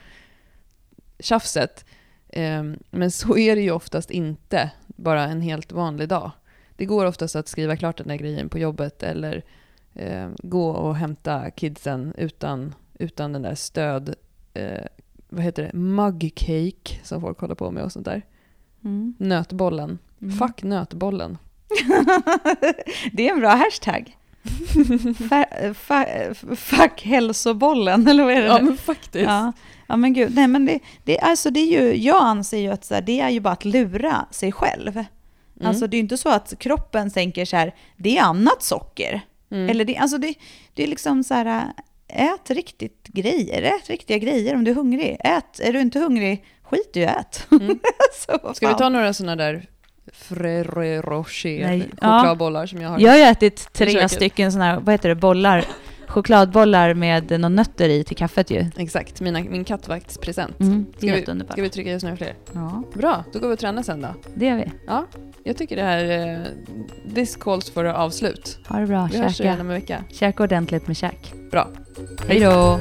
tjafset. 1.20 1.86
Ehm, 2.30 2.80
men 2.90 3.12
så 3.12 3.38
är 3.38 3.56
det 3.56 3.62
ju 3.62 3.72
oftast 3.72 4.12
inte, 4.12 4.72
bara 4.88 5.24
en 5.24 5.42
helt 5.42 5.72
vanlig 5.72 6.08
dag. 6.08 6.32
Det 6.76 6.86
går 6.86 7.06
oftast 7.06 7.36
att 7.36 7.48
skriva 7.48 7.76
klart 7.76 7.98
den 7.98 8.08
där 8.08 8.16
grejen 8.16 8.50
på 8.50 8.60
jobbet 8.60 9.04
eller 9.04 9.44
ehm, 9.94 10.36
gå 10.44 10.70
och 10.70 10.96
hämta 10.96 11.52
kidsen 11.52 12.14
utan, 12.18 12.76
utan 13.00 13.34
den 13.34 13.42
där 13.42 13.56
stöd... 13.56 14.16
Eh, 14.54 14.86
vad 15.30 15.44
heter 15.44 15.64
det? 15.64 15.74
Mug 15.74 16.34
cake 16.36 17.00
som 17.04 17.22
folk 17.22 17.40
håller 17.40 17.56
på 17.56 17.72
med 17.72 17.84
och 17.84 17.92
sånt 17.92 18.06
där. 18.06 18.22
Mm. 18.84 19.16
Nötbollen. 19.18 20.00
Mm. 20.22 20.38
Fuck 20.38 20.64
nötbollen. 20.64 21.38
det 23.12 23.28
är 23.28 23.34
en 23.34 23.40
bra 23.40 23.50
hashtag. 23.50 24.18
fa, 25.30 25.46
fa, 25.74 26.06
fuck 26.56 27.02
hälsobollen, 27.02 28.08
eller 28.08 28.24
vad 28.24 28.34
är 28.34 28.42
det? 28.42 28.48
Ja 28.48 28.62
men 28.62 28.78
faktiskt. 28.78 29.26
Ja, 29.26 29.54
ja 29.88 29.98
men 29.98 30.14
gud. 30.14 30.36
Nej, 30.36 30.48
men 30.48 30.66
det, 30.66 30.80
det, 31.04 31.20
alltså 31.20 31.50
det 31.50 31.60
är 31.60 31.82
ju, 31.82 32.04
jag 32.04 32.24
anser 32.24 32.58
ju 32.58 32.68
att 32.68 32.90
här, 32.90 33.02
det 33.02 33.20
är 33.20 33.30
ju 33.30 33.40
bara 33.40 33.54
att 33.54 33.66
lura 33.66 34.26
sig 34.32 34.52
själv. 34.52 34.98
Mm. 34.98 35.08
Alltså 35.70 35.88
det 35.88 35.96
är 35.96 35.98
ju 35.98 36.04
inte 36.04 36.18
så 36.18 36.30
att 36.30 36.54
kroppen 36.60 37.12
tänker 37.12 37.46
så 37.46 37.56
här, 37.56 37.76
det 37.98 38.18
är 38.18 38.24
annat 38.24 38.64
socker. 38.64 39.22
Mm. 39.52 39.70
Eller 39.70 39.86
det, 39.86 39.98
alltså 39.98 40.18
det, 40.18 40.34
det 40.74 40.84
är 40.84 40.88
liksom 40.88 41.24
så 41.24 41.34
här, 41.34 41.74
ät 42.08 42.50
riktigt 42.50 43.08
grejer, 43.08 43.62
ät 43.62 43.90
riktiga 43.90 44.18
grejer 44.18 44.56
om 44.56 44.64
du 44.64 44.72
är 44.72 44.76
hungrig. 44.76 45.18
Ät, 45.20 45.60
är 45.60 45.74
du 45.74 45.82
inte 45.82 46.00
hungrig, 46.00 46.46
skit 46.72 46.92
i 46.98 47.06
att 47.06 47.18
ät. 47.20 47.48
Mm. 47.52 47.80
så, 48.14 48.54
Ska 48.54 48.68
vi 48.68 48.74
ta 48.74 48.90
några 48.90 49.14
sådana 49.14 49.36
där 49.36 49.66
Frere 50.14 51.02
Rocher 51.02 51.68
Nej. 51.68 51.90
chokladbollar 51.92 52.66
som 52.66 52.82
jag 52.82 52.90
har? 52.90 53.00
Jag 53.00 53.12
har 53.12 53.18
ju 53.18 53.24
ätit 53.24 53.74
tre 53.74 54.10
stycken 54.10 54.52
sådana 54.52 54.72
här, 54.72 54.80
vad 54.80 54.94
heter 54.94 55.10
det, 55.10 55.16
bollar, 55.16 55.66
chokladbollar 56.08 56.94
med 56.94 57.40
någon 57.40 57.56
nötter 57.56 57.90
i 57.90 58.04
till 58.04 58.18
kaffet 58.18 58.52
ju. 58.52 58.66
Exakt, 58.78 59.22
mina, 59.22 59.40
min 59.40 59.64
kattvaktspresent. 59.64 60.60
Mm, 60.60 60.86
det 60.92 60.98
Ska 60.98 61.08
är 61.08 61.12
vi- 61.12 61.16
helt 61.18 61.30
underbart. 61.30 61.54
Ska 61.56 61.62
vi 61.62 61.70
trycka 61.70 61.92
just 61.92 62.04
några 62.04 62.18
fler? 62.18 62.36
Ja, 62.54 62.84
Bra, 62.94 63.24
då 63.34 63.40
går 63.40 63.48
vi 63.48 63.56
och 63.56 63.60
tränar 63.60 63.84
sen 63.84 64.02
då. 64.02 64.08
det 64.36 64.46
gör 64.46 64.56
vi. 64.56 64.72
Ja, 64.88 65.06
jag 65.44 65.58
tycker 65.58 65.76
det 65.76 65.84
här... 65.84 66.30
Eh, 66.30 67.14
this 67.16 67.36
calls 67.36 67.70
for 67.72 67.86
avslut. 67.86 68.60
Ha 68.68 68.80
det 68.80 68.88
bra, 68.88 69.10
Vi 69.12 69.18
hörs 69.18 69.40
igen 69.42 69.54
käka. 69.54 69.62
om 69.62 69.70
en 69.70 69.76
vecka. 69.76 70.04
Käka 70.10 70.44
ordentligt 70.44 70.88
med 70.88 70.98
käk. 70.98 71.34
Bra. 71.52 71.68
Hej 72.28 72.40
då! 72.40 72.80